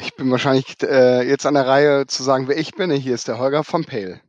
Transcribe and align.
Ich 0.00 0.16
bin 0.16 0.28
wahrscheinlich 0.30 0.76
äh, 0.82 1.22
jetzt 1.22 1.46
an 1.46 1.54
der 1.54 1.68
Reihe 1.68 2.06
zu 2.08 2.24
sagen, 2.24 2.48
wer 2.48 2.58
ich 2.58 2.74
bin. 2.74 2.90
Hier 2.90 3.14
ist 3.14 3.28
der 3.28 3.38
Holger 3.38 3.62
von 3.62 3.84
Pale. 3.84 4.20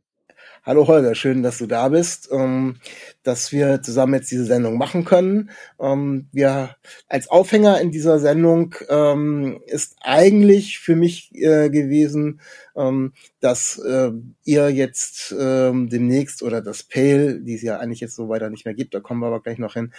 Hallo 0.64 0.86
Holger, 0.86 1.14
schön, 1.14 1.42
dass 1.42 1.58
du 1.58 1.66
da 1.66 1.88
bist, 1.88 2.28
ähm, 2.32 2.76
dass 3.22 3.52
wir 3.52 3.82
zusammen 3.82 4.14
jetzt 4.14 4.30
diese 4.30 4.44
Sendung 4.44 4.78
machen 4.78 5.04
können. 5.04 5.50
Ähm, 5.80 6.28
wir 6.32 6.76
als 7.08 7.28
Aufhänger 7.28 7.80
in 7.80 7.90
dieser 7.90 8.18
Sendung 8.18 8.74
ähm, 8.88 9.60
ist 9.66 9.96
eigentlich 10.00 10.78
für 10.78 10.96
mich 10.96 11.32
äh, 11.34 11.68
gewesen, 11.70 12.40
ähm, 12.76 13.12
dass 13.40 13.78
äh, 13.78 14.10
ihr 14.44 14.70
jetzt 14.70 15.34
ähm, 15.38 15.88
demnächst 15.88 16.42
oder 16.42 16.60
das 16.60 16.82
Pale, 16.82 17.40
die 17.40 17.54
es 17.54 17.62
ja 17.62 17.78
eigentlich 17.78 18.00
jetzt 18.00 18.16
so 18.16 18.28
weiter 18.28 18.50
nicht 18.50 18.64
mehr 18.64 18.74
gibt, 18.74 18.94
da 18.94 19.00
kommen 19.00 19.20
wir 19.20 19.28
aber 19.28 19.42
gleich 19.42 19.58
noch 19.58 19.74
hin, 19.74 19.92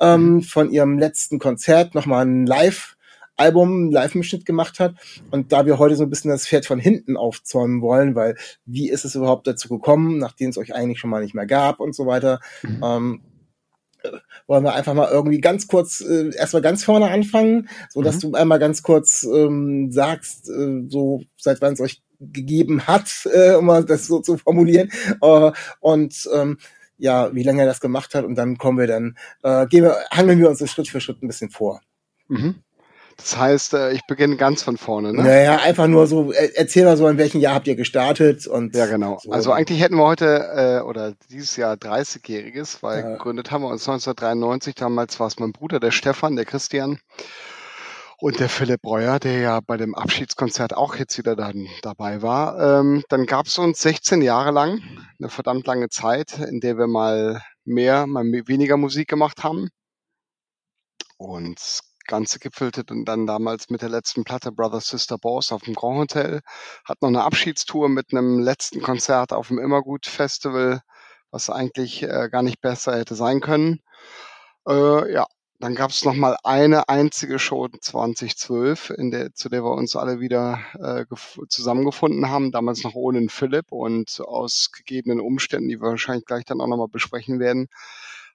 ähm, 0.00 0.42
von 0.42 0.70
ihrem 0.70 0.98
letzten 0.98 1.38
Konzert 1.38 1.94
nochmal 1.94 2.24
ein 2.26 2.46
Live 2.46 2.93
Album 3.36 3.90
Live-Mitschnitt 3.90 4.46
gemacht 4.46 4.80
hat. 4.80 4.94
Und 5.30 5.52
da 5.52 5.66
wir 5.66 5.78
heute 5.78 5.96
so 5.96 6.04
ein 6.04 6.10
bisschen 6.10 6.30
das 6.30 6.46
Pferd 6.46 6.66
von 6.66 6.78
hinten 6.78 7.16
aufzäumen 7.16 7.82
wollen, 7.82 8.14
weil 8.14 8.36
wie 8.66 8.88
ist 8.90 9.04
es 9.04 9.14
überhaupt 9.14 9.46
dazu 9.46 9.68
gekommen, 9.68 10.18
nachdem 10.18 10.50
es 10.50 10.58
euch 10.58 10.74
eigentlich 10.74 10.98
schon 11.00 11.10
mal 11.10 11.22
nicht 11.22 11.34
mehr 11.34 11.46
gab 11.46 11.80
und 11.80 11.94
so 11.94 12.06
weiter, 12.06 12.40
Mhm. 12.62 12.80
ähm, 12.84 13.20
äh, 14.02 14.10
wollen 14.46 14.64
wir 14.64 14.74
einfach 14.74 14.94
mal 14.94 15.10
irgendwie 15.10 15.40
ganz 15.40 15.66
kurz 15.66 16.00
äh, 16.00 16.34
erstmal 16.36 16.62
ganz 16.62 16.84
vorne 16.84 17.10
anfangen, 17.10 17.68
so 17.90 18.02
dass 18.02 18.16
Mhm. 18.16 18.20
du 18.20 18.32
einmal 18.34 18.58
ganz 18.58 18.82
kurz 18.82 19.22
ähm, 19.24 19.90
sagst, 19.90 20.48
äh, 20.50 20.82
so 20.88 21.22
seit 21.36 21.60
wann 21.62 21.72
es 21.74 21.80
euch 21.80 22.02
gegeben 22.20 22.86
hat, 22.86 23.10
äh, 23.32 23.54
um 23.54 23.66
mal 23.66 23.84
das 23.84 24.06
so 24.06 24.20
zu 24.20 24.36
formulieren. 24.38 24.90
Äh, 25.20 25.52
und 25.80 26.28
ähm, 26.32 26.58
ja, 26.96 27.34
wie 27.34 27.42
lange 27.42 27.60
er 27.62 27.66
das 27.66 27.80
gemacht 27.80 28.14
hat 28.14 28.24
und 28.24 28.36
dann 28.36 28.56
kommen 28.56 28.78
wir 28.78 28.86
dann, 28.86 29.16
äh, 29.42 29.66
gehen 29.66 29.82
wir, 29.82 29.96
hangeln 30.12 30.38
wir 30.38 30.48
uns 30.48 30.70
Schritt 30.70 30.88
für 30.88 31.00
Schritt 31.00 31.22
ein 31.22 31.26
bisschen 31.26 31.50
vor. 31.50 31.80
Mhm. 32.28 32.56
Das 33.16 33.36
heißt, 33.36 33.74
äh, 33.74 33.92
ich 33.92 34.00
beginne 34.06 34.36
ganz 34.36 34.62
von 34.62 34.76
vorne, 34.76 35.12
ne? 35.12 35.22
Naja, 35.22 35.56
einfach 35.62 35.86
nur 35.86 36.06
so, 36.06 36.32
äh, 36.32 36.50
erzähl 36.54 36.84
mal 36.84 36.96
so, 36.96 37.06
in 37.08 37.16
welchem 37.18 37.40
Jahr 37.40 37.54
habt 37.54 37.66
ihr 37.66 37.76
gestartet 37.76 38.46
und 38.46 38.74
Ja, 38.74 38.86
genau. 38.86 39.18
so. 39.22 39.30
Also 39.30 39.52
eigentlich 39.52 39.80
hätten 39.80 39.96
wir 39.96 40.04
heute 40.04 40.80
äh, 40.82 40.84
oder 40.84 41.14
dieses 41.30 41.56
Jahr 41.56 41.76
30-jähriges, 41.76 42.82
weil 42.82 43.02
Ja. 43.02 43.12
gegründet 43.12 43.50
haben 43.50 43.62
wir 43.62 43.68
uns 43.68 43.88
1993. 43.88 44.74
Damals 44.74 45.18
war 45.20 45.28
es 45.28 45.38
mein 45.38 45.52
Bruder, 45.52 45.80
der 45.80 45.90
Stefan, 45.92 46.36
der 46.36 46.44
Christian 46.44 46.98
und 48.18 48.40
der 48.40 48.48
Philipp 48.48 48.82
Breuer, 48.82 49.18
der 49.20 49.38
ja 49.38 49.60
bei 49.60 49.76
dem 49.76 49.94
Abschiedskonzert 49.94 50.74
auch 50.76 50.96
jetzt 50.96 51.16
wieder 51.18 51.36
dann 51.36 51.66
dabei 51.82 52.20
war. 52.22 52.80
Ähm, 52.80 53.04
dann 53.08 53.26
gab 53.26 53.46
es 53.46 53.58
uns 53.58 53.80
16 53.80 54.22
Jahre 54.22 54.50
lang, 54.50 54.80
eine 55.20 55.28
verdammt 55.28 55.66
lange 55.66 55.88
Zeit, 55.88 56.38
in 56.38 56.60
der 56.60 56.78
wir 56.78 56.86
mal 56.86 57.42
mehr, 57.64 58.06
mal 58.06 58.24
weniger 58.24 58.76
Musik 58.76 59.08
gemacht 59.08 59.44
haben. 59.44 59.68
Und 61.16 61.58
Ganze 62.06 62.38
gipfelte 62.38 62.84
dann 62.84 63.04
dann 63.04 63.26
damals 63.26 63.70
mit 63.70 63.82
der 63.82 63.88
letzten 63.88 64.24
Platte 64.24 64.52
Brother 64.52 64.80
Sister 64.80 65.18
Boss 65.18 65.52
auf 65.52 65.62
dem 65.62 65.74
Grand 65.74 65.98
Hotel. 65.98 66.40
Hat 66.84 67.00
noch 67.02 67.08
eine 67.08 67.24
Abschiedstour 67.24 67.88
mit 67.88 68.12
einem 68.12 68.38
letzten 68.40 68.82
Konzert 68.82 69.32
auf 69.32 69.48
dem 69.48 69.58
Immergut 69.58 70.06
Festival, 70.06 70.80
was 71.30 71.50
eigentlich 71.50 72.02
äh, 72.02 72.28
gar 72.30 72.42
nicht 72.42 72.60
besser 72.60 72.96
hätte 72.98 73.14
sein 73.14 73.40
können. 73.40 73.80
Äh, 74.68 75.12
ja, 75.12 75.26
dann 75.60 75.74
gab 75.74 75.90
es 75.90 76.04
noch 76.04 76.14
mal 76.14 76.36
eine 76.42 76.88
einzige 76.88 77.38
Show 77.38 77.68
2012, 77.68 78.90
in 78.90 79.10
der, 79.10 79.32
zu 79.34 79.48
der 79.48 79.62
wir 79.64 79.72
uns 79.72 79.96
alle 79.96 80.20
wieder 80.20 80.60
äh, 80.74 81.02
gef- 81.10 81.48
zusammengefunden 81.48 82.28
haben. 82.28 82.52
Damals 82.52 82.84
noch 82.84 82.94
ohne 82.94 83.28
Philipp 83.28 83.72
und 83.72 84.20
aus 84.20 84.70
gegebenen 84.76 85.20
Umständen, 85.20 85.68
die 85.68 85.80
wir 85.80 85.90
wahrscheinlich 85.90 86.26
gleich 86.26 86.44
dann 86.44 86.60
auch 86.60 86.66
noch 86.66 86.76
mal 86.76 86.88
besprechen 86.88 87.38
werden, 87.40 87.68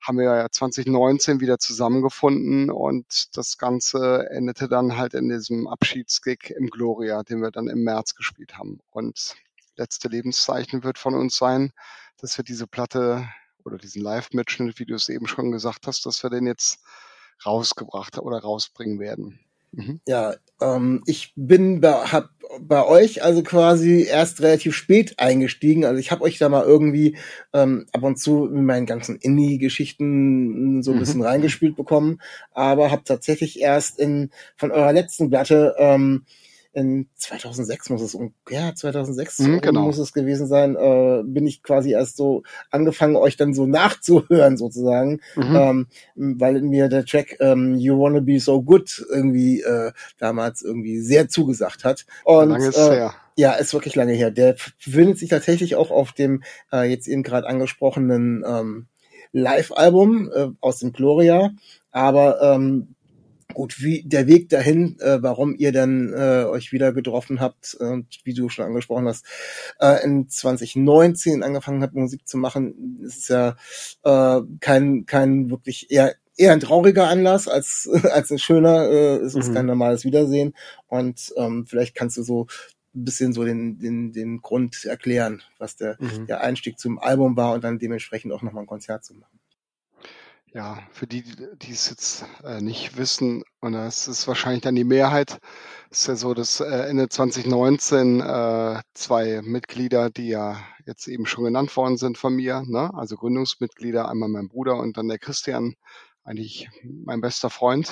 haben 0.02 0.18
wir 0.18 0.26
ja 0.26 0.50
2019 0.50 1.40
wieder 1.42 1.60
zusammengefunden 1.60 2.72
und 2.72 3.36
das 3.38 3.58
Ganze 3.58 4.30
endete 4.30 4.68
dann 4.68 4.98
halt 4.98 5.14
in 5.14 5.30
diesem 5.30 5.68
Abschiedsgig 5.68 6.54
im 6.56 6.68
Gloria, 6.68 7.24
den 7.24 7.42
wir 7.42 7.52
dann 7.52 7.68
im 7.68 7.84
März 7.84 8.16
gespielt 8.16 8.58
haben. 8.58 8.80
Und 8.92 9.36
letzte 9.76 10.08
Lebenszeichen 10.08 10.84
wird 10.84 10.98
von 10.98 11.16
uns 11.16 11.38
sein, 11.38 11.72
dass 12.18 12.38
wir 12.38 12.44
diese 12.44 12.68
Platte 12.68 13.28
oder 13.66 13.78
diesen 13.78 14.02
Live-Mitschnitt, 14.02 14.80
wie 14.80 14.86
du 14.86 14.96
es 14.96 15.10
eben 15.10 15.28
schon 15.28 15.52
gesagt 15.52 15.88
hast, 15.88 16.06
dass 16.06 16.24
wir 16.24 16.30
den 16.30 16.48
jetzt 16.48 16.80
rausgebracht 17.46 18.18
oder 18.18 18.40
rausbringen 18.40 19.00
werden. 19.00 19.40
Mhm. 19.72 20.00
ja, 20.08 20.36
ähm, 20.62 21.04
ich 21.06 21.34
bin 21.36 21.82
bei, 21.82 21.92
hab 21.92 22.30
bei 22.62 22.84
euch 22.86 23.24
also 23.24 23.44
quasi 23.44 24.04
erst 24.04 24.42
relativ 24.42 24.76
spät 24.76 25.20
eingestiegen. 25.20 25.86
Also 25.86 26.00
ich 26.00 26.12
habe 26.12 26.24
euch 26.24 26.40
da 26.40 26.50
mal 26.50 26.64
irgendwie 26.66 27.18
ähm, 27.54 27.86
ab 27.94 28.04
und 28.04 28.18
zu 28.18 28.48
in 28.48 28.66
meinen 28.66 28.88
ganzen 28.88 29.18
Indie-Geschichten 29.18 30.82
so 30.82 30.92
ein 30.92 30.98
Mhm. 30.98 31.00
bisschen 31.00 31.22
reingespielt 31.22 31.76
bekommen, 31.76 32.20
aber 32.52 32.90
habe 32.92 33.04
tatsächlich 33.06 33.60
erst 33.62 34.00
in 34.00 34.32
von 34.58 34.72
eurer 34.72 34.94
letzten 34.94 35.30
Platte 35.30 35.76
ähm, 35.78 36.26
in 36.80 37.10
2006 37.16 37.90
muss 37.90 38.02
es 38.02 38.16
um 38.16 38.34
ja 38.50 38.74
2006 38.74 39.40
Mhm, 39.40 39.62
genau. 39.62 39.82
muss 39.82 39.98
es 39.98 40.14
gewesen 40.14 40.48
sein, 40.48 40.76
äh, 40.76 41.22
bin 41.26 41.46
ich 41.46 41.62
quasi 41.62 41.92
erst 41.92 42.18
so 42.18 42.44
angefangen 42.72 43.16
euch 43.16 43.38
dann 43.38 43.54
so 43.54 43.66
nachzuhören 43.68 44.58
sozusagen. 44.58 45.22
Mhm. 45.36 45.56
ähm, 45.56 45.88
weil 46.16 46.62
mir 46.62 46.88
der 46.88 47.06
Track 47.06 47.38
ähm, 47.40 47.76
You 47.76 48.00
Wanna 48.00 48.22
Be 48.22 48.40
So 48.40 48.62
Good 48.62 49.06
irgendwie 49.10 49.62
äh, 49.62 49.92
damals 50.18 50.62
irgendwie 50.62 51.00
sehr 51.00 51.28
zugesagt 51.30 51.84
hat. 51.84 52.06
Und 52.24 52.50
Lange 52.50 52.68
ist 52.68 52.78
äh, 52.78 52.92
her. 52.92 53.14
ja, 53.36 53.54
ist 53.54 53.74
wirklich 53.74 53.96
lange 53.96 54.14
her. 54.14 54.32
Der 54.32 54.56
befindet 54.86 55.20
sich 55.20 55.30
tatsächlich 55.30 55.76
auch 55.76 55.92
auf 55.92 56.14
dem 56.14 56.44
äh, 56.72 56.90
jetzt 56.90 57.08
eben 57.08 57.24
gerade 57.24 57.48
angesprochenen 57.48 58.44
ähm, 58.48 58.88
Live-Album 59.32 60.32
äh, 60.34 60.48
aus 60.62 60.80
dem 60.80 60.94
Gloria. 60.94 61.52
Aber 61.92 62.42
ähm, 62.42 62.96
gut, 63.54 63.82
wie 63.82 64.04
der 64.04 64.28
Weg 64.28 64.50
dahin, 64.50 64.98
äh, 65.00 65.22
warum 65.22 65.56
ihr 65.56 65.72
dann 65.72 66.14
äh, 66.14 66.46
euch 66.46 66.72
wieder 66.72 66.94
getroffen 66.94 67.40
habt 67.40 67.74
und 67.76 68.20
wie 68.24 68.34
du 68.34 68.48
schon 68.50 68.66
angesprochen 68.66 69.08
hast, 69.08 69.26
äh, 69.80 70.04
in 70.04 70.30
2019 70.30 71.44
angefangen 71.44 71.82
habt, 71.82 71.96
Musik 71.96 72.28
zu 72.28 72.38
machen, 72.38 73.00
ist 73.04 73.30
ja 73.30 73.56
äh, 74.04 74.42
kein, 74.60 75.06
kein 75.06 75.50
wirklich 75.50 75.92
eher 75.92 76.16
eher 76.38 76.54
ein 76.54 76.62
trauriger 76.62 77.08
Anlass 77.10 77.48
als 77.50 77.90
als 78.14 78.32
ein 78.32 78.40
schöner. 78.40 78.88
Äh, 78.90 79.16
es 79.18 79.36
ist 79.36 79.50
Mhm. 79.50 79.54
kein 79.56 79.66
normales 79.66 80.06
Wiedersehen 80.06 80.54
und 80.88 81.34
ähm, 81.36 81.66
vielleicht 81.68 81.96
kannst 81.96 82.18
du 82.18 82.24
so 82.24 82.48
ein 82.96 83.04
bisschen 83.06 83.34
so 83.34 83.44
den 83.44 83.78
den 83.80 84.14
den 84.14 84.42
Grund 84.42 84.86
erklären, 84.86 85.42
was 85.58 85.76
der 85.76 85.98
Mhm. 86.00 86.28
der 86.28 86.42
Einstieg 86.42 86.80
zum 86.80 87.00
Album 87.00 87.36
war 87.36 87.54
und 87.54 87.64
dann 87.64 87.80
dementsprechend 87.80 88.32
auch 88.32 88.42
nochmal 88.42 88.64
ein 88.64 88.68
Konzert 88.68 89.04
zu 89.04 89.16
machen. 89.16 89.39
Ja, 90.54 90.80
für 90.92 91.06
die, 91.06 91.24
die 91.58 91.72
es 91.72 91.90
jetzt 91.92 92.26
äh, 92.44 92.60
nicht 92.60 92.98
wissen, 92.98 93.44
und 93.60 93.74
das 93.74 94.08
ist 94.08 94.28
wahrscheinlich 94.28 94.64
dann 94.64 94.74
die 94.74 94.84
Mehrheit, 94.84 95.40
ist 95.92 96.08
ja 96.08 96.16
so, 96.16 96.34
dass 96.34 96.60
äh, 96.60 96.66
Ende 96.66 97.08
2019 97.08 98.20
äh, 98.20 98.82
zwei 98.96 99.42
Mitglieder, 99.44 100.10
die 100.10 100.30
ja 100.30 100.58
jetzt 100.88 101.08
eben 101.08 101.28
schon 101.28 101.44
genannt 101.44 101.76
worden 101.78 101.98
sind 101.98 102.18
von 102.18 102.36
mir, 102.36 102.64
ne? 102.66 102.92
also 102.96 103.16
Gründungsmitglieder, 103.16 104.10
einmal 104.10 104.30
mein 104.30 104.48
Bruder 104.50 104.78
und 104.78 104.98
dann 104.98 105.08
der 105.08 105.20
Christian, 105.20 105.76
eigentlich 106.24 106.68
mein 106.84 107.22
bester 107.22 107.52
Freund, 107.52 107.92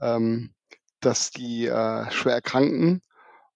ähm, 0.00 0.52
dass 0.98 1.30
die 1.30 1.66
äh, 1.66 2.10
schwer 2.10 2.34
erkranken. 2.34 3.00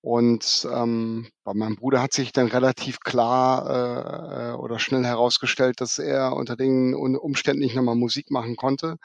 Und 0.04 0.68
ähm, 0.70 1.28
bei 1.44 1.54
meinem 1.54 1.76
Bruder 1.76 2.02
hat 2.02 2.12
sich 2.12 2.30
dann 2.30 2.48
relativ 2.48 3.00
klar 3.00 3.70
äh, 3.70 4.50
äh, 4.50 4.52
oder 4.52 4.78
schnell 4.78 5.02
herausgestellt, 5.02 5.80
dass 5.80 5.98
er 5.98 6.34
unter 6.36 6.56
den 6.56 6.94
Umständen 6.94 7.62
nicht 7.62 7.74
nochmal 7.74 7.94
Musik 7.94 8.30
machen 8.30 8.54
konnte. 8.56 8.98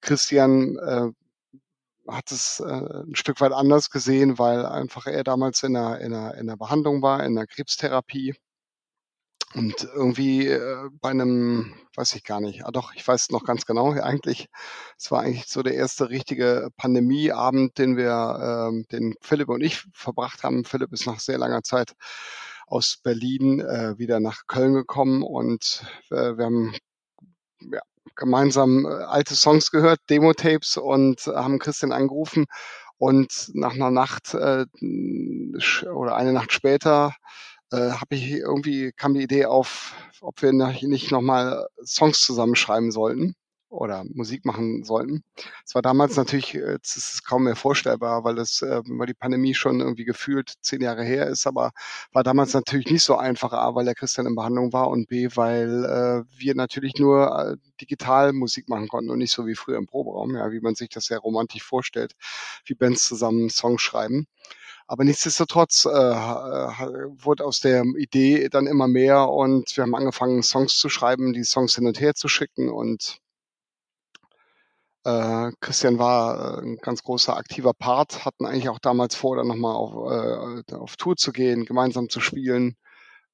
Christian 0.00 0.76
äh, 0.78 1.10
hat 2.08 2.32
es 2.32 2.58
äh, 2.58 2.64
ein 2.64 3.14
Stück 3.14 3.40
weit 3.40 3.52
anders 3.52 3.88
gesehen, 3.90 4.36
weil 4.36 4.66
einfach 4.66 5.06
er 5.06 5.22
damals 5.22 5.62
in 5.62 5.76
einer, 5.76 6.00
in 6.00 6.12
einer, 6.12 6.34
in 6.34 6.40
einer 6.40 6.56
Behandlung 6.56 7.02
war, 7.02 7.20
in 7.20 7.38
einer 7.38 7.46
Krebstherapie. 7.46 8.34
Und 9.54 9.84
irgendwie 9.94 10.46
äh, 10.48 10.88
bei 11.00 11.10
einem, 11.10 11.74
weiß 11.94 12.14
ich 12.14 12.24
gar 12.24 12.40
nicht, 12.40 12.64
ah 12.64 12.70
doch, 12.70 12.94
ich 12.94 13.06
weiß 13.06 13.30
noch 13.30 13.44
ganz 13.44 13.66
genau, 13.66 13.92
eigentlich, 13.92 14.46
es 14.98 15.10
war 15.10 15.20
eigentlich 15.20 15.46
so 15.46 15.62
der 15.62 15.74
erste 15.74 16.08
richtige 16.08 16.70
Pandemieabend, 16.78 17.76
den 17.76 17.96
wir, 17.98 18.68
ähm, 18.70 18.86
den 18.90 19.14
Philipp 19.20 19.48
und 19.50 19.60
ich 19.62 19.84
verbracht 19.92 20.42
haben. 20.42 20.64
Philipp 20.64 20.92
ist 20.92 21.06
nach 21.06 21.20
sehr 21.20 21.36
langer 21.38 21.62
Zeit 21.62 21.92
aus 22.66 22.98
Berlin 23.02 23.60
äh, 23.60 23.98
wieder 23.98 24.20
nach 24.20 24.46
Köln 24.46 24.72
gekommen 24.74 25.22
und 25.22 25.84
äh, 26.10 26.36
wir 26.38 26.44
haben 26.46 26.74
ja, 27.60 27.80
gemeinsam 28.16 28.86
äh, 28.86 28.88
alte 28.88 29.34
Songs 29.34 29.70
gehört, 29.70 30.00
Demo-Tapes 30.10 30.78
und 30.78 31.26
haben 31.26 31.58
Christian 31.58 31.92
angerufen 31.92 32.46
Und 32.98 33.50
nach 33.54 33.74
einer 33.74 33.90
Nacht 33.90 34.34
äh, 34.34 34.64
oder 35.92 36.16
eine 36.16 36.32
Nacht 36.32 36.52
später 36.52 37.14
äh, 37.72 37.92
habe 37.92 38.14
ich 38.14 38.30
irgendwie 38.32 38.92
kam 38.92 39.14
die 39.14 39.22
Idee 39.22 39.46
auf, 39.46 39.94
ob 40.20 40.42
wir 40.42 40.52
nicht 40.52 41.10
nochmal 41.10 41.66
Songs 41.84 42.20
zusammenschreiben 42.22 42.90
sollten 42.92 43.34
oder 43.72 44.04
Musik 44.12 44.44
machen 44.44 44.84
sollten. 44.84 45.24
Es 45.66 45.74
war 45.74 45.82
damals 45.82 46.16
natürlich, 46.16 46.54
äh, 46.54 46.78
es 46.82 46.96
ist 46.96 47.24
kaum 47.26 47.44
mehr 47.44 47.56
vorstellbar, 47.56 48.22
weil 48.24 48.34
das, 48.34 48.62
äh, 48.62 48.82
weil 48.86 49.06
die 49.06 49.14
Pandemie 49.14 49.54
schon 49.54 49.80
irgendwie 49.80 50.04
gefühlt 50.04 50.52
zehn 50.60 50.82
Jahre 50.82 51.04
her 51.04 51.26
ist, 51.26 51.46
aber 51.46 51.72
war 52.12 52.22
damals 52.22 52.52
natürlich 52.54 52.90
nicht 52.90 53.02
so 53.02 53.16
einfach, 53.16 53.52
A, 53.52 53.74
weil 53.74 53.86
der 53.86 53.94
Christian 53.94 54.26
in 54.26 54.34
Behandlung 54.34 54.72
war 54.72 54.88
und 54.90 55.08
B, 55.08 55.28
weil 55.34 55.84
äh, 55.84 56.38
wir 56.38 56.54
natürlich 56.54 56.94
nur 56.98 57.34
äh, 57.38 57.56
digital 57.80 58.32
Musik 58.32 58.68
machen 58.68 58.88
konnten 58.88 59.10
und 59.10 59.18
nicht 59.18 59.32
so 59.32 59.46
wie 59.46 59.54
früher 59.54 59.78
im 59.78 59.86
Proberaum, 59.86 60.36
ja, 60.36 60.52
wie 60.52 60.60
man 60.60 60.74
sich 60.74 60.90
das 60.90 61.06
sehr 61.06 61.18
romantisch 61.18 61.64
vorstellt, 61.64 62.12
wie 62.66 62.74
Bands 62.74 63.04
zusammen 63.06 63.48
Songs 63.50 63.80
schreiben. 63.82 64.26
Aber 64.92 65.04
nichtsdestotrotz 65.04 65.86
äh, 65.86 65.90
wurde 65.90 67.46
aus 67.46 67.60
der 67.60 67.82
Idee 67.96 68.50
dann 68.50 68.66
immer 68.66 68.88
mehr 68.88 69.30
und 69.30 69.74
wir 69.74 69.84
haben 69.84 69.94
angefangen, 69.94 70.42
Songs 70.42 70.76
zu 70.76 70.90
schreiben, 70.90 71.32
die 71.32 71.44
Songs 71.44 71.76
hin 71.76 71.86
und 71.86 71.98
her 71.98 72.14
zu 72.14 72.28
schicken. 72.28 72.68
Und 72.68 73.16
äh, 75.04 75.50
Christian 75.60 75.98
war 75.98 76.58
äh, 76.58 76.62
ein 76.62 76.76
ganz 76.76 77.02
großer 77.02 77.34
aktiver 77.34 77.72
Part, 77.72 78.26
hatten 78.26 78.44
eigentlich 78.44 78.68
auch 78.68 78.80
damals 78.80 79.14
vor, 79.14 79.36
dann 79.36 79.46
nochmal 79.46 79.74
auf, 79.74 79.94
äh, 80.68 80.74
auf 80.74 80.96
Tour 80.98 81.16
zu 81.16 81.32
gehen, 81.32 81.64
gemeinsam 81.64 82.10
zu 82.10 82.20
spielen, 82.20 82.76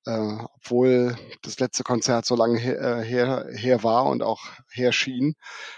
äh, 0.06 0.37
obwohl 0.60 1.16
das 1.43 1.58
letzte 1.58 1.82
Konzert 1.82 2.25
so 2.25 2.37
lange 2.37 2.60
her, 2.60 2.81
äh, 2.81 3.05
her, 3.05 3.46
her 3.52 3.82
war 3.82 4.06
und 4.06 4.22
auch 4.22 4.44
her 4.70 4.93
schien, 4.93 5.34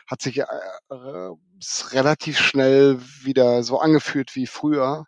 hat 0.07 0.21
sich 0.21 0.41
äh, 0.41 0.47
relativ 1.93 2.39
schnell 2.39 3.01
wieder 3.23 3.63
so 3.63 3.79
angefühlt 3.81 4.37
wie 4.37 4.47
früher 4.47 5.07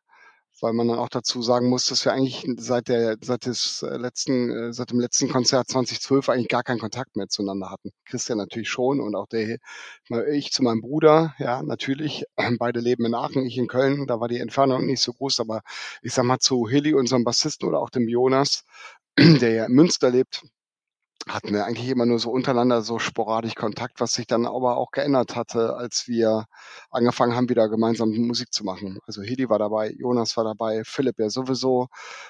weil 0.62 0.72
man 0.72 0.88
dann 0.88 0.98
auch 0.98 1.08
dazu 1.08 1.42
sagen 1.42 1.68
muss, 1.68 1.86
dass 1.86 2.04
wir 2.04 2.12
eigentlich 2.12 2.46
seit 2.56 2.88
der 2.88 3.16
seit 3.20 3.46
des 3.46 3.82
äh, 3.82 3.96
letzten 3.96 4.50
äh, 4.50 4.72
seit 4.72 4.90
dem 4.90 5.00
letzten 5.00 5.28
Konzert 5.28 5.68
2012 5.68 6.28
eigentlich 6.28 6.48
gar 6.48 6.62
keinen 6.62 6.78
Kontakt 6.78 7.16
mehr 7.16 7.28
zueinander 7.28 7.70
hatten. 7.70 7.90
Christian 8.06 8.38
natürlich 8.38 8.70
schon 8.70 9.00
und 9.00 9.14
auch 9.16 9.26
der 9.26 9.58
ich 10.30 10.52
zu 10.52 10.62
meinem 10.62 10.80
Bruder, 10.80 11.34
ja 11.38 11.62
natürlich. 11.62 12.24
Beide 12.58 12.80
leben 12.80 13.04
in 13.04 13.14
Aachen, 13.14 13.44
ich 13.44 13.58
in 13.58 13.66
Köln. 13.66 14.06
Da 14.06 14.20
war 14.20 14.28
die 14.28 14.38
Entfernung 14.38 14.86
nicht 14.86 15.02
so 15.02 15.12
groß, 15.12 15.40
aber 15.40 15.62
ich 16.02 16.14
sag 16.14 16.24
mal 16.24 16.38
zu 16.38 16.68
Hilly, 16.68 16.94
unserem 16.94 17.24
Bassisten 17.24 17.68
oder 17.68 17.80
auch 17.80 17.90
dem 17.90 18.08
Jonas, 18.08 18.64
der 19.18 19.52
ja 19.52 19.64
in 19.66 19.72
Münster 19.72 20.10
lebt, 20.10 20.42
hatten 21.28 21.52
wir 21.52 21.64
eigentlich 21.64 21.88
immer 21.88 22.06
nur 22.06 22.18
so 22.18 22.30
untereinander 22.30 22.82
so 22.82 22.98
sporadisch 22.98 23.54
Kontakt, 23.54 24.00
was 24.00 24.12
sich 24.12 24.26
dann 24.26 24.46
aber 24.46 24.76
auch 24.76 24.90
geändert 24.90 25.36
hatte, 25.36 25.76
als 25.76 26.08
wir 26.08 26.46
angefangen 26.90 27.34
haben, 27.34 27.48
wieder 27.48 27.68
gemeinsam 27.68 28.10
Musik 28.10 28.52
zu 28.52 28.64
machen. 28.64 28.98
Also 29.06 29.22
Hedi 29.22 29.48
war 29.48 29.58
dabei, 29.58 29.90
Jonas 29.90 30.36
war 30.36 30.44
dabei, 30.44 30.82
Philipp 30.84 31.18
ja 31.18 31.30
sowieso 31.30 31.88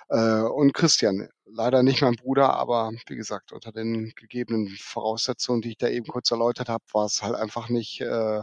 äh, 0.08 0.42
und 0.42 0.74
Christian. 0.74 1.28
Leider 1.44 1.82
nicht 1.82 2.02
mein 2.02 2.16
Bruder, 2.16 2.54
aber 2.54 2.92
wie 3.08 3.16
gesagt, 3.16 3.52
unter 3.52 3.72
den 3.72 4.12
gegebenen 4.16 4.68
Voraussetzungen, 4.78 5.60
die 5.60 5.70
ich 5.70 5.78
da 5.78 5.88
eben 5.88 6.06
kurz 6.06 6.30
erläutert 6.30 6.68
habe, 6.68 6.84
war 6.92 7.04
es 7.06 7.22
halt 7.22 7.34
einfach 7.34 7.68
nicht 7.68 8.00
äh, 8.00 8.42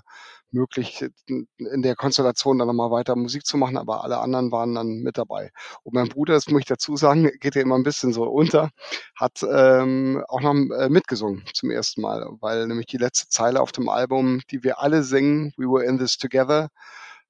möglich, 0.52 1.06
in 1.28 1.82
der 1.82 1.96
Konstellation 1.96 2.58
dann 2.58 2.68
nochmal 2.68 2.92
weiter 2.92 3.16
Musik 3.16 3.46
zu 3.46 3.58
machen, 3.58 3.78
aber 3.78 4.04
alle 4.04 4.20
anderen 4.20 4.52
waren 4.52 4.76
dann 4.76 5.00
mit 5.00 5.18
dabei. 5.18 5.52
Und 5.84 5.94
mein 5.94 6.10
Bruder, 6.10 6.34
das 6.34 6.48
muss 6.50 6.62
ich 6.62 6.66
dazu 6.68 6.96
sagen, 6.96 7.30
geht 7.40 7.56
ja 7.56 7.62
immer 7.62 7.76
ein 7.76 7.84
bisschen 7.84 8.14
so 8.14 8.24
unter, 8.24 8.70
hat 9.16 9.44
ähm, 9.44 10.24
auch 10.28 10.42
noch 10.42 10.54
äh, 10.54 10.90
mitgesungen 10.90 11.44
zum 11.54 11.72
ersten 11.72 12.02
Mal, 12.02 12.26
weil 12.40 12.68
nämlich 12.68 12.88
die 12.88 12.98
letzte 12.98 13.30
Zeile 13.30 13.62
auf 13.62 13.72
dem 13.72 13.90
Album, 13.90 14.42
die 14.52 14.64
wir 14.64 14.80
alle 14.80 15.04
singen, 15.04 15.54
We 15.58 15.66
Were 15.66 15.86
in 15.86 15.98
This 15.98 16.18
Together, 16.18 16.70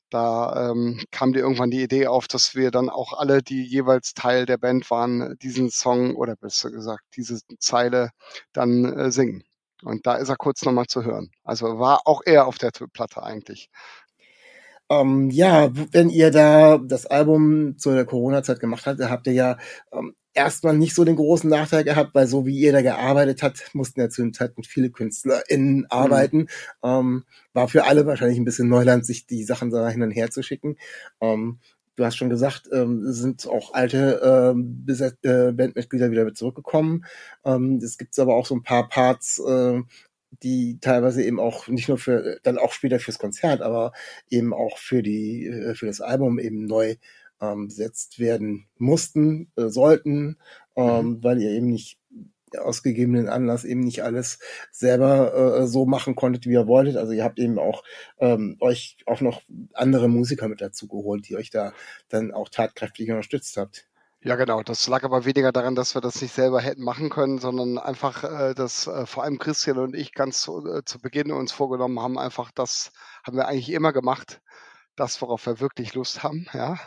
da 0.10 0.72
ähm, 0.72 1.04
kam 1.12 1.34
dir 1.34 1.40
irgendwann 1.40 1.70
die 1.72 1.84
Idee 1.84 2.08
auf, 2.08 2.28
dass 2.28 2.56
wir 2.56 2.72
dann 2.72 2.90
auch 2.90 3.14
alle, 3.14 3.44
die 3.44 3.64
jeweils 3.64 4.14
Teil 4.16 4.46
der 4.48 4.58
Band 4.58 4.90
waren, 4.90 5.38
diesen 5.40 5.70
Song 5.70 6.16
oder 6.16 6.36
besser 6.36 6.72
gesagt 6.72 7.04
diese 7.16 7.40
Zeile 7.60 8.10
dann 8.52 8.86
äh, 8.86 9.12
singen. 9.12 9.44
Und 9.84 10.06
da 10.06 10.16
ist 10.16 10.30
er 10.30 10.36
kurz 10.36 10.64
nochmal 10.64 10.88
zu 10.88 11.04
hören. 11.04 11.32
Also 11.44 11.80
war 11.80 12.02
auch 12.06 12.22
er 12.26 12.48
auf 12.48 12.58
der 12.58 12.72
Platte 12.94 13.24
eigentlich. 13.24 13.70
Ähm, 14.90 15.30
ja, 15.30 15.70
wenn 15.92 16.10
ihr 16.10 16.32
da 16.32 16.78
das 16.80 17.06
Album 17.06 17.78
zu 17.78 17.92
der 17.92 18.06
Corona-Zeit 18.06 18.60
gemacht 18.60 18.88
habt, 18.88 19.00
habt 19.00 19.28
ihr 19.28 19.34
ja 19.34 19.58
ähm, 19.92 20.16
erstmal 20.34 20.76
nicht 20.78 20.96
so 20.96 21.04
den 21.06 21.16
großen 21.16 21.50
Nachteil 21.50 21.84
gehabt, 21.84 22.16
weil 22.16 22.28
so 22.28 22.46
wie 22.46 22.58
ihr 22.58 22.72
da 22.72 22.82
gearbeitet 22.82 23.44
habt, 23.44 23.70
mussten 23.74 24.00
ja 24.00 24.10
zu 24.10 24.22
dem 24.22 24.34
Zeitpunkt 24.34 24.68
viele 24.68 24.90
KünstlerInnen 24.90 25.80
mhm. 25.80 25.86
arbeiten. 25.90 26.38
Mhm. 26.38 26.48
Ähm, 26.84 27.24
war 27.54 27.68
für 27.68 27.86
alle 27.86 28.06
wahrscheinlich 28.06 28.40
ein 28.40 28.46
bisschen 28.46 28.70
Neuland, 28.70 29.06
sich 29.06 29.28
die 29.28 29.44
Sachen 29.44 29.70
da 29.70 29.90
hin 29.90 30.02
und 30.02 30.12
her 30.12 30.32
zu 30.32 30.42
schicken. 30.42 30.78
Ähm, 31.22 31.60
du 32.00 32.06
hast 32.06 32.16
schon 32.16 32.30
gesagt, 32.30 32.70
ähm, 32.72 33.02
sind 33.12 33.46
auch 33.46 33.74
alte 33.74 34.22
ähm, 34.24 34.86
äh, 34.88 35.52
Bandmitglieder 35.52 36.10
wieder 36.12 36.34
zurückgekommen. 36.34 37.06
Ähm, 37.44 37.80
es 37.84 37.98
gibt 37.98 38.18
aber 38.18 38.36
auch 38.36 38.46
so 38.46 38.56
ein 38.56 38.64
paar 38.64 38.88
Parts, 38.88 39.40
äh, 39.40 39.82
die 40.42 40.80
teilweise 40.80 41.24
eben 41.24 41.40
auch 41.40 41.68
nicht 41.68 41.90
nur 41.90 41.98
für 41.98 42.40
dann 42.44 42.58
auch 42.58 42.72
später 42.72 43.00
fürs 43.00 43.20
Konzert, 43.20 43.62
aber 43.62 43.92
eben 44.30 44.54
auch 44.54 44.78
für 44.78 45.04
die 45.04 45.48
äh, 45.48 45.76
für 45.76 45.88
das 45.88 46.00
Album 46.00 46.40
eben 46.40 46.66
neu 46.66 46.96
ähm, 47.42 47.68
besetzt 47.68 48.20
werden 48.20 48.68
mussten, 48.78 49.52
äh, 49.58 49.68
sollten, 49.68 50.38
ähm, 50.78 51.06
mhm. 51.06 51.24
weil 51.24 51.42
ihr 51.42 51.52
eben 51.52 51.68
nicht 51.68 51.98
aus 52.58 52.84
Anlass 52.86 53.64
eben 53.64 53.82
nicht 53.82 54.04
alles 54.04 54.40
selber 54.72 55.34
äh, 55.34 55.68
so 55.68 55.86
machen 55.86 56.16
konntet, 56.16 56.46
wie 56.46 56.54
ihr 56.54 56.68
wolltet. 56.68 56.98
Also 56.98 57.12
ihr 57.12 57.24
habt 57.24 57.40
eben 57.40 57.60
auch 57.60 57.84
ähm, 58.20 58.58
euch 58.60 58.98
auch 59.06 59.22
noch 59.22 59.42
andere 59.74 60.08
Musiker 60.08 60.48
mit 60.48 60.62
dazu 60.62 60.88
geholt, 60.88 61.28
die 61.28 61.36
euch 61.36 61.50
da 61.50 61.74
dann 62.10 62.32
auch 62.34 62.50
tatkräftig 62.50 63.10
unterstützt 63.10 63.58
habt. 63.58 63.86
Ja, 64.22 64.36
genau. 64.36 64.64
Das 64.64 64.86
lag 64.88 65.04
aber 65.04 65.24
weniger 65.24 65.54
daran, 65.54 65.76
dass 65.76 65.96
wir 65.96 66.02
das 66.02 66.22
nicht 66.22 66.34
selber 66.34 66.60
hätten 66.60 66.84
machen 66.84 67.10
können, 67.10 67.40
sondern 67.40 67.78
einfach, 67.78 68.24
äh, 68.26 68.54
dass 68.54 68.86
äh, 68.88 69.06
vor 69.06 69.24
allem 69.24 69.40
Christian 69.40 69.78
und 69.78 69.96
ich 69.96 70.14
ganz 70.14 70.42
zu, 70.42 70.66
äh, 70.66 70.84
zu 70.84 71.00
Beginn 71.00 71.32
uns 71.32 71.54
vorgenommen 71.54 72.00
haben, 72.02 72.18
einfach 72.18 72.52
das 72.52 72.92
haben 73.24 73.38
wir 73.38 73.48
eigentlich 73.48 73.72
immer 73.72 73.94
gemacht, 73.94 74.42
das, 74.98 75.22
worauf 75.22 75.46
wir 75.46 75.62
wirklich 75.62 75.94
Lust 75.94 76.22
haben, 76.24 76.48
ja 76.54 76.78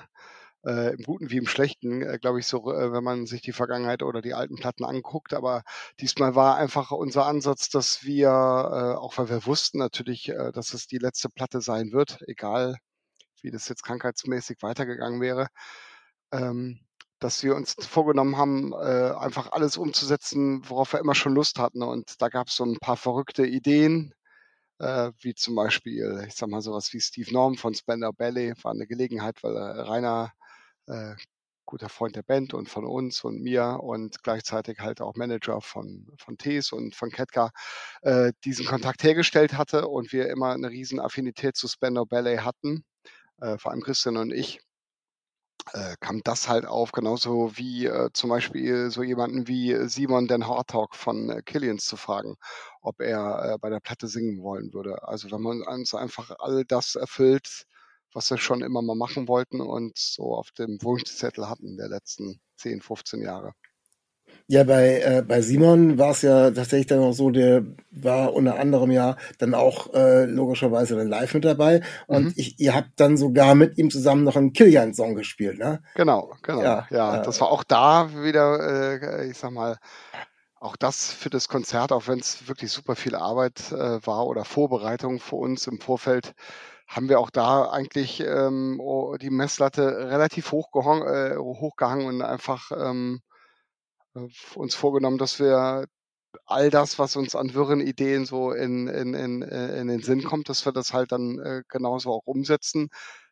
äh, 0.65 0.95
im 0.95 1.03
Guten 1.03 1.31
wie 1.31 1.39
im 1.39 1.47
Schlechten, 1.47 2.03
äh, 2.03 2.19
glaube 2.19 2.41
ich, 2.41 2.47
so, 2.47 2.73
äh, 2.73 2.93
wenn 2.93 3.05
man 3.05 3.27
sich 3.27 3.43
die 3.43 3.53
Vergangenheit 3.53 4.03
oder 4.03 4.23
die 4.23 4.35
alten 4.35 4.57
Platten 4.57 4.85
anguckt. 4.85 5.35
Aber 5.35 5.63
diesmal 6.01 6.35
war 6.35 6.57
einfach 6.57 6.91
unser 6.93 7.27
Ansatz, 7.27 7.69
dass 7.69 8.05
wir, 8.05 8.29
äh, 8.29 8.99
auch 8.99 9.19
weil 9.19 9.29
wir 9.29 9.47
wussten 9.47 9.79
natürlich, 9.79 10.29
äh, 10.29 10.53
dass 10.53 10.75
es 10.75 10.87
die 10.87 10.99
letzte 10.99 11.29
Platte 11.29 11.61
sein 11.61 11.93
wird, 11.93 12.23
egal 12.29 12.77
wie 13.43 13.51
das 13.51 13.69
jetzt 13.69 13.83
krankheitsmäßig 13.85 14.59
weitergegangen 14.63 15.21
wäre, 15.21 15.49
ähm, 16.33 16.81
dass 17.19 17.43
wir 17.43 17.55
uns 17.57 17.75
vorgenommen 17.79 18.37
haben, 18.37 18.73
äh, 18.73 19.13
einfach 19.17 19.53
alles 19.53 19.77
umzusetzen, 19.77 20.69
worauf 20.69 20.93
wir 20.93 21.01
immer 21.01 21.15
schon 21.15 21.35
Lust 21.35 21.59
hatten. 21.59 21.83
Und 21.83 22.21
da 22.23 22.29
gab 22.29 22.49
es 22.49 22.57
so 22.57 22.65
ein 22.65 22.79
paar 22.79 22.97
verrückte 22.97 23.47
Ideen, 23.47 24.15
äh, 24.79 25.13
wie 25.21 25.35
zum 25.35 25.55
Beispiel, 25.55 26.25
ich 26.29 26.35
sag 26.35 26.49
mal 26.49 26.63
sowas 26.63 26.93
wie 26.93 27.01
Steve 27.01 27.33
Norm 27.33 27.57
von 27.57 27.75
Spender 27.75 28.13
Ballet, 28.13 28.55
war 28.65 28.73
eine 28.73 28.87
Gelegenheit, 28.87 29.43
weil 29.43 29.57
äh, 29.57 29.81
Rainer 29.83 30.33
äh, 30.87 31.15
guter 31.67 31.89
Freund 31.89 32.17
der 32.17 32.23
Band 32.23 32.55
und 32.55 32.69
von 32.69 32.85
uns 32.85 33.25
und 33.25 33.41
mir 33.43 33.79
und 33.83 34.23
gleichzeitig 34.23 34.81
halt 34.81 35.01
auch 35.01 35.15
Manager 35.15 35.61
von, 35.61 36.07
von 36.19 36.37
Tees 36.37 36.73
und 36.73 36.95
von 36.95 37.11
Ketka, 37.11 37.51
äh, 38.03 38.33
diesen 38.45 38.67
Kontakt 38.67 39.03
hergestellt 39.05 39.55
hatte 39.55 39.89
und 39.89 40.13
wir 40.13 40.29
immer 40.29 40.53
eine 40.53 40.71
riesen 40.71 41.01
Affinität 41.01 41.57
zu 41.57 41.69
Spandau 41.69 42.05
Ballet 42.05 42.41
hatten, 42.41 42.85
äh, 43.41 43.59
vor 43.59 43.73
allem 43.73 43.83
Christian 43.83 44.17
und 44.19 44.33
ich, 44.33 44.61
äh, 45.73 45.97
kam 46.01 46.21
das 46.25 46.49
halt 46.49 46.67
auf, 46.67 46.93
genauso 46.93 47.57
wie 47.57 47.87
äh, 47.87 48.11
zum 48.13 48.31
Beispiel 48.31 48.91
so 48.91 49.03
jemanden 49.03 49.47
wie 49.49 49.89
Simon 49.89 50.27
Den 50.27 50.47
Hartog 50.47 50.95
von 50.97 51.31
äh, 51.31 51.43
Killians 51.43 51.87
zu 51.87 51.97
fragen, 51.97 52.37
ob 52.81 53.01
er 53.01 53.55
äh, 53.55 53.59
bei 53.59 53.71
der 53.71 53.81
Platte 53.81 54.09
singen 54.09 54.43
wollen 54.43 54.73
würde. 54.73 55.07
Also 55.07 55.31
wenn 55.31 55.43
man 55.43 55.63
uns 55.63 55.95
einfach 55.95 56.33
all 56.39 56.65
das 56.65 56.95
erfüllt, 56.97 57.67
was 58.13 58.31
wir 58.31 58.39
schon 58.39 58.63
immer 58.63 58.83
mal 58.83 58.97
machen 58.97 59.29
wollten 59.29 59.61
und 59.61 59.97
so 59.97 60.35
auf 60.35 60.51
dem 60.53 60.79
Wunschzettel 60.83 61.49
hatten 61.49 61.77
der 61.77 61.89
letzten 61.89 62.41
10, 62.57 62.81
15 62.81 63.23
Jahre. 63.23 63.53
Ja, 64.49 64.65
bei, 64.65 65.01
äh, 65.01 65.23
bei 65.27 65.41
Simon 65.41 65.99
war 65.99 66.11
es 66.11 66.23
ja 66.23 66.51
tatsächlich 66.51 66.87
dann 66.87 67.01
auch 67.01 67.13
so, 67.13 67.31
der 67.31 67.65
war 67.91 68.35
unter 68.35 68.59
anderem 68.59 68.91
ja 68.91 69.17
dann 69.39 69.55
auch 69.55 69.95
äh, 69.95 70.25
logischerweise 70.25 70.97
dann 70.97 71.09
live 71.09 71.35
mit 71.35 71.45
dabei. 71.45 71.81
Und 72.07 72.25
mhm. 72.25 72.33
ich, 72.37 72.59
ihr 72.59 72.75
habt 72.75 72.91
dann 72.97 73.17
sogar 73.17 73.55
mit 73.55 73.79
ihm 73.79 73.91
zusammen 73.91 74.25
noch 74.25 74.37
einen 74.37 74.53
Killian-Song 74.53 75.15
gespielt, 75.15 75.59
ne? 75.59 75.83
Genau, 75.95 76.35
genau. 76.43 76.63
Ja, 76.63 76.87
ja, 76.91 77.17
ja, 77.17 77.23
das 77.23 77.41
war 77.41 77.51
auch 77.51 77.65
da 77.65 78.11
wieder, 78.23 79.01
äh, 79.01 79.31
ich 79.31 79.39
sag 79.39 79.53
mal, 79.53 79.79
auch 80.61 80.77
das 80.77 81.13
für 81.13 81.31
das 81.31 81.49
Konzert, 81.49 81.93
auch 81.93 82.07
wenn 82.07 82.21
es 82.21 82.47
wirklich 82.47 82.71
super 82.71 82.95
viel 82.95 83.15
Arbeit 83.15 83.73
äh, 83.73 84.07
war 84.07 84.27
oder 84.27 84.45
Vorbereitung 84.45 85.19
für 85.19 85.37
uns 85.37 85.67
im 85.67 85.81
Vorfeld, 85.81 86.35
haben 86.93 87.09
wir 87.09 87.21
auch 87.21 87.31
da 87.31 87.71
eigentlich 87.71 88.21
ähm, 88.21 88.81
die 89.21 89.31
Messlatte 89.31 90.11
relativ 90.11 90.53
hoch, 90.53 90.69
äh, 90.75 91.37
hochgehangen 91.37 92.07
und 92.07 92.23
einfach 92.23 92.71
ähm, 92.73 93.21
äh, 94.15 94.29
uns 94.55 94.75
vorgenommen, 94.75 95.19
dass 95.19 95.41
wir 95.41 95.87
all 96.47 96.71
das, 96.71 96.99
was 96.99 97.17
uns 97.17 97.35
an 97.35 97.55
wirren 97.55 97.81
Ideen 97.81 98.27
so 98.27 98.53
in, 98.53 98.89
in, 98.89 99.15
in, 99.15 99.43
äh, 99.43 99.81
in 99.81 99.89
den 99.89 100.03
Sinn 100.03 100.23
kommt, 100.23 100.49
dass 100.49 100.67
wir 100.67 100.73
das 100.73 100.93
halt 100.93 101.13
dann 101.13 101.39
äh, 101.39 101.63
genauso 101.69 102.13
auch 102.13 102.27
umsetzen. 102.27 102.89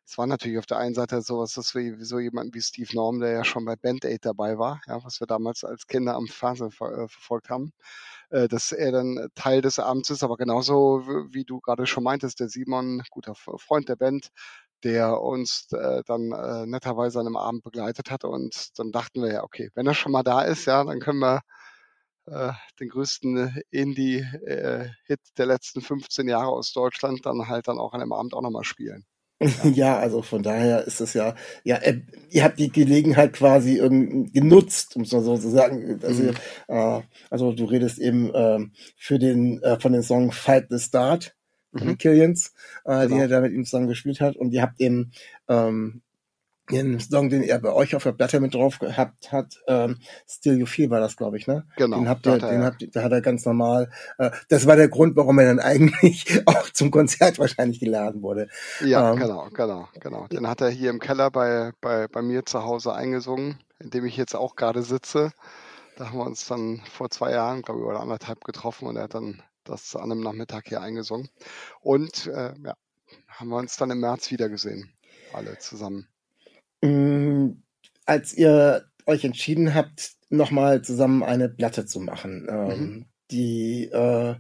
Es 0.07 0.19
war 0.19 0.27
natürlich 0.27 0.59
auf 0.59 0.67
der 0.67 0.79
einen 0.79 0.95
Seite 0.95 1.23
sowas, 1.23 1.55
dass 1.55 1.75
wir 1.75 2.05
so 2.05 2.19
jemanden 2.19 2.55
wie 2.55 2.61
Steve 2.61 2.91
Norm, 2.95 3.21
der 3.21 3.31
ja 3.33 3.45
schon 3.45 3.65
bei 3.65 3.77
Band 3.77 4.05
Aid 4.05 4.25
dabei 4.25 4.59
war, 4.59 4.81
ja, 4.87 5.03
was 5.05 5.21
wir 5.21 5.27
damals 5.27 5.65
als 5.65 5.87
Kinder 5.87 6.17
am 6.17 6.27
Fernsehen 6.27 6.71
ver 6.73 6.91
äh, 6.91 7.09
verfolgt 7.09 7.49
haben, 7.51 7.73
äh, 8.31 8.49
dass 8.49 8.73
er 8.73 8.93
dann 8.93 9.29
Teil 9.35 9.63
des 9.63 9.79
Abends 9.79 10.11
ist, 10.11 10.23
aber 10.23 10.37
genauso 10.37 11.03
wie 11.31 11.45
du 11.45 11.61
gerade 11.61 11.87
schon 11.87 12.05
meintest, 12.05 12.41
der 12.41 12.49
Simon, 12.49 13.03
guter 13.11 13.35
Freund 13.35 13.89
der 13.89 13.97
Band, 13.97 14.31
der 14.85 15.21
uns 15.21 15.69
äh, 15.73 16.03
dann 16.07 16.33
äh, 16.33 16.67
netterweise 16.67 17.21
an 17.21 17.27
einem 17.27 17.37
Abend 17.37 17.63
begleitet 17.63 18.11
hat 18.11 18.25
und 18.25 18.79
dann 18.79 18.93
dachten 18.93 19.23
wir 19.23 19.33
ja, 19.33 19.43
okay, 19.45 19.71
wenn 19.75 19.87
er 19.87 19.95
schon 19.95 20.13
mal 20.13 20.23
da 20.23 20.43
ist, 20.43 20.67
ja, 20.67 20.85
dann 20.85 21.01
können 21.01 21.21
wir 21.21 21.43
äh, 22.27 22.53
den 22.79 22.89
größten 22.89 23.63
Indie-Hit 23.71 25.21
äh, 25.21 25.33
der 25.37 25.47
letzten 25.47 25.81
15 25.81 26.29
Jahre 26.29 26.49
aus 26.49 26.73
Deutschland 26.73 27.25
dann 27.27 27.49
halt 27.49 27.69
dann 27.69 27.79
auch 27.79 27.93
an 27.93 28.01
dem 28.01 28.13
Abend 28.13 28.35
auch 28.35 28.43
nochmal 28.43 28.65
spielen. 28.65 29.05
Ja, 29.75 29.99
also 29.99 30.23
von 30.23 30.43
daher 30.43 30.87
ist 30.87 31.01
es 31.01 31.15
ja, 31.15 31.35
ja, 31.65 31.77
äh, 31.77 32.01
ihr 32.31 32.45
habt 32.45 32.59
die 32.59 32.71
Gelegenheit 32.71 33.33
quasi 33.33 33.77
irgendwie 33.77 34.31
genutzt, 34.33 34.97
um 34.97 35.03
es 35.03 35.13
mal 35.13 35.23
so 35.23 35.37
zu 35.37 35.49
sagen. 35.49 35.99
Also, 36.03 36.23
mhm. 36.25 36.35
äh, 36.69 37.01
also 37.31 37.53
du 37.53 37.65
redest 37.65 37.99
eben 37.99 38.35
äh, 38.35 38.59
für 38.97 39.19
den 39.19 39.63
äh, 39.63 39.81
von 39.81 39.93
dem 39.93 40.03
Song 40.03 40.33
Fight 40.33 40.67
the 40.69 40.79
Start 40.79 41.35
mhm. 41.73 41.97
Killians, 41.99 42.53
äh, 42.85 43.07
genau. 43.07 43.15
die 43.15 43.21
er 43.21 43.29
da 43.29 43.41
mit 43.41 43.53
ihm 43.53 43.65
zusammen 43.65 43.89
gespielt 43.89 44.21
hat. 44.21 44.37
Und 44.37 44.53
ihr 44.53 44.63
habt 44.63 44.81
eben 44.81 45.13
ähm, 45.49 46.03
den 46.71 47.01
Song, 47.01 47.29
den 47.29 47.43
er 47.43 47.59
bei 47.59 47.73
euch 47.73 47.95
auf 47.95 48.03
der 48.03 48.13
Platte 48.13 48.41
mit 48.41 48.55
drauf 48.55 48.79
gehabt 48.79 49.33
hat, 49.33 49.61
ähm, 49.67 49.99
Still 50.29 50.59
You 50.59 50.67
Feel 50.67 50.91
war 50.91 51.01
das, 51.01 51.17
glaube 51.17 51.37
ich, 51.37 51.47
ne? 51.47 51.67
Genau. 51.77 51.99
Den 51.99 52.09
habt 52.09 52.27
ihr, 52.27 52.39
den 52.39 52.61
ja. 52.61 52.67
habt, 52.67 52.85
da 52.95 53.03
hat 53.03 53.13
er 53.13 53.21
ganz 53.21 53.45
normal. 53.45 53.91
Äh, 54.19 54.31
das 54.49 54.67
war 54.67 54.77
der 54.77 54.89
Grund, 54.89 55.17
warum 55.17 55.39
er 55.39 55.47
dann 55.47 55.59
eigentlich 55.61 56.43
auch 56.47 56.71
zum 56.71 56.91
Konzert 56.91 57.39
wahrscheinlich 57.39 57.81
geladen 57.81 58.23
wurde. 58.23 58.49
Ja, 58.85 59.13
ähm, 59.13 59.19
genau, 59.19 59.49
genau, 59.53 59.89
genau. 60.01 60.27
Den 60.29 60.49
hat 60.49 60.61
er 60.61 60.71
hier 60.71 60.91
im 60.91 61.01
Keller 61.01 61.31
bei 61.31 61.73
bei 61.81 62.09
bei 62.09 62.23
mir 62.23 62.45
zu 62.47 62.65
Hause 62.65 62.95
eingesungen, 62.95 63.59
in 63.79 63.91
dem 63.91 64.05
ich 64.05 64.17
jetzt 64.17 64.35
auch 64.35 64.57
gerade 64.57 64.83
sitze. 64.83 65.33
Da 65.97 66.07
haben 66.07 66.19
wir 66.19 66.25
uns 66.25 66.47
dann 66.47 66.83
vor 66.91 67.11
zwei 67.11 67.33
Jahren, 67.33 67.63
glaube 67.63 67.81
ich, 67.81 67.87
oder 67.87 68.01
anderthalb 68.01 68.43
getroffen 68.45 68.89
und 68.89 68.97
er 68.97 69.03
hat 69.05 69.15
dann 69.15 69.43
das 69.65 69.95
an 69.97 70.11
einem 70.11 70.23
Nachmittag 70.23 70.69
hier 70.69 70.81
eingesungen. 70.81 71.29
Und 71.81 72.27
äh, 72.27 72.55
ja, 72.65 72.75
haben 73.29 73.49
wir 73.49 73.57
uns 73.57 73.77
dann 73.77 73.91
im 73.91 74.01
März 74.01 74.31
wiedergesehen, 74.31 74.93
alle 75.33 75.59
zusammen. 75.59 76.09
Mm, 76.83 77.63
als 78.07 78.33
ihr 78.33 78.87
euch 79.07 79.25
entschieden 79.25 79.75
habt, 79.75 80.13
nochmal 80.31 80.83
zusammen 80.83 81.23
eine 81.23 81.49
Platte 81.49 81.87
zu 81.87 82.01
machen, 82.01 82.47
ähm, 82.51 82.67
mhm. 82.69 83.07
die, 83.31 83.91
äh, 83.93 84.31
äh 84.31 84.37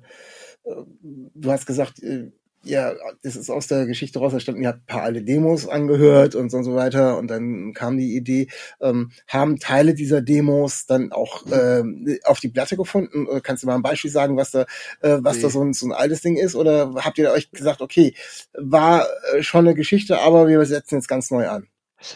du 0.64 1.50
hast 1.50 1.66
gesagt, 1.66 2.02
äh, 2.02 2.30
ja, 2.62 2.92
das 3.22 3.36
ist 3.36 3.50
aus 3.50 3.68
der 3.68 3.86
Geschichte 3.86 4.18
raus 4.18 4.32
entstanden, 4.32 4.62
ihr 4.62 4.68
habt 4.68 4.80
ein 4.80 4.86
paar 4.86 5.02
alte 5.02 5.22
Demos 5.22 5.66
angehört 5.66 6.34
und 6.34 6.50
so 6.50 6.58
und 6.58 6.64
so 6.64 6.74
weiter 6.74 7.16
und 7.18 7.28
dann 7.28 7.72
kam 7.72 7.96
die 7.96 8.14
Idee, 8.14 8.48
ähm, 8.80 9.12
haben 9.26 9.58
Teile 9.58 9.94
dieser 9.94 10.20
Demos 10.20 10.84
dann 10.84 11.10
auch 11.10 11.44
ähm, 11.50 12.18
auf 12.24 12.38
die 12.40 12.50
Platte 12.50 12.76
gefunden? 12.76 13.26
Kannst 13.42 13.62
du 13.62 13.66
mal 13.66 13.76
ein 13.76 13.82
Beispiel 13.82 14.10
sagen, 14.10 14.36
was 14.36 14.50
da, 14.50 14.66
äh, 15.00 15.18
was 15.20 15.36
nee. 15.36 15.42
da 15.42 15.50
so 15.50 15.62
ein, 15.62 15.72
so 15.72 15.86
ein 15.86 15.92
altes 15.92 16.20
Ding 16.20 16.36
ist? 16.36 16.54
Oder 16.54 16.92
habt 16.96 17.16
ihr 17.16 17.30
euch 17.30 17.50
gesagt, 17.50 17.80
okay, 17.80 18.14
war 18.52 19.06
äh, 19.32 19.42
schon 19.42 19.66
eine 19.66 19.74
Geschichte, 19.74 20.20
aber 20.20 20.46
wir 20.46 20.64
setzen 20.66 20.96
jetzt 20.96 21.08
ganz 21.08 21.30
neu 21.30 21.48
an? 21.48 21.66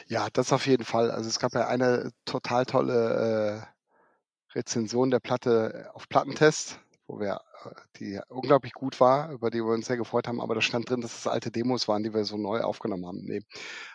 Ja, 0.06 0.28
das 0.32 0.52
auf 0.52 0.66
jeden 0.66 0.84
Fall. 0.84 1.10
Also 1.10 1.28
es 1.28 1.38
gab 1.38 1.52
ja 1.54 1.66
eine 1.66 2.10
total 2.24 2.64
tolle 2.66 3.66
äh, 4.54 4.58
Rezension 4.58 5.10
der 5.10 5.20
Platte 5.20 5.90
auf 5.94 6.08
Plattentest, 6.08 6.80
wo 7.06 7.20
wir 7.20 7.40
die 7.96 8.20
unglaublich 8.28 8.72
gut 8.72 9.00
war, 9.00 9.30
über 9.30 9.50
die 9.50 9.58
wir 9.58 9.72
uns 9.72 9.86
sehr 9.86 9.96
gefreut 9.96 10.28
haben, 10.28 10.40
aber 10.40 10.54
da 10.54 10.60
stand 10.60 10.88
drin, 10.90 11.00
dass 11.00 11.18
es 11.18 11.26
alte 11.26 11.50
Demos 11.50 11.88
waren, 11.88 12.02
die 12.02 12.14
wir 12.14 12.24
so 12.24 12.36
neu 12.36 12.60
aufgenommen 12.60 13.06
haben. 13.06 13.24
Nee. 13.24 13.40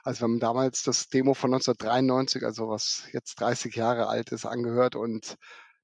Also 0.04 0.22
wir 0.22 0.24
haben 0.26 0.40
damals 0.40 0.84
das 0.84 1.08
Demo 1.08 1.34
von 1.34 1.54
1993, 1.54 2.44
also 2.44 2.70
was 2.70 3.04
jetzt 3.14 3.40
30 3.40 3.76
Jahre 3.76 4.08
alt 4.08 4.32
ist, 4.32 4.46
angehört 4.46 4.96
und 4.96 5.36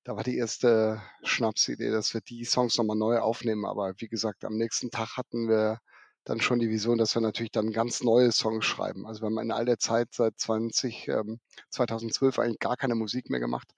da 0.04 0.16
war 0.16 0.24
die 0.24 0.38
erste 0.38 1.02
Schnapsidee, 1.24 1.90
dass 1.90 2.14
wir 2.14 2.22
die 2.22 2.46
Songs 2.46 2.78
nochmal 2.78 2.96
neu 2.96 3.18
aufnehmen. 3.20 3.66
Aber 3.66 3.94
wie 3.98 4.08
gesagt, 4.08 4.46
am 4.46 4.56
nächsten 4.56 4.92
Tag 4.92 5.18
hatten 5.18 5.50
wir 5.50 5.80
dann 6.26 6.42
schon 6.42 6.60
die 6.60 6.70
Vision, 6.70 6.98
dass 6.98 7.16
wir 7.16 7.22
natürlich 7.22 7.52
dann 7.52 7.72
ganz 7.72 8.04
neue 8.04 8.32
Songs 8.32 8.66
schreiben. 8.66 9.06
Also 9.06 9.22
wir 9.22 9.28
haben 9.28 9.40
in 9.40 9.52
all 9.52 9.66
der 9.66 9.78
Zeit 9.78 10.10
seit 10.12 10.38
20, 10.40 11.08
ähm, 11.08 11.40
2012 11.70 12.40
eigentlich 12.40 12.60
gar 12.60 12.78
keine 12.78 12.96
Musik 12.96 13.30
mehr 13.30 13.40
gemacht. 13.40 13.72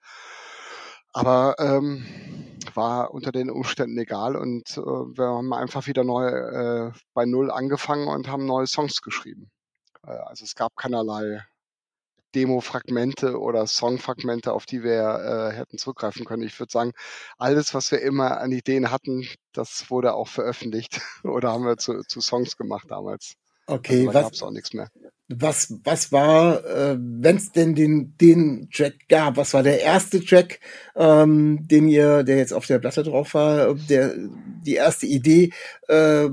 Aber 1.12 1.54
ähm, 1.58 2.06
war 2.74 3.12
unter 3.12 3.32
den 3.32 3.50
Umständen 3.50 3.98
egal 3.98 4.36
und 4.36 4.76
äh, 4.76 4.80
wir 4.80 5.26
haben 5.26 5.52
einfach 5.52 5.86
wieder 5.86 6.04
neu 6.04 6.26
äh, 6.26 6.92
bei 7.14 7.24
Null 7.24 7.50
angefangen 7.50 8.08
und 8.08 8.28
haben 8.28 8.46
neue 8.46 8.66
Songs 8.66 9.02
geschrieben. 9.02 9.50
Äh, 10.06 10.10
also 10.10 10.44
es 10.44 10.54
gab 10.54 10.76
keinerlei 10.76 11.42
Demo-Fragmente 12.34 13.38
oder 13.38 13.66
Song-Fragmente, 13.66 14.52
auf 14.52 14.66
die 14.66 14.82
wir 14.82 15.50
äh, 15.52 15.56
hätten 15.56 15.78
zurückgreifen 15.78 16.24
können. 16.24 16.42
Ich 16.42 16.58
würde 16.58 16.72
sagen, 16.72 16.92
alles, 17.38 17.74
was 17.74 17.90
wir 17.90 18.00
immer 18.00 18.40
an 18.40 18.52
Ideen 18.52 18.90
hatten, 18.90 19.26
das 19.52 19.90
wurde 19.90 20.14
auch 20.14 20.28
veröffentlicht 20.28 21.00
oder 21.24 21.52
haben 21.52 21.64
wir 21.64 21.76
zu, 21.76 22.02
zu 22.02 22.20
Songs 22.20 22.56
gemacht 22.56 22.86
damals. 22.88 23.34
Okay, 23.66 24.06
also, 24.06 24.12
da 24.12 24.24
was, 24.24 24.42
auch 24.42 24.50
nichts 24.50 24.72
mehr. 24.72 24.88
Was, 25.28 25.74
was 25.84 26.10
war, 26.10 26.64
äh, 26.64 26.96
wenn 26.98 27.36
es 27.36 27.52
denn 27.52 27.74
den, 27.74 28.16
den 28.16 28.70
Track 28.72 28.94
gab, 29.10 29.36
was 29.36 29.52
war 29.52 29.62
der 29.62 29.82
erste 29.82 30.24
Track, 30.24 30.60
ähm, 30.96 31.68
den 31.68 31.86
ihr, 31.86 32.22
der 32.22 32.38
jetzt 32.38 32.54
auf 32.54 32.64
der 32.64 32.78
Platte 32.78 33.02
drauf 33.02 33.34
war, 33.34 33.74
der, 33.74 34.14
die 34.16 34.74
erste 34.74 35.06
Idee, 35.06 35.52
äh, 35.88 36.30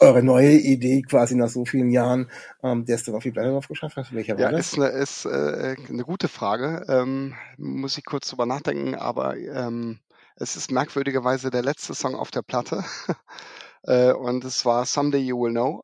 eure 0.00 0.22
neue 0.22 0.52
Idee 0.52 1.02
quasi 1.02 1.34
nach 1.34 1.48
so 1.48 1.64
vielen 1.64 1.90
Jahren, 1.90 2.30
ähm, 2.62 2.84
der 2.84 2.96
es 2.96 3.04
dann 3.04 3.14
auf 3.14 3.22
die 3.22 3.30
Platte 3.30 3.50
drauf 3.50 3.68
geschafft 3.68 3.96
hat? 3.96 4.12
Welcher 4.12 4.38
ja, 4.38 4.46
war 4.46 4.52
das? 4.52 4.72
ist 4.72 4.78
eine, 4.78 4.88
ist, 4.88 5.24
äh, 5.26 5.76
eine 5.88 6.04
gute 6.04 6.28
Frage. 6.28 6.84
Ähm, 6.88 7.34
muss 7.56 7.98
ich 7.98 8.04
kurz 8.04 8.28
drüber 8.28 8.46
nachdenken, 8.46 8.94
aber 8.94 9.36
ähm, 9.36 10.00
es 10.36 10.56
ist 10.56 10.70
merkwürdigerweise 10.70 11.50
der 11.50 11.62
letzte 11.62 11.94
Song 11.94 12.14
auf 12.14 12.30
der 12.30 12.42
Platte. 12.42 12.84
äh, 13.82 14.12
und 14.12 14.44
es 14.44 14.64
war 14.64 14.84
Someday 14.84 15.20
You 15.20 15.40
Will 15.40 15.52
Know 15.52 15.82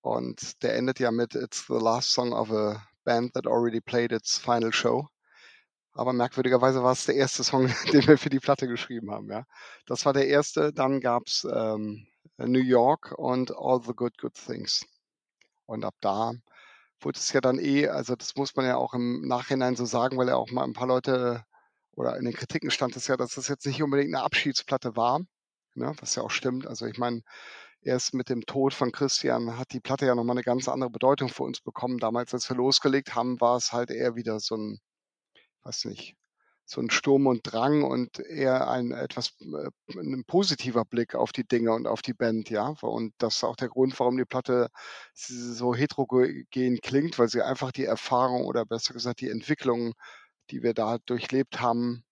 und 0.00 0.62
der 0.62 0.76
endet 0.76 1.00
ja 1.00 1.10
mit 1.10 1.34
It's 1.34 1.66
the 1.66 1.74
last 1.74 2.12
song 2.12 2.32
of 2.32 2.50
a 2.50 2.82
band 3.04 3.34
that 3.34 3.46
already 3.46 3.80
played 3.80 4.12
its 4.12 4.38
final 4.38 4.72
show. 4.72 5.08
Aber 5.92 6.12
merkwürdigerweise 6.12 6.82
war 6.84 6.92
es 6.92 7.06
der 7.06 7.16
erste 7.16 7.42
Song, 7.42 7.66
den 7.92 8.06
wir 8.06 8.18
für 8.18 8.30
die 8.30 8.38
Platte 8.38 8.68
geschrieben 8.68 9.10
haben. 9.10 9.28
Ja, 9.30 9.44
das 9.86 10.06
war 10.06 10.12
der 10.12 10.28
erste. 10.28 10.72
Dann 10.72 11.00
gab's 11.00 11.44
ähm, 11.52 12.06
New 12.38 12.62
York 12.62 13.12
und 13.18 13.52
All 13.56 13.82
the 13.82 13.94
Good 13.94 14.18
Good 14.18 14.34
Things. 14.34 14.86
Und 15.66 15.84
ab 15.84 15.94
da 16.00 16.32
wurde 17.00 17.18
es 17.18 17.32
ja 17.32 17.40
dann 17.40 17.58
eh, 17.58 17.88
also 17.88 18.16
das 18.16 18.36
muss 18.36 18.56
man 18.56 18.66
ja 18.66 18.76
auch 18.76 18.94
im 18.94 19.22
Nachhinein 19.26 19.76
so 19.76 19.84
sagen, 19.84 20.16
weil 20.18 20.28
ja 20.28 20.36
auch 20.36 20.50
mal 20.50 20.64
ein 20.64 20.72
paar 20.72 20.86
Leute 20.86 21.44
oder 21.92 22.16
in 22.16 22.24
den 22.24 22.34
Kritiken 22.34 22.70
stand 22.70 22.96
es 22.96 23.08
ja, 23.08 23.16
dass 23.16 23.34
das 23.34 23.48
jetzt 23.48 23.66
nicht 23.66 23.82
unbedingt 23.82 24.14
eine 24.14 24.24
Abschiedsplatte 24.24 24.96
war, 24.96 25.20
ne, 25.74 25.92
was 26.00 26.14
ja 26.14 26.22
auch 26.22 26.30
stimmt. 26.30 26.66
Also 26.66 26.86
ich 26.86 26.98
meine, 26.98 27.22
erst 27.80 28.14
mit 28.14 28.28
dem 28.28 28.42
Tod 28.46 28.74
von 28.74 28.92
Christian 28.92 29.58
hat 29.58 29.72
die 29.72 29.80
Platte 29.80 30.06
ja 30.06 30.14
nochmal 30.14 30.34
eine 30.34 30.44
ganz 30.44 30.68
andere 30.68 30.90
Bedeutung 30.90 31.28
für 31.28 31.42
uns 31.44 31.60
bekommen. 31.60 31.98
Damals, 31.98 32.34
als 32.34 32.48
wir 32.48 32.56
losgelegt 32.56 33.14
haben, 33.14 33.40
war 33.40 33.56
es 33.56 33.72
halt 33.72 33.90
eher 33.90 34.14
wieder 34.16 34.40
so 34.40 34.56
ein, 34.56 34.80
weiß 35.64 35.86
nicht, 35.86 36.16
so 36.68 36.82
ein 36.82 36.90
Sturm 36.90 37.26
und 37.26 37.40
Drang 37.50 37.82
und 37.82 38.18
eher 38.20 38.68
ein 38.68 38.92
etwas 38.92 39.34
äh, 39.40 39.70
ein 39.98 40.24
positiver 40.26 40.84
Blick 40.84 41.14
auf 41.14 41.32
die 41.32 41.46
Dinge 41.46 41.72
und 41.72 41.86
auf 41.86 42.02
die 42.02 42.12
Band, 42.12 42.50
ja. 42.50 42.74
Und 42.82 43.14
das 43.18 43.36
ist 43.36 43.44
auch 43.44 43.56
der 43.56 43.68
Grund, 43.68 43.98
warum 43.98 44.18
die 44.18 44.26
Platte 44.26 44.68
so 45.14 45.74
heterogen 45.74 46.46
klingt, 46.82 47.18
weil 47.18 47.28
sie 47.28 47.42
einfach 47.42 47.72
die 47.72 47.86
Erfahrung 47.86 48.44
oder 48.44 48.66
besser 48.66 48.92
gesagt 48.94 49.20
die 49.22 49.30
Entwicklung, 49.30 49.94
die 50.50 50.62
wir 50.62 50.74
da 50.74 50.98
durchlebt 51.06 51.60
haben, 51.60 52.04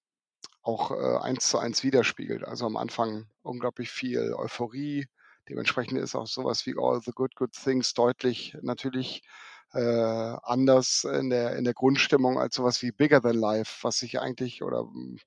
auch 0.63 0.91
äh, 0.91 1.19
eins 1.23 1.49
zu 1.49 1.59
eins 1.59 1.85
widerspiegelt. 1.85 2.45
Also 2.45 2.67
am 2.67 2.77
Anfang 2.77 3.27
unglaublich 3.43 3.91
viel 3.91 4.35
Euphorie, 4.35 5.07
Dementsprechend 5.49 5.99
ist 5.99 6.17
auch 6.17 6.27
sowas 6.27 6.67
wie 6.67 6.75
All 6.77 7.01
the 7.01 7.13
Good 7.13 7.37
Good 7.37 7.53
Things 7.53 7.95
deutlich 7.95 8.57
natürlich 8.63 9.23
äh, 9.77 10.37
anders 10.43 11.05
in 11.05 11.31
der, 11.31 11.57
in 11.57 11.65
der 11.65 11.75
Grundstimmung 11.75 12.39
als 12.39 12.55
sowas 12.57 12.83
wie 12.83 12.93
Bigger 12.93 13.21
Than 13.21 13.37
Life, 13.37 13.79
was 13.83 13.99
sich 13.99 14.21
eigentlich 14.21 14.63
oder 14.63 14.81
hm, 14.81 15.19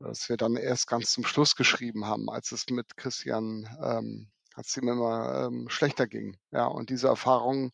was 0.00 0.28
wir 0.28 0.36
dann 0.36 0.56
erst 0.56 0.88
ganz 0.88 1.12
zum 1.12 1.24
Schluss 1.24 1.54
geschrieben 1.54 2.06
haben, 2.06 2.28
als 2.28 2.50
es 2.52 2.68
mit 2.70 2.96
Christian, 2.96 3.68
ähm, 3.82 4.28
als 4.54 4.70
es 4.70 4.76
ihm 4.76 4.88
immer 4.88 5.46
ähm, 5.46 5.68
schlechter 5.68 6.08
ging. 6.08 6.36
Ja, 6.50 6.66
und 6.66 6.90
diese 6.90 7.06
Erfahrungen 7.06 7.70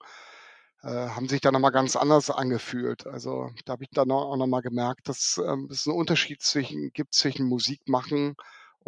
äh, 0.82 0.88
haben 0.88 1.28
sich 1.28 1.40
dann 1.40 1.54
nochmal 1.54 1.72
ganz 1.72 1.96
anders 1.96 2.30
angefühlt. 2.30 3.06
Also 3.06 3.50
da 3.64 3.72
habe 3.72 3.84
ich 3.84 3.90
dann 3.90 4.10
auch 4.10 4.36
nochmal 4.36 4.62
gemerkt, 4.62 5.08
dass 5.08 5.38
ähm, 5.38 5.68
es 5.70 5.86
einen 5.86 5.96
Unterschied 5.96 6.42
zwischen, 6.42 6.92
gibt 6.92 7.14
zwischen 7.14 7.46
Musik 7.46 7.88
machen 7.88 8.36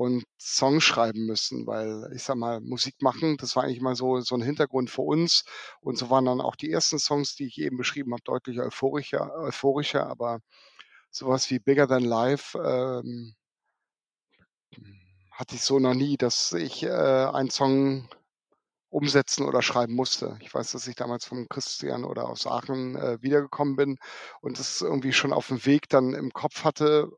und 0.00 0.24
Songs 0.40 0.82
schreiben 0.82 1.26
müssen, 1.26 1.66
weil 1.66 2.10
ich 2.14 2.22
sag 2.22 2.36
mal, 2.36 2.62
Musik 2.62 3.02
machen, 3.02 3.36
das 3.36 3.54
war 3.54 3.64
eigentlich 3.64 3.82
mal 3.82 3.94
so, 3.94 4.18
so 4.20 4.34
ein 4.34 4.40
Hintergrund 4.40 4.88
für 4.88 5.02
uns. 5.02 5.44
Und 5.82 5.98
so 5.98 6.08
waren 6.08 6.24
dann 6.24 6.40
auch 6.40 6.56
die 6.56 6.70
ersten 6.70 6.98
Songs, 6.98 7.34
die 7.34 7.44
ich 7.46 7.58
eben 7.58 7.76
beschrieben 7.76 8.12
habe, 8.12 8.22
deutlich 8.24 8.60
euphorischer, 8.60 9.30
euphorischer, 9.36 10.06
aber 10.06 10.40
sowas 11.10 11.50
wie 11.50 11.58
Bigger 11.58 11.86
Than 11.86 12.04
Life 12.04 12.58
ähm, 12.58 13.34
hatte 15.32 15.56
ich 15.56 15.62
so 15.62 15.78
noch 15.78 15.92
nie, 15.92 16.16
dass 16.16 16.52
ich 16.52 16.82
äh, 16.82 16.88
einen 16.88 17.50
Song 17.50 18.08
umsetzen 18.88 19.44
oder 19.46 19.60
schreiben 19.60 19.94
musste. 19.94 20.38
Ich 20.40 20.54
weiß, 20.54 20.72
dass 20.72 20.86
ich 20.88 20.96
damals 20.96 21.26
vom 21.26 21.46
Christian 21.50 22.04
oder 22.04 22.26
aus 22.26 22.46
Aachen 22.46 22.96
äh, 22.96 23.18
wiedergekommen 23.22 23.76
bin 23.76 23.98
und 24.40 24.58
es 24.58 24.80
irgendwie 24.80 25.12
schon 25.12 25.34
auf 25.34 25.48
dem 25.48 25.66
Weg 25.66 25.90
dann 25.90 26.14
im 26.14 26.32
Kopf 26.32 26.64
hatte. 26.64 27.10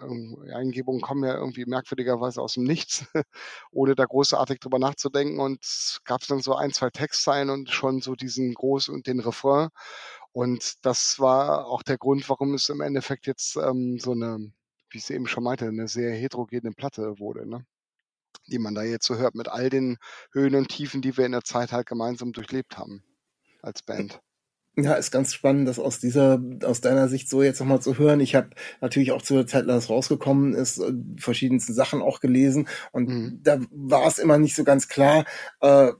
Ähm, 0.00 0.36
Eingebungen 0.52 1.00
kommen 1.00 1.24
ja 1.24 1.34
irgendwie 1.34 1.64
merkwürdigerweise 1.66 2.42
aus 2.42 2.54
dem 2.54 2.64
Nichts, 2.64 3.06
ohne 3.72 3.94
da 3.94 4.04
großartig 4.04 4.60
drüber 4.60 4.78
nachzudenken. 4.78 5.40
Und 5.40 5.62
es 5.62 6.00
gab 6.04 6.26
dann 6.26 6.40
so 6.40 6.54
ein, 6.54 6.72
zwei 6.72 6.90
Textzeilen 6.90 7.50
und 7.50 7.70
schon 7.70 8.00
so 8.00 8.14
diesen 8.14 8.54
Groß- 8.54 8.90
und 8.90 9.06
den 9.06 9.20
Refrain. 9.20 9.68
Und 10.32 10.84
das 10.84 11.20
war 11.20 11.66
auch 11.66 11.82
der 11.82 11.98
Grund, 11.98 12.28
warum 12.28 12.54
es 12.54 12.68
im 12.68 12.80
Endeffekt 12.80 13.26
jetzt 13.26 13.56
ähm, 13.56 13.98
so 13.98 14.12
eine, 14.12 14.52
wie 14.90 14.98
ich 14.98 15.04
es 15.04 15.10
eben 15.10 15.26
schon 15.26 15.44
meinte, 15.44 15.66
eine 15.66 15.88
sehr 15.88 16.12
heterogene 16.14 16.72
Platte 16.72 17.18
wurde. 17.18 17.48
Ne? 17.48 17.64
die 18.46 18.58
man 18.58 18.74
da 18.74 18.82
jetzt 18.82 19.06
so 19.06 19.16
hört, 19.16 19.34
mit 19.34 19.48
all 19.48 19.70
den 19.70 19.96
Höhen 20.32 20.54
und 20.54 20.68
Tiefen, 20.68 21.02
die 21.02 21.16
wir 21.16 21.26
in 21.26 21.32
der 21.32 21.44
Zeit 21.44 21.72
halt 21.72 21.86
gemeinsam 21.86 22.32
durchlebt 22.32 22.78
haben 22.78 23.02
als 23.62 23.82
Band. 23.82 24.20
Ja, 24.76 24.94
ist 24.94 25.12
ganz 25.12 25.32
spannend, 25.32 25.68
das 25.68 25.78
aus 25.78 26.00
dieser, 26.00 26.40
aus 26.64 26.80
deiner 26.80 27.08
Sicht 27.08 27.28
so 27.28 27.42
jetzt 27.42 27.60
nochmal 27.60 27.80
zu 27.80 27.96
hören. 27.96 28.18
Ich 28.18 28.34
habe 28.34 28.50
natürlich 28.80 29.12
auch 29.12 29.22
zur 29.22 29.46
Zeit, 29.46 29.68
als 29.68 29.84
es 29.84 29.90
rausgekommen 29.90 30.54
ist, 30.54 30.78
äh, 30.78 30.92
verschiedenste 31.16 31.72
Sachen 31.72 32.02
auch 32.02 32.18
gelesen 32.18 32.66
und 32.90 33.08
mhm. 33.08 33.40
da 33.42 33.60
war 33.70 34.06
es 34.06 34.18
immer 34.18 34.38
nicht 34.38 34.56
so 34.56 34.64
ganz 34.64 34.88
klar, 34.88 35.26
äh, 35.60 35.92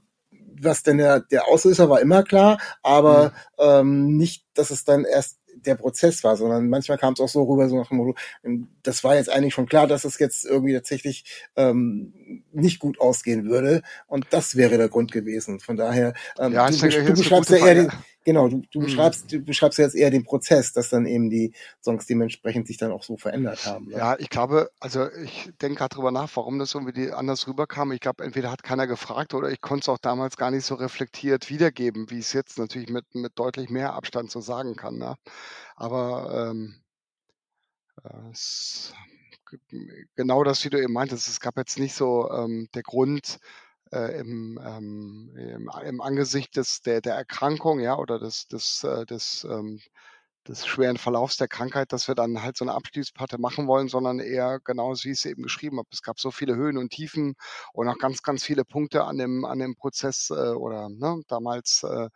was 0.61 0.83
denn 0.83 0.97
der, 0.97 1.21
der 1.21 1.47
Auslöser 1.47 1.89
war 1.89 2.01
immer 2.01 2.23
klar, 2.23 2.59
aber 2.83 3.33
mhm. 3.57 3.63
ähm, 3.63 4.17
nicht, 4.17 4.45
dass 4.53 4.71
es 4.71 4.83
dann 4.83 5.05
erst 5.05 5.39
der 5.65 5.75
Prozess 5.75 6.23
war, 6.23 6.35
sondern 6.35 6.69
manchmal 6.69 6.97
kam 6.97 7.13
es 7.13 7.19
auch 7.19 7.29
so 7.29 7.43
rüber, 7.43 7.69
so 7.69 7.77
nach 7.77 7.87
dem 7.87 7.97
Motto, 7.97 8.15
ähm, 8.43 8.67
das 8.83 9.03
war 9.03 9.15
jetzt 9.15 9.29
eigentlich 9.29 9.53
schon 9.53 9.67
klar, 9.67 9.87
dass 9.87 10.03
es 10.03 10.19
jetzt 10.19 10.45
irgendwie 10.45 10.73
tatsächlich 10.73 11.25
ähm, 11.55 12.43
nicht 12.51 12.79
gut 12.79 12.99
ausgehen 12.99 13.45
würde. 13.45 13.81
Und 14.07 14.27
das 14.31 14.55
wäre 14.55 14.77
der 14.77 14.89
Grund 14.89 15.11
gewesen. 15.11 15.59
Von 15.59 15.77
daher, 15.77 16.13
ähm, 16.37 16.53
ja, 16.53 16.69
du, 16.69 16.77
du 16.77 17.13
beschreibst 17.13 17.49
ja 17.49 17.57
eher 17.57 17.75
den, 17.75 17.91
Genau, 18.25 18.47
du, 18.47 18.63
du, 18.71 18.79
mhm. 18.79 18.85
beschreibst, 18.85 19.31
du 19.31 19.39
beschreibst 19.39 19.77
jetzt 19.77 19.95
eher 19.95 20.09
den 20.09 20.23
Prozess, 20.23 20.73
dass 20.73 20.89
dann 20.89 21.05
eben 21.05 21.29
die 21.29 21.53
Songs 21.81 22.07
dementsprechend 22.07 22.65
sich 22.65 22.77
dann 22.77 22.91
auch 22.91 23.03
so 23.03 23.17
verändert 23.17 23.67
haben. 23.67 23.85
Ne? 23.89 23.97
Ja, 23.97 24.17
ich 24.17 24.29
glaube, 24.29 24.71
also 24.79 25.07
ich 25.11 25.51
denke 25.61 25.77
gerade 25.77 25.93
drüber 25.93 26.11
nach, 26.11 26.35
warum 26.35 26.57
das 26.57 26.73
irgendwie 26.73 27.11
anders 27.11 27.47
rüberkam. 27.47 27.91
Ich 27.91 27.99
glaube, 27.99 28.23
entweder 28.23 28.49
hat 28.49 28.63
keiner 28.63 28.87
gefragt 28.87 29.35
oder 29.35 29.51
ich 29.51 29.61
konnte 29.61 29.83
es 29.83 29.89
auch 29.89 29.99
damals 29.99 30.37
gar 30.37 30.49
nicht 30.49 30.65
so 30.65 30.73
reflektiert 30.73 31.51
wiedergeben, 31.51 32.09
wie 32.09 32.17
ich 32.17 32.25
es 32.25 32.33
jetzt 32.33 32.57
natürlich 32.57 32.89
mit, 32.89 33.05
mit 33.13 33.33
deutlich 33.37 33.69
mehr 33.69 33.93
Abstand 33.93 34.31
so 34.31 34.41
sagen 34.41 34.75
kann. 34.75 34.97
Ne? 34.97 35.15
Aber 35.75 36.49
ähm, 36.49 36.81
äh, 38.03 38.31
es, 38.31 38.91
genau 40.15 40.43
das, 40.43 40.65
wie 40.65 40.71
du 40.71 40.81
eben 40.81 40.93
meintest, 40.93 41.27
es 41.27 41.39
gab 41.39 41.57
jetzt 41.57 41.77
nicht 41.77 41.93
so 41.93 42.31
ähm, 42.31 42.69
der 42.73 42.81
Grund, 42.81 43.39
äh, 43.91 44.19
im, 44.19 44.59
ähm, 44.63 45.31
im, 45.37 45.71
im 45.85 46.01
Angesicht 46.01 46.55
des, 46.57 46.81
der, 46.81 47.01
der 47.01 47.15
Erkrankung, 47.15 47.79
ja, 47.79 47.97
oder 47.97 48.19
des, 48.19 48.47
des, 48.47 48.83
äh, 48.83 49.05
des, 49.05 49.45
ähm, 49.49 49.79
des 50.47 50.65
schweren 50.65 50.97
Verlaufs 50.97 51.37
der 51.37 51.47
Krankheit, 51.47 51.91
dass 51.91 52.07
wir 52.07 52.15
dann 52.15 52.41
halt 52.41 52.57
so 52.57 52.65
eine 52.65 52.73
Abschließplatte 52.73 53.37
machen 53.39 53.67
wollen, 53.67 53.87
sondern 53.87 54.19
eher 54.19 54.59
genauso, 54.63 55.05
wie 55.05 55.11
ich 55.11 55.19
es 55.19 55.25
eben 55.25 55.43
geschrieben 55.43 55.77
habe. 55.77 55.89
Es 55.91 56.01
gab 56.01 56.19
so 56.19 56.31
viele 56.31 56.55
Höhen 56.55 56.77
und 56.77 56.91
Tiefen 56.91 57.35
und 57.73 57.87
auch 57.87 57.97
ganz, 57.97 58.21
ganz 58.21 58.43
viele 58.43 58.65
Punkte 58.65 59.03
an 59.05 59.17
dem, 59.17 59.45
an 59.45 59.59
dem 59.59 59.75
Prozess 59.75 60.29
äh, 60.29 60.33
oder 60.33 60.89
ne, 60.89 61.21
damals 61.27 61.83
äh, 61.83 62.09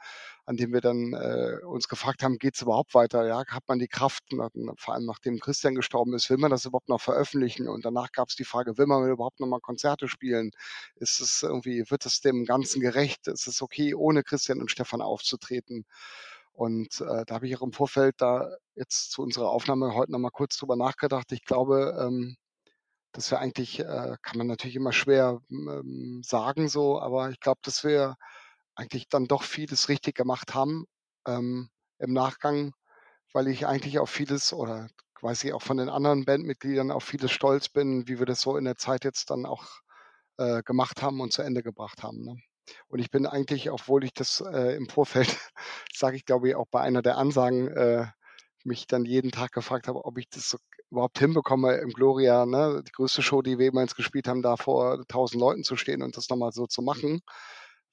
an 0.50 0.58
dem 0.58 0.74
wir 0.74 0.82
dann 0.82 1.14
äh, 1.14 1.64
uns 1.64 1.88
gefragt 1.88 2.24
haben, 2.24 2.40
geht 2.40 2.56
es 2.56 2.64
überhaupt 2.64 2.96
weiter? 2.96 3.28
Ja, 3.28 3.46
hat 3.46 3.68
man 3.68 3.78
die 3.78 3.88
Kraft, 3.88 4.24
nach, 4.32 4.50
vor 4.78 4.96
allem 4.96 5.06
nachdem 5.06 5.40
Christian 5.40 5.76
gestorben 5.76 6.16
ist, 6.16 6.28
will 6.32 6.40
man 6.40 6.50
das 6.50 6.66
überhaupt 6.66 6.90
noch 6.90 7.00
veröffentlichen? 7.00 7.68
Und 7.68 7.86
danach 7.86 8.12
gab 8.12 8.30
es 8.30 8.36
die 8.36 8.46
Frage, 8.46 8.80
will 8.80 8.88
man 8.88 9.08
überhaupt 9.08 9.40
noch 9.40 9.46
mal 9.46 9.60
Konzerte 9.60 10.08
spielen? 10.08 10.50
Ist 10.96 11.22
es 11.22 11.44
irgendwie, 11.44 11.84
wird 11.92 12.04
es 12.08 12.22
dem 12.22 12.46
Ganzen 12.46 12.82
gerecht? 12.82 13.28
Ist 13.28 13.46
es 13.46 13.62
okay, 13.62 13.94
ohne 13.94 14.24
Christian 14.24 14.60
und 14.60 14.72
Stefan 14.72 15.04
aufzutreten? 15.04 15.86
Und 16.54 17.02
äh, 17.02 17.26
da 17.26 17.36
habe 17.36 17.48
ich 17.48 17.56
auch 17.58 17.62
im 17.62 17.74
Vorfeld 17.74 18.16
da 18.20 18.50
jetzt 18.76 19.12
zu 19.12 19.22
unserer 19.22 19.50
Aufnahme 19.50 19.94
heute 19.94 20.12
noch 20.12 20.20
mal 20.20 20.30
kurz 20.32 20.58
drüber 20.58 20.76
nachgedacht. 20.76 21.32
Ich 21.32 21.46
glaube, 21.46 21.98
ähm, 22.00 22.36
dass 23.14 23.32
wir 23.32 23.40
eigentlich, 23.40 23.80
äh, 23.80 24.18
kann 24.22 24.38
man 24.38 24.48
natürlich 24.48 24.76
immer 24.76 24.94
schwer 24.94 25.40
ähm, 25.50 26.22
sagen 26.24 26.70
so, 26.70 27.00
aber 27.02 27.30
ich 27.32 27.40
glaube, 27.40 27.60
dass 27.64 27.84
wir 27.84 28.16
eigentlich 28.76 29.10
dann 29.10 29.28
doch 29.28 29.44
vieles 29.44 29.90
richtig 29.90 30.16
gemacht 30.16 30.54
haben 30.54 30.86
ähm, 31.28 31.70
im 32.00 32.14
Nachgang, 32.14 32.74
weil 33.34 33.48
ich 33.48 33.68
eigentlich 33.68 34.00
auf 34.00 34.10
vieles 34.10 34.54
oder 34.54 34.90
weiß 35.22 35.44
ich 35.44 35.54
auch 35.54 35.62
von 35.62 35.78
den 35.78 35.90
anderen 35.90 36.26
Bandmitgliedern 36.26 36.92
auf 36.92 37.04
vieles 37.04 37.32
stolz 37.32 37.70
bin, 37.70 38.08
wie 38.08 38.20
wir 38.20 38.26
das 38.26 38.42
so 38.42 38.58
in 38.58 38.66
der 38.66 38.78
Zeit 38.78 39.04
jetzt 39.04 39.32
dann 39.32 39.46
auch 39.46 39.66
äh, 40.38 40.64
gemacht 40.64 41.02
haben 41.02 41.20
und 41.20 41.34
zu 41.34 41.42
Ende 41.42 41.64
gebracht 41.64 42.04
haben. 42.04 42.24
Ne? 42.24 42.38
Und 42.88 43.00
ich 43.00 43.12
bin 43.12 43.26
eigentlich, 43.26 43.72
obwohl 43.72 44.04
ich 44.04 44.14
das 44.14 44.42
äh, 44.42 44.76
im 44.76 44.90
Vorfeld, 44.90 45.28
sage 45.94 46.18
ich 46.18 46.26
glaube 46.26 46.50
ich 46.50 46.56
auch 46.56 46.68
bei 46.70 46.82
einer 46.82 47.02
der 47.02 47.18
Ansagen, 47.18 47.68
äh, 47.70 48.08
mich 48.66 48.88
dann 48.88 49.06
jeden 49.06 49.32
Tag 49.32 49.52
gefragt 49.54 49.88
habe, 49.88 50.06
ob 50.06 50.18
ich 50.18 50.30
das 50.30 50.50
so 50.50 50.58
überhaupt 50.92 51.20
hinbekomme, 51.20 51.76
im 51.78 51.92
Gloria, 51.92 52.46
ne, 52.46 52.84
die 52.86 52.92
größte 52.92 53.22
Show, 53.22 53.42
die 53.42 53.58
wir 53.58 53.66
jemals 53.66 53.96
gespielt 53.96 54.28
haben, 54.28 54.42
da 54.42 54.58
vor 54.58 55.04
tausend 55.08 55.40
Leuten 55.40 55.64
zu 55.64 55.78
stehen 55.78 56.02
und 56.04 56.18
das 56.18 56.30
nochmal 56.30 56.52
so 56.52 56.66
zu 56.66 56.82
machen 56.82 57.22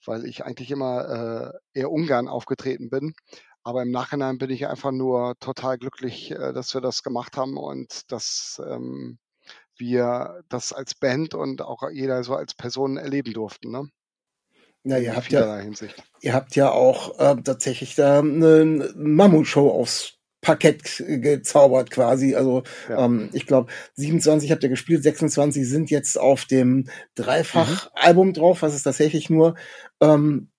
weil 0.04 0.24
ich 0.26 0.44
eigentlich 0.44 0.70
immer 0.70 1.52
äh, 1.74 1.78
eher 1.78 1.90
ungern 1.90 2.28
aufgetreten 2.28 2.90
bin. 2.90 3.14
Aber 3.62 3.82
im 3.82 3.90
Nachhinein 3.90 4.38
bin 4.38 4.50
ich 4.50 4.66
einfach 4.68 4.92
nur 4.92 5.34
total 5.40 5.78
glücklich, 5.78 6.30
äh, 6.30 6.52
dass 6.52 6.74
wir 6.74 6.80
das 6.80 7.02
gemacht 7.02 7.36
haben 7.36 7.56
und 7.56 8.10
dass 8.12 8.62
ähm, 8.64 9.18
wir 9.76 10.42
das 10.48 10.72
als 10.72 10.94
Band 10.94 11.34
und 11.34 11.62
auch 11.62 11.82
jeder 11.90 12.22
so 12.24 12.34
als 12.34 12.54
Person 12.54 12.96
erleben 12.96 13.32
durften. 13.32 13.70
Ne? 13.70 13.88
Ja, 14.87 14.99
ihr 14.99 15.16
habt 15.16 15.33
ja, 15.33 15.61
ihr 16.20 16.33
habt 16.33 16.55
ja 16.55 16.70
auch 16.70 17.18
äh, 17.18 17.35
tatsächlich 17.42 17.96
da 17.96 18.20
eine 18.20 18.92
Mammutshow 18.94 19.68
aufs 19.68 20.12
Parkett 20.40 21.03
gezaubert 21.05 21.90
quasi. 21.90 22.37
Also 22.37 22.62
ja. 22.88 23.05
ähm, 23.05 23.29
ich 23.33 23.46
glaube, 23.46 23.72
27 23.94 24.53
habt 24.53 24.62
ihr 24.62 24.68
gespielt, 24.68 25.03
26 25.03 25.68
sind 25.68 25.90
jetzt 25.90 26.16
auf 26.20 26.44
dem 26.44 26.88
Dreifach-Album 27.16 28.29
mhm. 28.29 28.33
drauf, 28.35 28.62
was 28.62 28.75
es 28.75 28.85
tatsächlich 28.85 29.29
nur 29.29 29.57
ähm, 30.01 30.51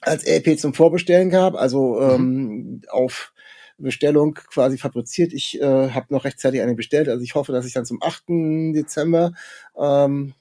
als 0.00 0.24
LP 0.26 0.58
zum 0.58 0.74
Vorbestellen 0.74 1.30
gab, 1.30 1.54
also 1.54 2.00
ähm, 2.00 2.22
mhm. 2.22 2.82
auf 2.88 3.32
Bestellung 3.78 4.34
quasi 4.34 4.78
fabriziert. 4.78 5.32
Ich 5.32 5.60
äh, 5.60 5.90
habe 5.90 6.06
noch 6.12 6.24
rechtzeitig 6.24 6.60
eine 6.60 6.74
bestellt, 6.74 7.08
also 7.08 7.22
ich 7.22 7.36
hoffe, 7.36 7.52
dass 7.52 7.66
ich 7.66 7.72
dann 7.72 7.86
zum 7.86 8.02
8. 8.02 8.24
Dezember 8.74 9.32
ähm, 9.78 10.34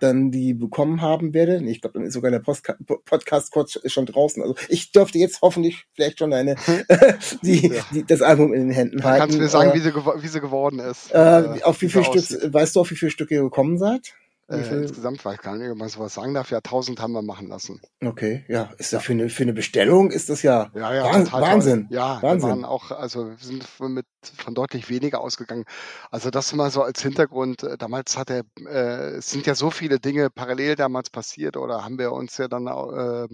dann 0.00 0.30
die 0.30 0.54
bekommen 0.54 1.02
haben 1.02 1.34
werde. 1.34 1.62
Ich 1.64 1.80
glaube, 1.80 1.98
dann 1.98 2.06
ist 2.06 2.14
sogar 2.14 2.30
der 2.30 2.40
Podcast 2.40 3.52
kurz 3.52 3.78
schon 3.86 4.06
draußen. 4.06 4.42
Also 4.42 4.54
ich 4.68 4.92
dürfte 4.92 5.18
jetzt 5.18 5.42
hoffentlich 5.42 5.86
vielleicht 5.94 6.18
schon 6.18 6.32
eine 6.32 6.56
die, 7.42 7.68
ja. 7.68 7.82
die, 7.92 8.04
das 8.04 8.22
Album 8.22 8.52
in 8.52 8.68
den 8.68 8.70
Händen 8.70 9.04
halten. 9.04 9.20
Kannst 9.20 9.36
du 9.36 9.42
mir 9.42 9.48
sagen, 9.48 9.70
äh, 9.70 9.74
wie, 9.74 9.80
sie, 9.80 9.94
wie 9.94 10.28
sie 10.28 10.40
geworden 10.40 10.78
ist? 10.78 11.12
Äh, 11.12 11.60
auf 11.62 11.80
wie 11.82 11.88
viele 11.88 12.04
Stück, 12.04 12.52
weißt 12.52 12.76
du, 12.76 12.80
auf 12.80 12.90
wie 12.90 12.96
viele 12.96 13.10
Stücke 13.10 13.34
ihr 13.34 13.42
gekommen 13.42 13.78
seid? 13.78 14.14
Äh, 14.48 14.56
insgesamt 14.56 15.22
weiß 15.24 15.34
ich 15.34 15.42
gar 15.42 15.56
nicht, 15.56 15.70
ob 15.70 15.76
man 15.76 15.88
sowas 15.88 16.14
sagen 16.14 16.32
darf. 16.32 16.50
Ja, 16.50 16.58
1000 16.58 17.00
haben 17.00 17.12
wir 17.12 17.20
machen 17.20 17.48
lassen. 17.48 17.80
Okay, 18.02 18.44
ja, 18.48 18.70
ist 18.78 18.92
ja 18.92 19.00
für 19.00 19.12
eine, 19.12 19.28
für 19.28 19.42
eine 19.42 19.52
Bestellung 19.52 20.10
ist 20.10 20.30
das 20.30 20.42
ja, 20.42 20.70
ja, 20.74 20.94
ja 20.94 21.04
Wahnsinn. 21.04 21.32
Wahnsinn. 21.32 21.86
Ja, 21.90 22.22
Wahnsinn. 22.22 22.48
wir 22.48 22.54
waren 22.54 22.64
auch, 22.64 22.90
also 22.90 23.28
wir 23.28 23.36
sind 23.38 23.66
mit 23.80 24.06
von 24.22 24.54
deutlich 24.54 24.88
weniger 24.88 25.20
ausgegangen. 25.20 25.64
Also 26.10 26.30
das 26.30 26.54
mal 26.54 26.70
so 26.70 26.82
als 26.82 27.02
Hintergrund. 27.02 27.62
Äh, 27.62 27.76
damals 27.76 28.16
hat 28.16 28.30
er, 28.30 28.44
äh, 28.66 29.16
es 29.16 29.30
sind 29.30 29.46
ja 29.46 29.54
so 29.54 29.70
viele 29.70 30.00
Dinge 30.00 30.30
parallel 30.30 30.76
damals 30.76 31.10
passiert 31.10 31.58
oder 31.58 31.84
haben 31.84 31.98
wir 31.98 32.12
uns 32.12 32.38
ja 32.38 32.48
dann 32.48 32.66
äh, 32.68 33.28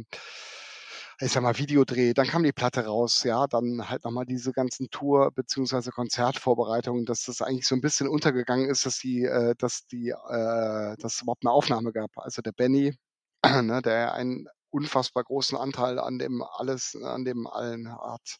ich 1.20 1.32
sag 1.32 1.42
mal, 1.42 1.56
Videodreh, 1.58 2.12
dann 2.14 2.26
kam 2.26 2.42
die 2.42 2.52
Platte 2.52 2.86
raus, 2.86 3.22
ja, 3.24 3.46
dann 3.46 3.88
halt 3.88 4.04
nochmal 4.04 4.26
diese 4.26 4.52
ganzen 4.52 4.90
Tour- 4.90 5.30
beziehungsweise 5.32 5.90
Konzertvorbereitungen, 5.92 7.04
dass 7.06 7.24
das 7.24 7.40
eigentlich 7.42 7.66
so 7.66 7.74
ein 7.74 7.80
bisschen 7.80 8.08
untergegangen 8.08 8.68
ist, 8.68 8.86
dass 8.86 8.98
die, 8.98 9.24
äh, 9.24 9.54
dass 9.58 9.86
die, 9.86 10.10
äh, 10.10 10.96
dass 10.98 11.14
es 11.16 11.22
überhaupt 11.22 11.44
eine 11.44 11.52
Aufnahme 11.52 11.92
gab. 11.92 12.10
Also 12.16 12.42
der 12.42 12.52
Benny, 12.52 12.96
ne, 13.62 13.82
der 13.82 14.14
einen 14.14 14.46
unfassbar 14.70 15.24
großen 15.24 15.56
Anteil 15.56 15.98
an 16.00 16.18
dem 16.18 16.42
alles, 16.42 16.96
an 17.02 17.24
dem 17.24 17.46
allen 17.46 17.90
hat, 17.92 18.36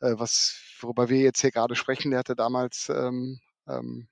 äh, 0.00 0.14
was, 0.18 0.58
worüber 0.80 1.08
wir 1.08 1.18
jetzt 1.20 1.40
hier 1.40 1.50
gerade 1.50 1.74
sprechen, 1.76 2.10
der 2.10 2.20
hatte 2.20 2.36
damals 2.36 2.88
ähm, 2.88 3.40
ähm, 3.68 4.08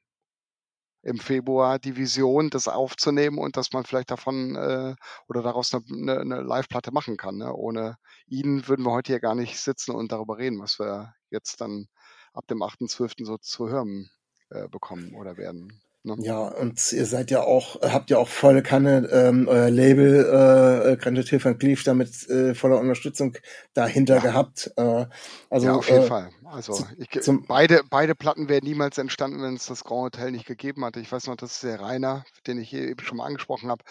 im 1.07 1.21
Februar 1.21 1.79
die 1.79 1.97
Vision, 1.97 2.51
das 2.51 2.67
aufzunehmen 2.67 3.39
und 3.39 3.57
dass 3.57 3.73
man 3.73 3.85
vielleicht 3.85 4.11
davon 4.11 4.57
äh, 4.57 4.97
oder 5.29 5.43
daraus 5.43 5.73
eine, 5.73 6.21
eine 6.21 6.41
Live-Platte 6.41 6.91
machen 6.91 7.17
kann. 7.17 7.37
Ne? 7.37 7.55
Ohne 7.55 7.97
ihn 8.27 8.67
würden 8.67 8.85
wir 8.85 8.91
heute 8.91 9.13
hier 9.13 9.21
gar 9.21 9.37
nicht 9.37 9.57
sitzen 9.59 9.93
und 9.93 10.11
darüber 10.11 10.37
reden, 10.37 10.59
was 10.59 10.81
wir 10.81 11.15
jetzt 11.31 11.61
dann 11.61 11.87
ab 12.33 12.49
dem 12.49 12.61
8.12. 12.61 13.25
so 13.25 13.39
zu 13.39 13.69
hören 13.69 14.11
äh, 14.51 14.69
bekommen 14.69 15.15
oder 15.15 15.37
werden. 15.37 15.81
Ne? 16.07 16.15
Ja, 16.21 16.39
und 16.39 16.93
ihr 16.93 17.05
seid 17.05 17.33
ja 17.33 17.43
auch, 17.43 17.81
habt 17.83 18.11
ja 18.11 18.19
auch 18.19 18.29
volle 18.29 18.63
Kanne 18.63 19.09
ähm, 19.11 19.49
euer 19.49 19.71
Label 19.71 20.93
äh, 20.93 20.97
Granted 20.97 21.45
van 21.45 21.59
Cleef 21.59 21.83
damit 21.83 22.29
äh, 22.29 22.55
voller 22.55 22.79
Unterstützung 22.79 23.37
dahinter 23.75 24.17
Ja. 24.17 24.21
gehabt. 24.21 24.71
Äh, 24.77 25.07
also 25.51 25.67
ja, 25.67 25.75
auf 25.75 25.89
jeden 25.91 26.05
äh, 26.05 26.07
Fall. 26.07 26.31
Also 26.45 26.75
zu- 26.75 26.87
ich, 26.97 27.11
zum- 27.23 27.45
beide, 27.49 27.83
beide 27.91 28.15
Platten 28.15 28.49
wären 28.49 28.63
niemals 28.65 28.99
entstanden, 28.99 29.43
wenn 29.43 29.57
es 29.57 29.67
das 29.67 29.83
Grand 29.83 30.15
Hotel 30.15 30.31
nicht 30.31 30.47
gegeben 30.47 30.85
hatte. 30.85 31.01
Ich 31.01 31.11
weiß 31.11 31.27
noch, 31.27 31.37
dass 31.37 31.61
der 31.61 31.81
Rainer, 31.81 32.25
den 32.47 32.59
ich 32.61 32.71
hier 32.71 32.83
eben 32.89 33.01
schon 33.05 33.17
mal 33.19 33.27
angesprochen 33.27 33.69
habe, 33.69 33.83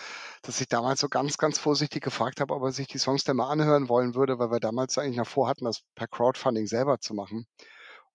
dass 0.42 0.62
ich 0.62 0.70
damals 0.70 1.02
so 1.02 1.10
ganz, 1.10 1.38
ganz 1.38 1.60
vorsichtig 1.60 2.02
gefragt 2.02 2.40
habe, 2.40 2.54
ob 2.54 2.64
er 2.64 2.72
sich 2.72 2.88
die 2.88 2.98
Songs 2.98 3.26
denn 3.26 3.36
mal 3.36 3.50
anhören 3.50 3.90
wollen 3.90 4.16
würde, 4.16 4.40
weil 4.40 4.52
wir 4.52 4.62
damals 4.62 4.98
eigentlich 4.98 5.18
noch 5.18 5.28
vorhatten, 5.28 5.66
das 5.66 5.82
per 5.96 6.08
Crowdfunding 6.08 6.66
selber 6.68 7.00
zu 7.00 7.14
machen. 7.14 7.46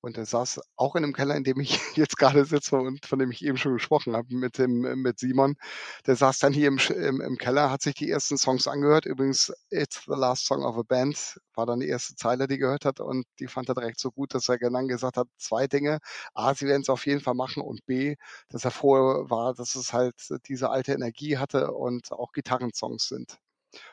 Und 0.02 0.16
er 0.16 0.24
saß 0.24 0.60
auch 0.76 0.96
in 0.96 1.02
dem 1.02 1.12
Keller, 1.12 1.36
in 1.36 1.44
dem 1.44 1.60
ich 1.60 1.78
jetzt 1.96 2.16
gerade 2.16 2.44
sitze 2.44 2.76
und 2.76 3.04
von 3.06 3.18
dem 3.18 3.30
ich 3.30 3.44
eben 3.44 3.58
schon 3.58 3.74
gesprochen 3.74 4.16
habe 4.16 4.34
mit 4.34 4.58
dem 4.58 4.80
mit 5.02 5.18
Simon. 5.18 5.56
Der 6.06 6.16
saß 6.16 6.38
dann 6.38 6.52
hier 6.52 6.68
im, 6.68 6.78
im, 6.78 7.20
im 7.20 7.36
Keller, 7.36 7.70
hat 7.70 7.82
sich 7.82 7.94
die 7.94 8.10
ersten 8.10 8.38
Songs 8.38 8.66
angehört. 8.66 9.04
Übrigens, 9.06 9.52
It's 9.70 10.02
the 10.06 10.14
Last 10.16 10.46
Song 10.46 10.64
of 10.64 10.76
a 10.78 10.82
Band 10.82 11.38
war 11.54 11.66
dann 11.66 11.80
die 11.80 11.88
erste 11.88 12.14
Zeile, 12.16 12.48
die 12.48 12.58
gehört 12.58 12.84
hat 12.84 13.00
und 13.00 13.24
die 13.38 13.48
fand 13.48 13.68
er 13.68 13.74
direkt 13.74 14.00
so 14.00 14.10
gut, 14.10 14.34
dass 14.34 14.48
er 14.48 14.58
dann 14.58 14.88
gesagt 14.88 15.16
hat, 15.16 15.28
zwei 15.38 15.66
Dinge. 15.66 15.98
A, 16.34 16.54
sie 16.54 16.66
werden 16.66 16.82
es 16.82 16.88
auf 16.88 17.06
jeden 17.06 17.20
Fall 17.20 17.34
machen 17.34 17.62
und 17.62 17.84
B, 17.86 18.16
dass 18.48 18.64
er 18.64 18.70
froh 18.70 19.28
war, 19.28 19.54
dass 19.54 19.74
es 19.74 19.92
halt 19.92 20.14
diese 20.48 20.70
alte 20.70 20.92
Energie 20.92 21.38
hatte 21.38 21.72
und 21.72 22.12
auch 22.12 22.32
Gitarrensongs 22.32 23.08
sind. 23.08 23.38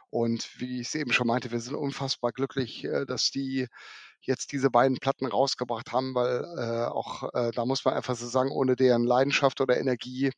Und 0.09 0.49
wie 0.59 0.79
ich 0.81 0.87
es 0.87 0.95
eben 0.95 1.11
schon 1.11 1.27
meinte, 1.27 1.51
wir 1.51 1.59
sind 1.59 1.75
unfassbar 1.75 2.31
glücklich, 2.31 2.83
äh, 2.85 3.05
dass 3.05 3.29
die 3.31 3.67
jetzt 4.21 4.51
diese 4.51 4.69
beiden 4.69 4.97
Platten 4.97 5.25
rausgebracht 5.25 5.91
haben, 5.91 6.15
weil 6.15 6.43
äh, 6.57 6.85
auch 6.87 7.33
äh, 7.33 7.51
da 7.51 7.65
muss 7.65 7.85
man 7.85 7.93
einfach 7.93 8.15
so 8.15 8.27
sagen, 8.27 8.51
ohne 8.51 8.75
deren 8.75 9.03
Leidenschaft 9.03 9.61
oder 9.61 9.77
Energie 9.77 10.31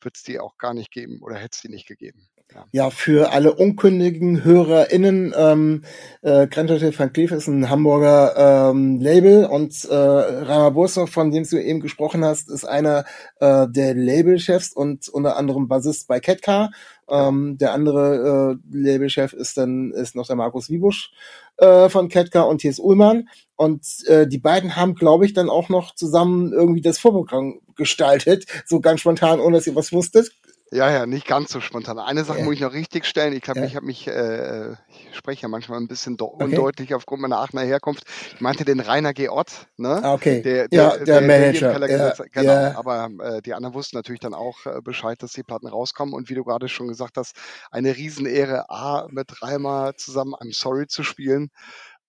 wird 0.00 0.16
es 0.16 0.22
die 0.22 0.40
auch 0.40 0.58
gar 0.58 0.74
nicht 0.74 0.90
geben 0.90 1.20
oder 1.22 1.36
hätte 1.36 1.54
es 1.54 1.60
die 1.62 1.68
nicht 1.68 1.86
gegeben. 1.86 2.28
Ja. 2.70 2.90
Für 2.90 3.32
alle 3.32 3.54
unkündigen 3.54 4.44
HörerInnen, 4.44 5.34
ähm, 5.36 5.84
äh, 6.22 6.46
Granted 6.46 6.98
van 6.98 7.12
Cleef 7.12 7.32
ist 7.32 7.46
ein 7.46 7.68
Hamburger 7.70 8.70
ähm, 8.70 9.00
Label 9.00 9.46
und 9.46 9.84
äh, 9.84 9.94
Rainer 9.94 10.70
Bursow, 10.70 11.06
von 11.06 11.30
dem 11.30 11.44
du 11.48 11.62
eben 11.62 11.80
gesprochen 11.80 12.24
hast, 12.24 12.50
ist 12.50 12.64
einer 12.64 13.04
äh, 13.40 13.66
der 13.68 13.94
Labelchefs 13.94 14.72
und 14.72 15.08
unter 15.08 15.36
anderem 15.36 15.68
Bassist 15.68 16.08
bei 16.08 16.20
Ketka. 16.20 16.70
Ähm, 17.08 17.58
der 17.58 17.72
andere 17.72 18.58
äh, 18.72 18.76
Labelchef 18.76 19.32
ist 19.32 19.58
dann 19.58 19.92
ist 19.92 20.14
noch 20.14 20.26
der 20.26 20.36
Markus 20.36 20.70
Wiebusch 20.70 21.12
äh, 21.58 21.88
von 21.88 22.08
Ketka 22.08 22.42
und 22.42 22.58
T.S. 22.58 22.78
Ullmann. 22.78 23.28
Und 23.56 23.84
äh, 24.06 24.26
die 24.26 24.38
beiden 24.38 24.76
haben, 24.76 24.94
glaube 24.94 25.26
ich, 25.26 25.34
dann 25.34 25.50
auch 25.50 25.68
noch 25.68 25.94
zusammen 25.94 26.52
irgendwie 26.52 26.80
das 26.80 26.98
Vorprogramm 26.98 27.60
gestaltet, 27.76 28.46
so 28.66 28.80
ganz 28.80 29.00
spontan, 29.00 29.40
ohne 29.40 29.56
dass 29.56 29.66
ihr 29.66 29.76
was 29.76 29.92
wusstet. 29.92 30.32
Ja, 30.72 30.90
ja, 30.90 31.04
nicht 31.04 31.26
ganz 31.26 31.52
so 31.52 31.60
spontan. 31.60 31.98
Eine 31.98 32.24
Sache 32.24 32.38
Ja. 32.38 32.44
muss 32.44 32.54
ich 32.54 32.60
noch 32.60 32.72
richtig 32.72 33.04
stellen. 33.04 33.34
Ich 33.34 33.42
glaube, 33.42 33.60
Ja. 33.60 33.66
ich 33.66 33.76
habe 33.76 33.84
mich, 33.84 34.08
äh, 34.08 34.72
ich 34.88 35.14
spreche 35.14 35.42
ja 35.42 35.48
manchmal 35.48 35.78
ein 35.78 35.86
bisschen 35.86 36.16
Okay. 36.18 36.44
undeutlich 36.44 36.94
aufgrund 36.94 37.20
meiner 37.20 37.36
Aachener 37.40 37.60
Herkunft. 37.60 38.04
Ich 38.34 38.40
meinte 38.40 38.64
den 38.64 38.80
Rainer 38.80 39.12
G. 39.12 39.28
Ott, 39.28 39.66
ne? 39.76 40.00
Ah, 40.02 40.14
okay. 40.14 40.40
Der, 40.40 40.68
ja, 40.70 40.96
der, 40.96 41.18
im 41.18 41.26
Manager. 41.26 41.72
Keller 41.72 41.90
Ja. 41.90 42.14
Genau. 42.32 42.78
Aber 42.78 43.10
äh, 43.22 43.42
die 43.42 43.52
anderen 43.52 43.74
wussten 43.74 43.98
natürlich 43.98 44.20
dann 44.20 44.32
auch 44.32 44.64
äh, 44.64 44.80
Bescheid, 44.82 45.22
dass 45.22 45.32
die 45.32 45.42
Platten 45.42 45.66
rauskommen. 45.68 46.14
Und 46.14 46.30
wie 46.30 46.34
du 46.34 46.42
gerade 46.42 46.68
schon 46.70 46.88
gesagt 46.88 47.18
hast, 47.18 47.36
eine 47.70 47.94
Riesenehre, 47.94 48.70
A, 48.70 49.08
mit 49.10 49.42
Reimer 49.42 49.92
zusammen 49.98 50.32
I'm 50.34 50.58
Sorry 50.58 50.86
zu 50.86 51.02
spielen, 51.02 51.50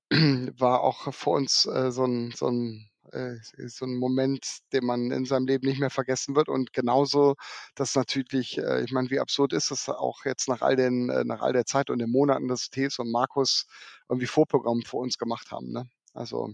war 0.57 0.81
auch 0.83 1.13
für 1.13 1.31
uns 1.31 1.65
äh, 1.65 1.91
so 1.91 2.05
ein, 2.05 2.31
so 2.33 2.47
ein 2.47 2.89
äh, 3.13 3.37
so 3.67 3.85
ein 3.85 3.95
Moment, 3.97 4.59
den 4.73 4.85
man 4.85 5.11
in 5.11 5.25
seinem 5.25 5.47
Leben 5.47 5.67
nicht 5.67 5.79
mehr 5.79 5.89
vergessen 5.89 6.35
wird. 6.35 6.49
Und 6.49 6.73
genauso, 6.73 7.35
dass 7.75 7.95
natürlich, 7.95 8.57
äh, 8.57 8.83
ich 8.83 8.91
meine, 8.91 9.09
wie 9.09 9.19
absurd 9.19 9.53
ist 9.53 9.71
es 9.71 9.89
auch 9.89 10.25
jetzt 10.25 10.49
nach 10.49 10.61
all 10.61 10.75
den, 10.75 11.09
äh, 11.09 11.23
nach 11.23 11.41
all 11.41 11.53
der 11.53 11.65
Zeit 11.65 11.89
und 11.89 11.99
den 11.99 12.11
Monaten, 12.11 12.47
dass 12.47 12.69
Thees 12.69 12.99
und 12.99 13.11
Markus 13.11 13.67
irgendwie 14.09 14.27
Vorprogramm 14.27 14.81
für 14.83 14.97
uns 14.97 15.17
gemacht 15.17 15.51
haben. 15.51 15.71
Ne? 15.71 15.85
Also 16.13 16.53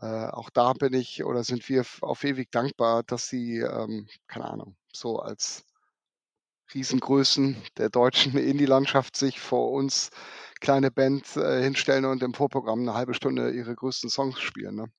äh, 0.00 0.26
auch 0.28 0.50
da 0.50 0.72
bin 0.72 0.92
ich 0.94 1.24
oder 1.24 1.44
sind 1.44 1.68
wir 1.68 1.84
auf 2.00 2.24
ewig 2.24 2.50
dankbar, 2.50 3.02
dass 3.04 3.28
sie, 3.28 3.58
ähm, 3.58 4.08
keine 4.26 4.46
Ahnung, 4.46 4.76
so 4.92 5.18
als 5.20 5.64
Riesengrößen 6.74 7.56
der 7.76 7.90
deutschen 7.90 8.36
Indie-Landschaft 8.38 9.16
sich 9.16 9.40
vor 9.40 9.70
uns 9.70 10.10
kleine 10.60 10.90
Band 10.90 11.36
äh, 11.36 11.62
hinstellen 11.62 12.04
und 12.06 12.22
im 12.22 12.34
Vorprogramm 12.34 12.80
eine 12.80 12.94
halbe 12.94 13.14
Stunde 13.14 13.50
ihre 13.50 13.74
größten 13.74 14.10
Songs 14.10 14.40
spielen. 14.40 14.76
Ne? 14.76 14.92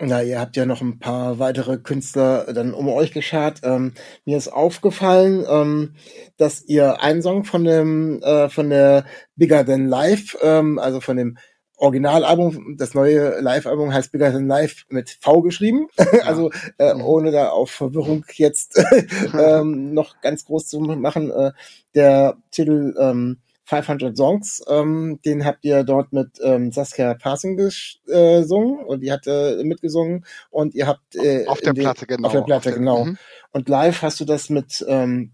Na, 0.00 0.22
ihr 0.22 0.38
habt 0.38 0.56
ja 0.56 0.64
noch 0.64 0.80
ein 0.80 1.00
paar 1.00 1.40
weitere 1.40 1.76
Künstler 1.76 2.52
dann 2.52 2.72
um 2.72 2.88
euch 2.88 3.10
geschart. 3.12 3.60
Ähm, 3.64 3.94
mir 4.24 4.36
ist 4.36 4.46
aufgefallen, 4.46 5.44
ähm, 5.50 5.94
dass 6.36 6.62
ihr 6.68 7.02
einen 7.02 7.20
Song 7.20 7.42
von 7.44 7.64
dem 7.64 8.22
äh, 8.22 8.48
von 8.48 8.70
der 8.70 9.04
Bigger 9.34 9.66
Than 9.66 9.88
Life, 9.88 10.38
ähm, 10.40 10.78
also 10.78 11.00
von 11.00 11.16
dem 11.16 11.36
Originalalbum, 11.80 12.76
das 12.76 12.94
neue 12.94 13.40
Live-Album 13.40 13.92
heißt 13.92 14.12
Bigger 14.12 14.32
Than 14.32 14.46
Life 14.46 14.84
mit 14.88 15.10
V 15.20 15.42
geschrieben. 15.42 15.88
also 16.24 16.50
äh, 16.78 16.94
Mhm. 16.94 17.00
ohne 17.04 17.30
da 17.32 17.48
auf 17.48 17.70
Verwirrung 17.70 18.24
jetzt 18.34 18.80
ähm, 19.36 19.94
noch 19.94 20.20
ganz 20.20 20.44
groß 20.44 20.68
zu 20.68 20.78
machen. 20.80 21.30
Äh, 21.32 21.50
der 21.96 22.36
Titel 22.52 22.94
ähm, 23.00 23.38
500 23.68 24.16
Songs, 24.16 24.62
ähm, 24.68 25.20
den 25.24 25.44
habt 25.44 25.64
ihr 25.64 25.84
dort 25.84 26.12
mit 26.12 26.38
ähm, 26.42 26.72
Saskia 26.72 27.14
Parsing 27.14 27.58
äh, 27.58 28.40
gesungen 28.40 28.78
und 28.86 29.00
die 29.02 29.12
hat 29.12 29.26
äh, 29.26 29.62
mitgesungen 29.62 30.24
und 30.50 30.74
ihr 30.74 30.86
habt 30.86 31.14
äh, 31.16 31.46
Auf 31.46 31.60
der 31.60 31.74
den- 31.74 31.82
Platte, 31.84 32.06
genau. 32.06 32.26
auf 32.28 32.32
der 32.32 32.40
Platte, 32.42 32.72
genau. 32.72 33.04
Mhm. 33.04 33.18
Und 33.52 33.68
live 33.68 34.00
hast 34.02 34.20
du 34.20 34.24
das 34.24 34.48
mit 34.48 34.84
ähm, 34.88 35.32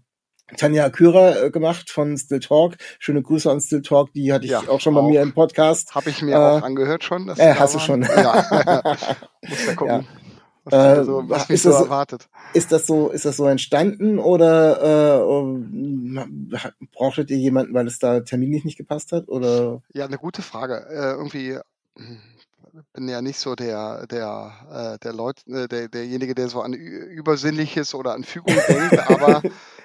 Tanja 0.57 0.85
Aküra 0.85 1.45
äh, 1.45 1.49
gemacht 1.49 1.89
von 1.89 2.17
Still 2.17 2.39
Talk. 2.39 2.75
Schöne 2.99 3.21
Grüße 3.23 3.49
an 3.49 3.61
Still 3.61 3.81
Talk, 3.81 4.11
die 4.13 4.31
hatte 4.33 4.45
ich 4.45 4.51
Ja, 4.51 4.61
auch 4.67 4.79
schon 4.79 4.93
bei 4.93 5.01
auch. 5.01 5.07
mir 5.09 5.21
im 5.21 5.33
Podcast. 5.33 5.95
Habe 5.95 6.09
ich 6.11 6.21
mir 6.21 6.33
Äh, 6.33 6.37
auch 6.37 6.61
angehört 6.61 7.03
schon. 7.03 7.25
Dass 7.27 7.39
Äh, 7.39 7.55
hast 7.55 7.73
du 7.73 7.79
schon. 7.79 8.03
Ja. 8.03 8.45
Muss 9.47 9.65
ja 9.65 9.73
gucken, 9.75 10.07
was, 10.65 10.73
Äh, 10.73 11.03
so, 11.05 11.23
was 11.29 11.49
ist 11.49 11.63
so 11.63 11.69
das- 11.69 11.81
erwartet. 11.81 12.27
Ist 12.53 12.71
das 12.71 12.85
so, 12.85 13.09
ist 13.09 13.25
das 13.25 13.37
so 13.37 13.45
entstanden 13.45 14.19
oder 14.19 15.21
äh, 15.23 16.85
brauchtet 16.93 17.29
ihr 17.31 17.37
jemanden, 17.37 17.73
weil 17.73 17.87
es 17.87 17.99
da 17.99 18.19
terminlich 18.21 18.63
nicht 18.65 18.77
gepasst 18.77 19.11
hat? 19.11 19.27
Oder 19.27 19.81
Ja, 19.93 20.05
eine 20.05 20.17
gute 20.17 20.41
Frage. 20.41 20.85
Äh, 20.89 21.11
irgendwie 21.11 21.57
hm, 21.97 22.19
bin 22.93 23.07
ja 23.07 23.21
nicht 23.21 23.39
so 23.39 23.55
der, 23.55 24.05
der, 24.07 24.95
äh, 24.95 24.99
der 25.03 25.13
Leut, 25.13 25.47
äh, 25.47 25.67
der, 25.67 25.87
derjenige, 25.87 26.35
der 26.35 26.49
so 26.49 26.61
an 26.61 26.73
Übersinnliches 26.73 27.93
oder 27.95 28.13
an 28.13 28.23
Fügung 28.23 28.53
denkt, 28.67 28.99
aber 29.07 29.41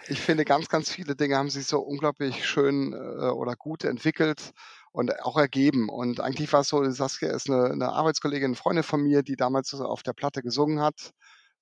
ich 0.08 0.20
finde, 0.20 0.44
ganz, 0.44 0.68
ganz 0.68 0.90
viele 0.90 1.14
Dinge 1.14 1.36
haben 1.36 1.50
sich 1.50 1.66
so 1.66 1.80
unglaublich 1.80 2.44
schön 2.46 2.92
äh, 2.92 2.96
oder 3.30 3.54
gut 3.54 3.84
entwickelt 3.84 4.52
und 4.92 5.20
auch 5.22 5.37
ergeben. 5.37 5.88
Und 5.88 6.20
eigentlich 6.20 6.53
war 6.53 6.61
es 6.61 6.68
so, 6.68 6.88
Saskia 6.90 7.31
ist 7.31 7.48
eine, 7.50 7.70
eine 7.70 7.92
Arbeitskollegin, 7.92 8.46
eine 8.46 8.57
Freundin 8.57 8.85
von 8.85 9.03
mir, 9.03 9.22
die 9.22 9.37
damals 9.37 9.72
auf 9.74 10.03
der 10.03 10.12
Platte 10.12 10.42
gesungen 10.42 10.81
hat. 10.81 11.12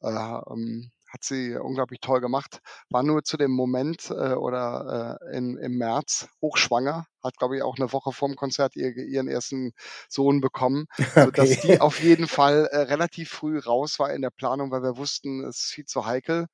Äh, 0.01 0.09
ähm, 0.11 0.91
hat 1.11 1.25
sie 1.25 1.57
unglaublich 1.57 2.01
toll 2.01 2.21
gemacht. 2.21 2.61
War 2.91 3.03
nur 3.03 3.25
zu 3.25 3.39
dem 3.39 3.51
Moment 3.51 4.11
äh, 4.11 4.35
oder 4.35 5.19
äh, 5.23 5.37
in, 5.39 5.57
im 5.57 5.79
März 5.79 6.29
hochschwanger, 6.43 7.07
hat 7.25 7.39
glaube 7.39 7.57
ich 7.57 7.63
auch 7.63 7.79
eine 7.79 7.93
Woche 7.95 8.13
vorm 8.13 8.37
Konzert 8.37 8.77
ihr, 8.77 8.95
ihren 8.95 9.27
ersten 9.27 9.73
Sohn 10.11 10.43
bekommen, 10.43 10.85
sodass 11.17 11.57
Okay. 11.57 11.57
die 11.59 11.81
auf 11.81 12.01
jeden 12.03 12.29
Fall 12.29 12.67
äh, 12.73 12.81
relativ 12.81 13.31
früh 13.31 13.59
raus 13.59 13.99
war 13.99 14.13
in 14.13 14.21
der 14.21 14.31
Planung, 14.31 14.71
weil 14.71 14.83
wir 14.83 14.99
wussten, 14.99 15.45
es 15.47 15.57
ist 15.65 15.73
viel 15.73 15.87
zu 15.87 16.05
heikel. 16.05 16.47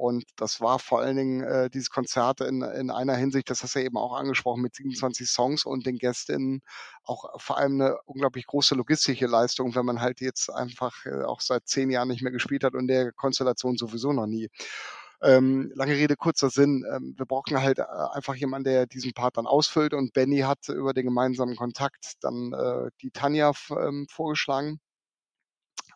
Und 0.00 0.24
das 0.36 0.62
war 0.62 0.78
vor 0.78 1.00
allen 1.00 1.18
Dingen 1.18 1.42
äh, 1.42 1.68
dieses 1.68 1.90
Konzert 1.90 2.40
in, 2.40 2.62
in 2.62 2.90
einer 2.90 3.16
Hinsicht, 3.16 3.50
das 3.50 3.62
hast 3.62 3.74
du 3.74 3.80
ja 3.80 3.84
eben 3.84 3.98
auch 3.98 4.14
angesprochen, 4.14 4.62
mit 4.62 4.74
27 4.74 5.28
Songs 5.28 5.66
und 5.66 5.84
den 5.84 5.98
Gästinnen 5.98 6.62
auch 7.04 7.38
vor 7.38 7.58
allem 7.58 7.74
eine 7.82 7.98
unglaublich 8.06 8.46
große 8.46 8.74
logistische 8.74 9.26
Leistung, 9.26 9.74
wenn 9.74 9.84
man 9.84 10.00
halt 10.00 10.22
jetzt 10.22 10.48
einfach 10.48 11.04
äh, 11.04 11.22
auch 11.24 11.42
seit 11.42 11.68
zehn 11.68 11.90
Jahren 11.90 12.08
nicht 12.08 12.22
mehr 12.22 12.32
gespielt 12.32 12.64
hat 12.64 12.72
und 12.72 12.88
der 12.88 13.12
Konstellation 13.12 13.76
sowieso 13.76 14.14
noch 14.14 14.26
nie. 14.26 14.48
Ähm, 15.22 15.70
lange 15.74 15.92
Rede, 15.92 16.16
kurzer 16.16 16.48
Sinn. 16.48 16.82
Ähm, 16.90 17.14
wir 17.18 17.26
brauchen 17.26 17.60
halt 17.60 17.78
äh, 17.78 17.84
einfach 18.12 18.36
jemanden, 18.36 18.70
der 18.70 18.86
diesen 18.86 19.12
Part 19.12 19.36
dann 19.36 19.46
ausfüllt 19.46 19.92
und 19.92 20.14
Benny 20.14 20.38
hat 20.38 20.66
über 20.70 20.94
den 20.94 21.04
gemeinsamen 21.04 21.56
Kontakt 21.56 22.14
dann 22.22 22.54
äh, 22.54 22.90
die 23.02 23.10
Tanja 23.10 23.52
ähm, 23.70 24.06
vorgeschlagen. 24.08 24.80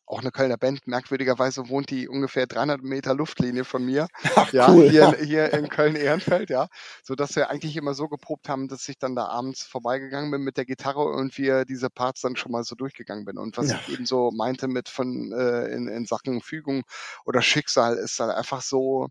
Auch 0.07 0.21
eine 0.21 0.31
Kölner 0.31 0.59
Band. 0.59 0.87
Merkwürdigerweise 0.87 1.69
wohnt 1.71 1.89
die 1.91 2.09
ungefähr 2.09 2.47
300 2.47 2.83
Meter 2.83 3.15
Luftlinie 3.15 3.65
von 3.65 3.85
mir. 3.85 4.07
Ach, 4.37 4.53
Ja, 4.53 4.71
cool. 4.71 4.91
hier, 4.91 5.17
hier 5.23 5.53
in 5.55 5.69
Köln-Ehrenfeld, 5.69 6.51
ja. 6.51 6.69
So 7.03 7.15
dass 7.15 7.35
wir 7.37 7.49
eigentlich 7.51 7.77
immer 7.77 7.95
so 7.95 8.09
geprobt 8.09 8.49
haben, 8.49 8.69
dass 8.69 8.89
ich 8.89 8.99
dann 8.99 9.17
da 9.17 9.27
abends 9.27 9.63
vorbeigegangen 9.65 10.31
bin 10.31 10.43
mit 10.43 10.57
der 10.59 10.67
Gitarre 10.67 11.05
und 11.05 11.39
wir 11.39 11.65
diese 11.65 11.89
Parts 11.89 12.21
dann 12.21 12.37
schon 12.37 12.53
mal 12.53 12.65
so 12.65 12.75
durchgegangen 12.75 13.25
bin. 13.25 13.39
Und 13.39 13.57
was 13.57 13.69
Ja. 13.69 13.79
ich 13.87 13.89
eben 13.89 14.05
so 14.05 14.31
meinte 14.31 14.69
mit 14.69 14.89
von 14.91 15.33
äh, 15.33 15.67
in, 15.69 15.89
in 15.89 16.05
Sachen 16.07 16.41
Fügung 16.43 16.83
oder 17.25 17.41
Schicksal 17.43 17.97
ist 17.97 18.21
dann 18.21 18.31
einfach 18.31 18.61
so, 18.63 19.09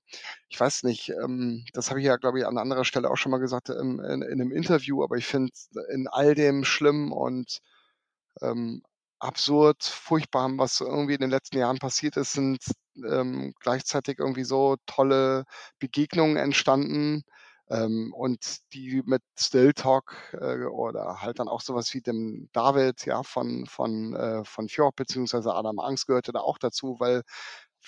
ich 0.49 0.59
weiß 0.59 0.83
nicht, 0.83 1.09
ähm, 1.09 1.65
das 1.73 1.89
habe 1.89 1.99
ich 2.01 2.05
ja, 2.05 2.17
glaube 2.17 2.39
ich, 2.39 2.45
an 2.45 2.57
anderer 2.59 2.85
Stelle 2.85 3.09
auch 3.09 3.17
schon 3.17 3.31
mal 3.31 3.39
gesagt 3.39 3.69
ähm, 3.69 3.99
in, 3.99 4.21
in 4.21 4.39
einem 4.41 4.51
Interview, 4.51 5.03
aber 5.03 5.17
ich 5.17 5.25
finde 5.25 5.51
in 5.91 6.07
all 6.07 6.35
dem 6.35 6.63
schlimm 6.63 7.11
und 7.11 7.59
ähm, 8.41 8.83
absurd, 9.23 9.83
furchtbar, 9.83 10.49
was 10.57 10.81
irgendwie 10.81 11.15
in 11.15 11.21
den 11.21 11.29
letzten 11.29 11.57
Jahren 11.57 11.79
passiert 11.79 12.17
ist, 12.17 12.33
sind 12.33 12.59
ähm, 13.07 13.53
gleichzeitig 13.59 14.19
irgendwie 14.19 14.43
so 14.43 14.75
tolle 14.85 15.45
Begegnungen 15.79 16.37
entstanden. 16.37 17.23
Ähm, 17.69 18.13
und 18.13 18.57
die 18.73 19.01
mit 19.05 19.21
Still 19.39 19.73
Talk 19.73 20.15
äh, 20.33 20.65
oder 20.65 21.21
halt 21.21 21.39
dann 21.39 21.47
auch 21.47 21.61
sowas 21.61 21.93
wie 21.93 22.01
dem 22.01 22.49
David, 22.51 23.05
ja, 23.05 23.23
von, 23.23 23.65
von, 23.67 24.13
äh, 24.15 24.43
von 24.43 24.67
Fjord 24.67 24.95
beziehungsweise 24.97 25.53
Adam 25.53 25.79
Angst 25.79 26.07
gehörte 26.07 26.33
da 26.33 26.41
auch 26.41 26.57
dazu, 26.57 26.97
weil 26.99 27.23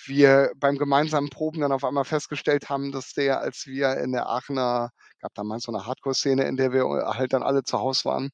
wir 0.06 0.52
beim 0.56 0.78
gemeinsamen 0.78 1.30
Proben 1.30 1.60
dann 1.60 1.72
auf 1.72 1.84
einmal 1.84 2.04
festgestellt 2.04 2.68
haben, 2.68 2.92
dass 2.92 3.12
der, 3.12 3.40
als 3.40 3.66
wir 3.66 3.96
in 3.98 4.12
der 4.12 4.28
Aachener, 4.28 4.90
gab 5.20 5.34
da 5.34 5.44
mal 5.44 5.58
so 5.60 5.72
eine 5.72 5.86
Hardcore-Szene, 5.86 6.44
in 6.44 6.56
der 6.56 6.72
wir 6.72 6.84
halt 6.84 7.32
dann 7.32 7.42
alle 7.42 7.62
zu 7.62 7.78
Hause 7.78 8.04
waren, 8.06 8.30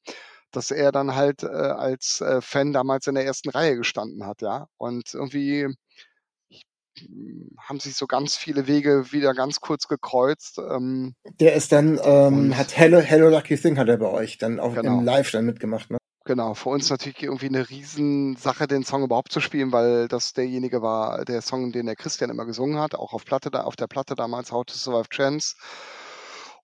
dass 0.55 0.71
er 0.71 0.91
dann 0.91 1.15
halt 1.15 1.43
äh, 1.43 1.47
als 1.47 2.21
äh, 2.21 2.41
Fan 2.41 2.73
damals 2.73 3.07
in 3.07 3.15
der 3.15 3.25
ersten 3.25 3.49
Reihe 3.49 3.75
gestanden 3.75 4.25
hat, 4.25 4.41
ja. 4.41 4.67
Und 4.77 5.13
irgendwie 5.13 5.67
haben 7.57 7.79
sich 7.79 7.95
so 7.95 8.05
ganz 8.05 8.35
viele 8.35 8.67
Wege 8.67 9.11
wieder 9.11 9.33
ganz 9.33 9.59
kurz 9.59 9.87
gekreuzt. 9.87 10.59
Ähm, 10.59 11.15
der 11.39 11.55
ist 11.55 11.71
dann, 11.71 11.99
ähm, 12.03 12.55
hat 12.57 12.77
Hello, 12.77 12.99
Hello 12.99 13.29
Lucky 13.29 13.57
Thing 13.57 13.77
hat 13.77 13.89
er 13.89 13.97
bei 13.97 14.07
euch 14.07 14.37
dann 14.37 14.59
auch 14.59 14.75
genau. 14.75 14.99
im 14.99 15.05
Live 15.05 15.31
dann 15.31 15.45
mitgemacht, 15.45 15.89
ne? 15.89 15.97
Genau, 16.25 16.53
für 16.53 16.69
uns 16.69 16.89
natürlich 16.89 17.21
irgendwie 17.21 17.47
eine 17.47 17.69
Riesensache, 17.69 18.65
den 18.65 18.85
Song 18.85 19.03
überhaupt 19.03 19.33
zu 19.33 19.41
spielen, 19.41 19.73
weil 19.73 20.07
das 20.07 20.31
derjenige 20.31 20.81
war, 20.81 21.25
der 21.25 21.41
Song, 21.41 21.73
den 21.73 21.85
der 21.85 21.97
Christian 21.97 22.29
immer 22.29 22.45
gesungen 22.45 22.79
hat, 22.79 22.95
auch 22.95 23.11
auf 23.11 23.25
Platte 23.25 23.51
da, 23.51 23.63
auf 23.63 23.75
der 23.75 23.87
Platte 23.87 24.15
damals, 24.15 24.53
How 24.53 24.63
to 24.63 24.73
Survive 24.73 25.09
Trends. 25.09 25.57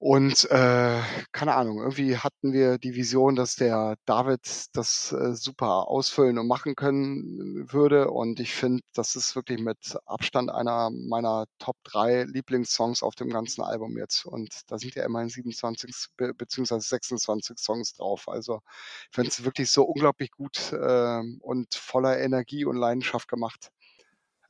Und 0.02 0.50
äh, 0.50 1.02
keine 1.34 1.56
Ahnung, 1.56 1.80
irgendwie 1.80 2.16
hatten 2.16 2.54
wir 2.54 2.78
die 2.78 2.96
Vision, 2.96 3.36
dass 3.36 3.56
der 3.56 3.98
David 4.06 4.68
das 4.74 5.12
äh, 5.12 5.36
super 5.36 5.90
ausfüllen 5.90 6.38
und 6.40 6.48
machen 6.48 6.76
können 6.76 7.70
würde. 7.74 8.10
Und 8.10 8.40
ich 8.40 8.54
finde, 8.54 8.82
das 8.94 9.18
ist 9.18 9.36
wirklich 9.36 9.60
mit 9.60 9.98
Abstand 10.06 10.52
einer 10.52 10.90
meiner 10.90 11.48
Top 11.60 11.76
3 11.84 12.24
Lieblingssongs 12.24 13.04
auf 13.04 13.16
dem 13.16 13.30
ganzen 13.30 13.62
Album 13.62 13.98
jetzt. 13.98 14.26
Und 14.26 14.62
da 14.68 14.78
sind 14.80 14.96
ja 14.96 15.04
immerhin 15.04 15.28
27 15.28 15.94
be 16.16 16.34
beziehungsweise 16.34 16.88
26 16.88 17.58
Songs 17.60 17.94
drauf. 17.94 18.30
Also 18.30 18.62
ich 19.10 19.16
finde 19.16 19.32
es 19.32 19.44
wirklich 19.44 19.70
so 19.70 19.84
unglaublich 19.84 20.32
gut 20.32 20.72
äh, 20.72 21.22
und 21.42 21.76
voller 21.76 22.18
Energie 22.20 22.64
und 22.64 22.78
Leidenschaft 22.78 23.28
gemacht. 23.28 23.70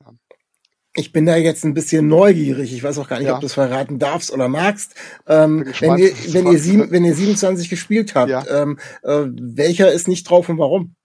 Ja. 0.00 0.12
Ich 0.94 1.12
bin 1.12 1.24
da 1.24 1.36
jetzt 1.36 1.64
ein 1.64 1.74
bisschen 1.74 2.08
neugierig. 2.08 2.72
Ich 2.72 2.82
weiß 2.82 2.98
auch 2.98 3.08
gar 3.08 3.18
nicht, 3.18 3.28
ja. 3.28 3.34
ob 3.34 3.40
du 3.40 3.46
es 3.46 3.54
verraten 3.54 3.98
darfst 3.98 4.32
oder 4.32 4.48
magst. 4.48 4.94
Ähm, 5.26 5.66
wenn, 5.78 5.98
ihr, 5.98 6.12
wenn, 6.32 6.50
ihr 6.50 6.58
sieben, 6.58 6.90
wenn 6.90 7.04
ihr 7.04 7.14
27 7.14 7.70
gespielt 7.70 8.16
habt, 8.16 8.30
ja. 8.30 8.44
ähm, 8.62 8.78
äh, 9.02 9.26
welcher 9.40 9.92
ist 9.92 10.08
nicht 10.08 10.28
drauf 10.28 10.48
und 10.48 10.58
warum? 10.58 10.96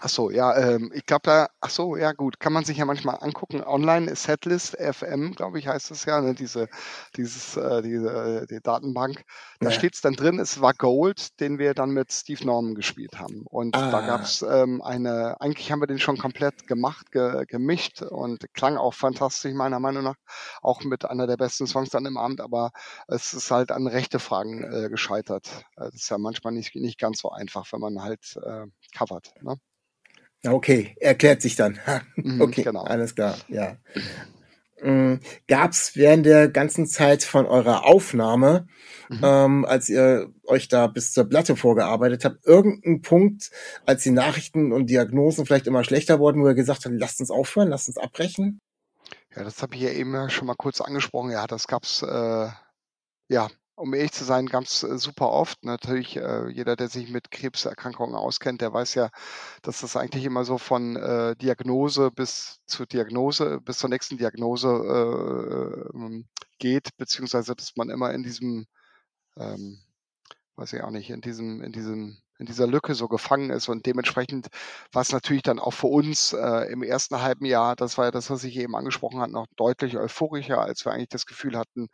Ach 0.00 0.08
so, 0.08 0.28
ja, 0.28 0.56
ähm, 0.56 0.90
ich 0.92 1.06
glaube 1.06 1.22
da, 1.22 1.48
ach 1.60 1.70
so, 1.70 1.96
ja 1.96 2.12
gut, 2.12 2.40
kann 2.40 2.52
man 2.52 2.64
sich 2.64 2.78
ja 2.78 2.84
manchmal 2.84 3.18
angucken. 3.20 3.62
Online 3.62 4.14
Setlist 4.16 4.76
FM, 4.76 5.34
glaube 5.34 5.60
ich, 5.60 5.68
heißt 5.68 5.92
es 5.92 6.04
ja, 6.04 6.20
ne, 6.20 6.34
diese, 6.34 6.68
dieses, 7.16 7.56
äh, 7.56 7.80
diese, 7.80 8.42
äh, 8.42 8.46
die 8.46 8.60
Datenbank. 8.60 9.24
Da 9.60 9.70
ja. 9.70 9.72
steht 9.72 9.94
es 9.94 10.00
dann 10.00 10.14
drin, 10.14 10.40
es 10.40 10.60
war 10.60 10.74
Gold, 10.74 11.38
den 11.40 11.58
wir 11.60 11.74
dann 11.74 11.90
mit 11.90 12.12
Steve 12.12 12.44
Norman 12.44 12.74
gespielt 12.74 13.20
haben. 13.20 13.44
Und 13.46 13.76
ah. 13.76 13.92
da 13.92 14.00
gab 14.04 14.22
es 14.22 14.42
ähm, 14.42 14.82
eine, 14.82 15.40
eigentlich 15.40 15.70
haben 15.70 15.80
wir 15.80 15.86
den 15.86 16.00
schon 16.00 16.18
komplett 16.18 16.66
gemacht, 16.66 17.12
ge, 17.12 17.44
gemischt 17.46 18.02
und 18.02 18.52
klang 18.52 18.76
auch 18.76 18.94
fantastisch, 18.94 19.54
meiner 19.54 19.78
Meinung 19.78 20.02
nach. 20.02 20.16
Auch 20.60 20.82
mit 20.82 21.04
einer 21.04 21.28
der 21.28 21.36
besten 21.36 21.68
Songs 21.68 21.90
dann 21.90 22.04
im 22.04 22.16
Abend, 22.16 22.40
aber 22.40 22.72
es 23.06 23.32
ist 23.32 23.50
halt 23.52 23.70
an 23.70 23.86
rechte 23.86 24.18
Fragen 24.18 24.64
äh, 24.64 24.88
gescheitert. 24.88 25.64
Das 25.76 25.94
ist 25.94 26.10
ja 26.10 26.18
manchmal 26.18 26.52
nicht, 26.52 26.74
nicht 26.74 26.98
ganz 26.98 27.20
so 27.20 27.30
einfach, 27.30 27.72
wenn 27.72 27.80
man 27.80 28.02
halt 28.02 28.36
äh, 28.44 28.66
covert. 28.96 29.32
Ne? 29.40 29.56
Okay, 30.46 30.96
erklärt 31.00 31.42
sich 31.42 31.56
dann. 31.56 31.78
Mhm, 32.16 32.40
okay, 32.40 32.62
genau. 32.62 32.82
alles 32.82 33.14
klar, 33.14 33.36
ja. 33.48 33.76
Mhm. 34.82 35.20
Gab 35.48 35.72
es 35.72 35.96
während 35.96 36.26
der 36.26 36.48
ganzen 36.48 36.86
Zeit 36.86 37.22
von 37.22 37.46
eurer 37.46 37.86
Aufnahme, 37.86 38.66
mhm. 39.08 39.20
ähm, 39.22 39.64
als 39.64 39.88
ihr 39.88 40.30
euch 40.46 40.68
da 40.68 40.86
bis 40.86 41.12
zur 41.12 41.24
Platte 41.24 41.56
vorgearbeitet 41.56 42.24
habt, 42.24 42.44
irgendeinen 42.46 43.00
Punkt, 43.00 43.50
als 43.86 44.02
die 44.02 44.10
Nachrichten 44.10 44.72
und 44.72 44.90
Diagnosen 44.90 45.46
vielleicht 45.46 45.66
immer 45.66 45.84
schlechter 45.84 46.18
wurden, 46.18 46.42
wo 46.42 46.48
ihr 46.48 46.54
gesagt 46.54 46.84
habt, 46.84 46.94
lasst 46.98 47.20
uns 47.20 47.30
aufhören, 47.30 47.68
lasst 47.68 47.88
uns 47.88 47.96
abbrechen? 47.96 48.60
Ja, 49.34 49.42
das 49.44 49.62
habe 49.62 49.74
ich 49.74 49.82
ja 49.82 49.90
eben 49.90 50.28
schon 50.30 50.46
mal 50.46 50.54
kurz 50.54 50.80
angesprochen. 50.80 51.30
Ja, 51.30 51.46
das 51.46 51.66
gab's 51.66 52.02
äh, 52.02 52.48
ja 53.28 53.48
um 53.76 53.94
ehrlich 53.94 54.12
zu 54.12 54.24
sein, 54.24 54.46
ganz 54.46 54.82
äh, 54.82 54.98
super 54.98 55.30
oft. 55.30 55.64
Natürlich, 55.64 56.16
äh, 56.16 56.48
jeder, 56.48 56.76
der 56.76 56.88
sich 56.88 57.10
mit 57.10 57.30
Krebserkrankungen 57.30 58.14
auskennt, 58.14 58.60
der 58.60 58.72
weiß 58.72 58.94
ja, 58.94 59.10
dass 59.62 59.80
das 59.80 59.96
eigentlich 59.96 60.24
immer 60.24 60.44
so 60.44 60.58
von 60.58 60.96
äh, 60.96 61.36
Diagnose 61.36 62.10
bis 62.10 62.60
zur 62.66 62.86
Diagnose, 62.86 63.60
bis 63.60 63.78
zur 63.78 63.90
nächsten 63.90 64.18
Diagnose 64.18 64.68
äh, 64.68 65.96
ähm, 65.96 66.28
geht, 66.58 66.96
beziehungsweise 66.96 67.54
dass 67.54 67.76
man 67.76 67.90
immer 67.90 68.12
in 68.12 68.22
diesem, 68.22 68.66
ähm, 69.36 69.80
weiß 70.56 70.72
ich 70.74 70.82
auch 70.82 70.90
nicht, 70.90 71.10
in 71.10 71.20
diesem, 71.20 71.62
in 71.62 71.72
diesem 71.72 72.18
in 72.44 72.46
dieser 72.46 72.66
Lücke 72.66 72.94
so 72.94 73.08
gefangen 73.08 73.48
ist 73.48 73.68
und 73.68 73.86
dementsprechend 73.86 74.48
war 74.92 75.00
es 75.00 75.12
natürlich 75.12 75.42
dann 75.42 75.58
auch 75.58 75.72
für 75.72 75.86
uns 75.86 76.34
äh, 76.34 76.70
im 76.70 76.82
ersten 76.82 77.22
halben 77.22 77.46
Jahr, 77.46 77.74
das 77.74 77.96
war 77.96 78.04
ja 78.06 78.10
das, 78.10 78.28
was 78.28 78.44
ich 78.44 78.58
eben 78.58 78.76
angesprochen 78.76 79.20
hatte, 79.20 79.32
noch 79.32 79.46
deutlich 79.56 79.96
euphorischer, 79.96 80.60
als 80.60 80.84
wir 80.84 80.92
eigentlich 80.92 81.08
das 81.08 81.24
Gefühl 81.24 81.56
hatten, 81.56 81.88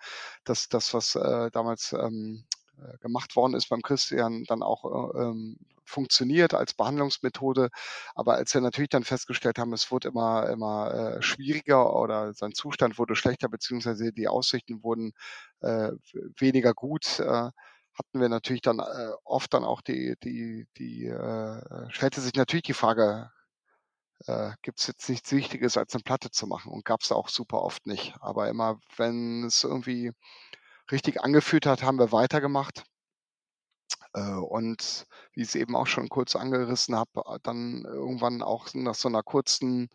dass 0.44 0.68
das, 0.68 0.92
was 0.92 1.14
äh, 1.14 1.50
damals 1.52 1.92
ähm, 1.92 2.44
äh, 2.78 2.98
gemacht 2.98 3.36
worden 3.36 3.54
ist 3.54 3.68
beim 3.68 3.80
Christian, 3.80 4.42
dann 4.48 4.62
auch 4.64 5.14
äh, 5.14 5.20
ähm, 5.20 5.56
funktioniert 5.84 6.54
als 6.54 6.74
Behandlungsmethode. 6.74 7.68
Aber 8.14 8.34
als 8.34 8.54
wir 8.54 8.60
natürlich 8.60 8.90
dann 8.90 9.04
festgestellt 9.04 9.58
haben, 9.58 9.72
es 9.72 9.90
wurde 9.90 10.08
immer, 10.08 10.48
immer 10.48 11.16
äh, 11.18 11.22
schwieriger 11.22 11.94
oder 11.94 12.32
sein 12.34 12.52
Zustand 12.54 12.98
wurde 12.98 13.16
schlechter, 13.16 13.48
beziehungsweise 13.48 14.12
die 14.12 14.28
Aussichten 14.28 14.82
wurden 14.82 15.12
äh, 15.60 15.92
weniger 16.38 16.74
gut, 16.74 17.20
äh, 17.20 17.50
hatten 17.94 18.20
wir 18.20 18.28
natürlich 18.28 18.62
dann 18.62 18.78
äh, 18.80 19.12
oft 19.24 19.52
dann 19.54 19.64
auch 19.64 19.82
die, 19.82 20.16
die, 20.24 20.66
die, 20.78 21.06
äh, 21.06 21.90
stellte 21.90 22.20
sich 22.20 22.34
natürlich 22.34 22.64
die 22.64 22.74
Frage, 22.74 23.30
äh, 24.26 24.52
gibt 24.62 24.80
es 24.80 24.86
jetzt 24.86 25.08
nichts 25.08 25.32
Wichtiges, 25.32 25.76
als 25.76 25.94
eine 25.94 26.02
Platte 26.02 26.30
zu 26.30 26.46
machen? 26.46 26.72
Und 26.72 26.84
gab 26.84 27.02
es 27.02 27.12
auch 27.12 27.28
super 27.28 27.62
oft 27.62 27.86
nicht. 27.86 28.14
Aber 28.20 28.48
immer, 28.48 28.78
wenn 28.96 29.44
es 29.44 29.64
irgendwie 29.64 30.12
richtig 30.90 31.22
angefühlt 31.22 31.66
hat, 31.66 31.82
haben 31.82 31.98
wir 31.98 32.12
weitergemacht. 32.12 32.84
Äh, 34.14 34.20
und 34.34 35.06
wie 35.32 35.42
ich 35.42 35.48
es 35.48 35.54
eben 35.54 35.76
auch 35.76 35.86
schon 35.86 36.08
kurz 36.08 36.36
angerissen 36.36 36.96
habe, 36.96 37.22
äh, 37.26 37.38
dann 37.42 37.84
irgendwann 37.84 38.42
auch 38.42 38.68
nach 38.74 38.94
so 38.94 39.08
einer 39.08 39.22
kurzen 39.22 39.88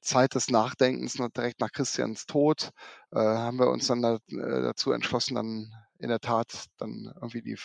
Zeit 0.00 0.34
des 0.34 0.50
Nachdenkens, 0.50 1.14
direkt 1.36 1.60
nach 1.60 1.72
Christians 1.72 2.26
Tod, 2.26 2.70
äh, 3.12 3.18
haben 3.18 3.58
wir 3.58 3.68
uns 3.70 3.86
dann 3.86 4.02
da, 4.02 4.16
äh, 4.28 4.62
dazu 4.62 4.92
entschlossen, 4.92 5.34
dann 5.36 5.72
in 6.00 6.08
der 6.08 6.20
Tat 6.20 6.66
dann 6.78 7.12
irgendwie 7.14 7.42
die, 7.42 7.58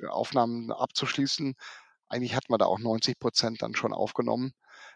die 0.00 0.06
Aufnahmen 0.06 0.72
abzuschließen. 0.72 1.54
Eigentlich 2.08 2.34
hat 2.34 2.50
man 2.50 2.58
da 2.58 2.66
auch 2.66 2.78
90 2.78 3.18
Prozent 3.18 3.62
dann 3.62 3.74
schon 3.74 3.92
aufgenommen, 3.92 4.52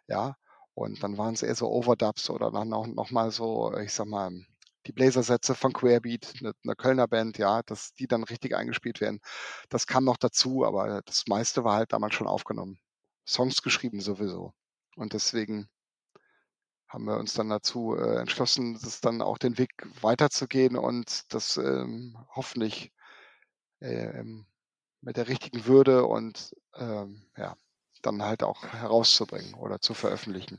ja. 0.09 0.37
Und 0.75 1.03
dann 1.03 1.17
waren 1.17 1.35
es 1.35 1.43
eher 1.43 1.55
so 1.55 1.71
Overdubs 1.71 2.29
oder 2.29 2.51
dann 2.51 2.73
auch 2.75 2.87
nochmal 2.87 3.31
so, 3.31 3.75
ich 3.79 3.95
sag 3.95 4.09
mal, 4.09 4.31
die 4.87 4.93
Bläsersätze 4.93 5.55
von 5.55 5.73
Querbeat, 5.73 6.35
eine, 6.41 6.53
eine, 6.65 6.77
Kölner 6.77 7.09
Band, 7.09 7.39
ja, 7.39 7.63
dass 7.63 7.95
die 7.95 8.07
dann 8.07 8.25
richtig 8.25 8.55
eingespielt 8.55 9.01
werden. 9.01 9.21
Das 9.69 9.87
kam 9.87 10.05
noch 10.05 10.17
dazu, 10.17 10.65
aber 10.65 11.03
das 11.07 11.25
meiste 11.27 11.65
war 11.65 11.77
halt 11.77 11.93
damals 11.93 12.15
schon 12.15 12.27
aufgenommen. 12.27 12.79
Songs 13.27 13.63
geschrieben 13.63 14.01
sowieso. 14.01 14.53
Und 14.97 15.13
deswegen 15.13 15.69
haben 16.97 17.05
wir 17.05 17.19
uns 17.19 17.35
dann 17.35 17.51
dazu 17.51 17.95
äh, 17.95 18.21
entschlossen, 18.21 18.73
das 18.73 19.03
dann 19.03 19.21
auch 19.21 19.37
den 19.37 19.59
Weg 19.59 19.87
weiterzugehen 20.01 20.79
und 20.79 21.31
das 21.35 21.59
ähm, 21.59 22.17
hoffentlich 22.35 22.91
äh, 23.81 24.25
mit 25.03 25.19
der 25.19 25.29
richtigen 25.29 25.67
Würde 25.67 26.07
und 26.07 26.57
ähm, 26.75 27.27
ja, 27.37 27.55
dann 28.01 28.23
halt 28.23 28.43
auch 28.43 28.63
herauszubringen 28.63 29.53
oder 29.53 29.79
zu 29.79 29.93
veröffentlichen. 29.93 30.59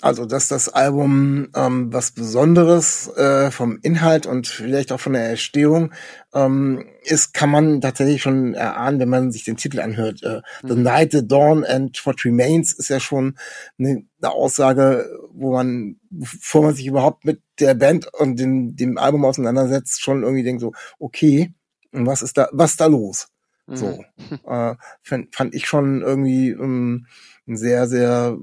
Also, 0.00 0.26
dass 0.26 0.46
das 0.46 0.68
Album 0.68 1.48
ähm, 1.56 1.92
was 1.92 2.12
Besonderes 2.12 3.08
äh, 3.16 3.50
vom 3.50 3.78
Inhalt 3.82 4.26
und 4.26 4.46
vielleicht 4.46 4.92
auch 4.92 5.00
von 5.00 5.14
der 5.14 5.28
Erstehung 5.28 5.92
ähm, 6.32 6.84
ist, 7.02 7.34
kann 7.34 7.50
man 7.50 7.80
tatsächlich 7.80 8.22
schon 8.22 8.54
erahnen, 8.54 9.00
wenn 9.00 9.08
man 9.08 9.32
sich 9.32 9.42
den 9.42 9.56
Titel 9.56 9.80
anhört. 9.80 10.22
Äh, 10.22 10.42
The 10.62 10.76
mhm. 10.76 10.82
Night, 10.82 11.12
The 11.12 11.26
Dawn 11.26 11.64
and 11.64 12.00
What 12.06 12.24
Remains 12.24 12.72
ist 12.72 12.90
ja 12.90 13.00
schon 13.00 13.36
eine, 13.78 14.04
eine 14.22 14.30
Aussage, 14.30 15.10
wo 15.32 15.52
man, 15.52 15.96
bevor 16.10 16.62
man 16.62 16.74
sich 16.74 16.86
überhaupt 16.86 17.24
mit 17.24 17.42
der 17.58 17.74
Band 17.74 18.08
und 18.14 18.38
dem, 18.38 18.76
dem 18.76 18.98
Album 18.98 19.24
auseinandersetzt, 19.24 20.00
schon 20.00 20.22
irgendwie 20.22 20.44
denkt 20.44 20.60
so, 20.60 20.72
okay, 21.00 21.52
was 21.90 22.22
ist 22.22 22.38
da, 22.38 22.48
was 22.52 22.72
ist 22.72 22.80
da 22.80 22.86
los? 22.86 23.28
Mhm. 23.66 23.76
So, 23.76 24.04
äh, 24.46 24.76
fand, 25.02 25.34
fand 25.34 25.54
ich 25.56 25.66
schon 25.66 26.02
irgendwie 26.02 26.50
ähm, 26.50 27.06
ein 27.48 27.56
sehr, 27.56 27.88
sehr 27.88 28.36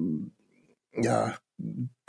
ja, 1.02 1.36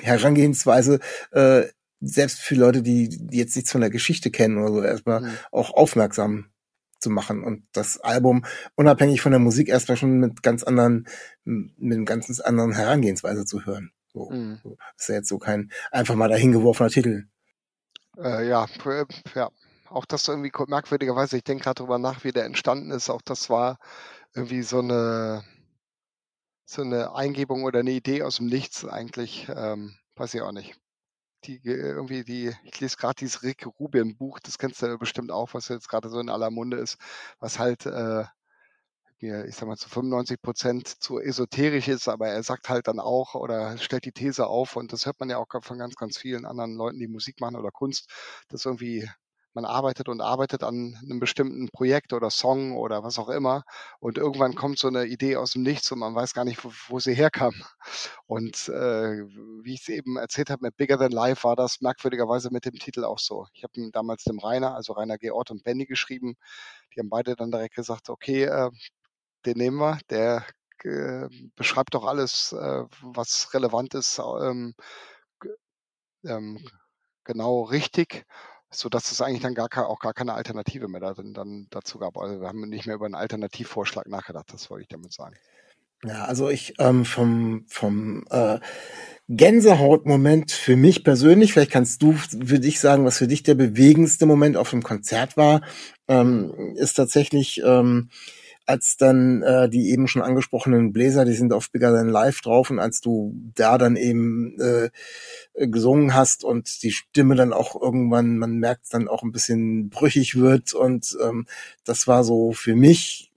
Herangehensweise, 0.01 1.01
äh, 1.33 1.65
selbst 2.01 2.41
für 2.41 2.55
Leute, 2.55 2.83
die, 2.83 3.09
die 3.09 3.39
jetzt 3.39 3.57
nichts 3.57 3.73
von 3.73 3.81
der 3.81 3.91
Geschichte 3.91 4.31
kennen 4.31 4.59
oder 4.59 4.73
so, 4.73 4.83
erstmal 4.83 5.21
mhm. 5.23 5.31
auch 5.51 5.73
aufmerksam 5.73 6.51
zu 6.99 7.11
machen 7.11 7.45
und 7.45 7.65
das 7.73 7.99
Album 7.99 8.45
unabhängig 8.75 9.21
von 9.21 9.33
der 9.33 9.39
Musik 9.39 9.69
erstmal 9.69 9.97
schon 9.97 10.19
mit 10.19 10.43
ganz 10.43 10.63
anderen, 10.63 11.07
mit 11.45 11.97
einem 11.97 12.05
ganz 12.05 12.41
anderen 12.41 12.73
Herangehensweise 12.73 13.45
zu 13.45 13.65
hören. 13.67 13.93
So, 14.13 14.31
mhm. 14.31 14.61
Das 14.65 14.79
ist 14.99 15.09
ja 15.09 15.15
jetzt 15.17 15.29
so 15.29 15.39
kein 15.39 15.71
einfach 15.91 16.15
mal 16.15 16.29
dahingeworfener 16.29 16.91
Titel. 16.91 17.25
Äh, 18.19 18.49
ja, 18.49 18.67
ja. 19.35 19.51
Auch 19.89 20.05
das 20.05 20.27
irgendwie 20.27 20.51
merkwürdigerweise, 20.67 21.37
ich 21.37 21.45
denke 21.45 21.65
gerade 21.65 21.83
drüber 21.83 21.99
nach, 21.99 22.25
wie 22.25 22.33
der 22.33 22.45
entstanden 22.45 22.91
ist. 22.91 23.09
Auch 23.09 23.23
das 23.23 23.51
war 23.51 23.79
irgendwie 24.35 24.63
so 24.63 24.81
eine, 24.81 25.45
so 26.67 26.83
eine 26.83 27.15
Eingebung 27.15 27.65
oder 27.65 27.81
eine 27.81 27.93
Idee 27.93 28.23
aus 28.23 28.37
dem 28.37 28.47
Nichts 28.47 28.85
eigentlich. 28.85 29.49
Ähm, 29.49 29.97
ich 30.19 30.43
auch 30.43 30.53
nicht. 30.53 30.75
Die 31.45 31.61
irgendwie, 31.65 32.25
die, 32.25 32.53
ich 32.65 32.81
lese 32.81 32.97
gerade 32.97 33.15
dieses 33.21 33.43
Rick 33.43 33.67
Rubin 33.79 34.17
Buch, 34.17 34.41
das 34.41 34.59
kennst 34.59 34.83
du 34.83 34.99
bestimmt 34.99 35.31
auch, 35.31 35.55
was 35.55 35.69
jetzt 35.69 35.89
gerade 35.89 36.09
so 36.09 36.19
in 36.21 36.31
aller 36.31 36.51
Munde 36.51 36.79
ist, 36.79 36.99
was 37.39 37.59
halt 37.59 37.87
äh, 37.87 38.25
mir, 39.21 39.47
ich 39.47 39.57
sag 39.57 39.69
mal, 39.69 39.77
zu 39.77 39.89
95 39.89 40.41
Prozent 40.43 40.89
zu 40.89 41.21
esoterisch 41.21 41.89
ist, 41.89 42.09
aber 42.09 42.29
er 42.29 42.43
sagt 42.43 42.69
halt 42.69 42.89
dann 42.89 43.01
auch 43.01 43.35
oder 43.35 43.79
stellt 43.79 44.05
die 44.05 44.13
These 44.13 44.47
auf 44.47 44.77
und 44.77 44.93
das 44.93 45.07
hört 45.07 45.21
man 45.21 45.31
ja 45.31 45.39
auch 45.39 45.47
von 45.63 45.79
ganz, 45.79 45.95
ganz 45.97 46.19
vielen 46.19 46.47
anderen 46.47 46.75
Leuten, 46.75 46.99
die 46.99 47.09
Musik 47.09 47.41
machen 47.41 47.57
oder 47.57 47.71
Kunst, 47.71 48.11
dass 48.49 48.65
irgendwie 48.65 49.09
man 49.57 49.65
arbeitet 49.65 50.09
und 50.09 50.21
arbeitet 50.21 50.63
an 50.63 50.97
einem 51.03 51.19
bestimmten 51.19 51.69
Projekt 51.71 52.13
oder 52.13 52.31
Song 52.31 52.77
oder 52.77 53.03
was 53.03 53.19
auch 53.19 53.31
immer 53.31 53.65
und 54.01 54.19
irgendwann 54.19 54.55
kommt 54.55 54.79
so 54.79 54.89
eine 54.89 55.07
Idee 55.07 55.37
aus 55.37 55.53
dem 55.53 55.63
Nichts 55.63 55.91
und 55.91 55.99
man 55.99 56.15
weiß 56.15 56.35
gar 56.35 56.45
nicht, 56.45 56.63
wo, 56.65 56.71
wo 56.89 57.01
sie 57.01 57.15
herkam. 57.15 57.55
Und 58.27 58.69
äh, 58.69 59.25
wie 59.63 59.75
ich 59.75 59.81
es 59.83 59.89
eben 59.89 60.17
erzählt 60.19 60.51
habe 60.51 60.67
mit 60.67 60.77
Bigger 60.77 60.99
Than 60.99 61.11
Life 61.13 61.45
war 61.45 61.57
das 61.57 61.81
merkwürdigerweise 61.81 62.51
mit 62.53 62.67
dem 62.67 62.75
Titel 62.75 63.05
auch 63.05 63.19
so. 63.19 63.47
Ich 63.55 63.65
habe 63.65 63.91
damals 63.93 64.25
dem 64.25 64.39
Rainer, 64.39 64.75
also 64.75 64.93
Rainer 64.93 65.19
G. 65.19 65.31
Ort 65.31 65.51
und 65.51 65.65
Benny 65.65 65.87
geschrieben. 65.87 66.37
Die 66.95 67.01
haben 67.01 67.09
beide 67.11 67.35
dann 67.35 67.51
direkt 67.51 67.75
gesagt, 67.77 68.11
okay, 68.11 68.45
äh, 68.45 68.71
den 69.47 69.59
nehmen 69.59 69.79
wir, 69.79 69.99
der 70.11 70.45
äh, 70.85 71.29
beschreibt 71.57 71.95
doch 71.95 72.05
alles, 72.05 72.53
äh, 72.53 72.85
was 73.03 73.55
relevant 73.55 73.95
ist, 73.95 74.19
ähm, 74.19 74.75
ähm, 76.25 76.59
genau 77.25 77.63
richtig, 77.63 78.27
so 78.71 78.89
dass 78.89 79.11
es 79.11 79.21
eigentlich 79.21 79.43
dann 79.43 79.55
gar 79.55 79.69
auch 79.89 80.01
gar 80.01 80.15
keine 80.15 80.35
Alternative 80.35 80.89
mehr 80.89 81.01
dann, 81.01 81.35
dann 81.35 81.67
dazu 81.71 81.99
gab. 81.99 82.17
Also 82.17 82.41
wir 82.41 82.49
haben 82.49 82.69
nicht 82.69 82.87
mehr 82.87 82.97
über 82.97 83.07
einen 83.07 83.15
Alternativvorschlag 83.15 84.09
nachgedacht, 84.09 84.53
das 84.53 84.71
wollte 84.71 84.83
ich 84.83 84.89
damit 84.89 85.13
sagen. 85.13 85.37
Ja, 86.05 86.25
also 86.25 86.51
ich 86.51 86.75
ähm, 86.79 87.05
vom 87.05 87.65
vom 87.69 88.25
äh, 88.31 88.59
Gänsehautmoment 89.29 90.53
für 90.53 90.77
mich 90.77 91.03
persönlich, 91.03 91.53
vielleicht 91.53 91.73
kannst 91.73 92.03
du 92.03 92.13
für 92.13 92.61
dich 92.61 92.79
sagen, 92.79 93.05
was 93.05 93.19
für 93.19 93.27
dich 93.27 93.43
der 93.43 93.55
bewegendste 93.55 94.27
Moment 94.27 94.57
auf 94.57 94.71
dem 94.71 94.83
Konzert 94.83 95.37
war, 95.37 95.63
ähm, 96.07 96.75
ist 96.77 96.95
tatsächlich 96.95 97.63
ähm, 97.65 98.11
als 98.67 98.97
dann 98.97 99.43
äh, 99.43 99.69
die 99.69 99.91
eben 99.91 100.09
schon 100.09 100.23
angesprochenen 100.23 100.93
Bläser, 100.93 101.25
die 101.25 101.35
sind 101.35 101.53
auf 101.53 101.71
Bigger 101.71 101.93
Than 101.93 102.09
Live 102.09 102.41
drauf 102.41 102.71
und 102.71 102.81
als 102.81 103.01
du 103.01 103.35
da 103.55 103.79
dann 103.79 103.97
eben 103.97 104.59
äh, 104.61 104.91
gesungen 105.69 106.15
hast 106.15 106.45
und 106.45 106.83
die 106.83 106.91
Stimme 106.91 107.37
dann 107.37 107.53
auch 107.53 107.81
irgendwann, 107.81 108.39
man 108.39 108.59
merkt 108.59 108.93
dann 108.93 109.09
auch 109.09 109.23
ein 109.23 109.33
bisschen 109.33 109.89
brüchig 109.89 110.37
wird 110.37 110.75
und 110.75 111.17
ähm, 111.23 111.47
das 111.85 112.09
war 112.09 112.25
so 112.25 112.53
für 112.53 112.75
mich 112.75 113.31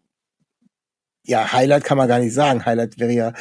ja, 1.30 1.54
Highlight 1.54 1.84
kann 1.84 1.98
man 1.98 2.08
gar 2.08 2.18
nicht 2.18 2.34
sagen. 2.34 2.66
Highlight 2.66 2.98
wäre 2.98 3.12
ja 3.12 3.34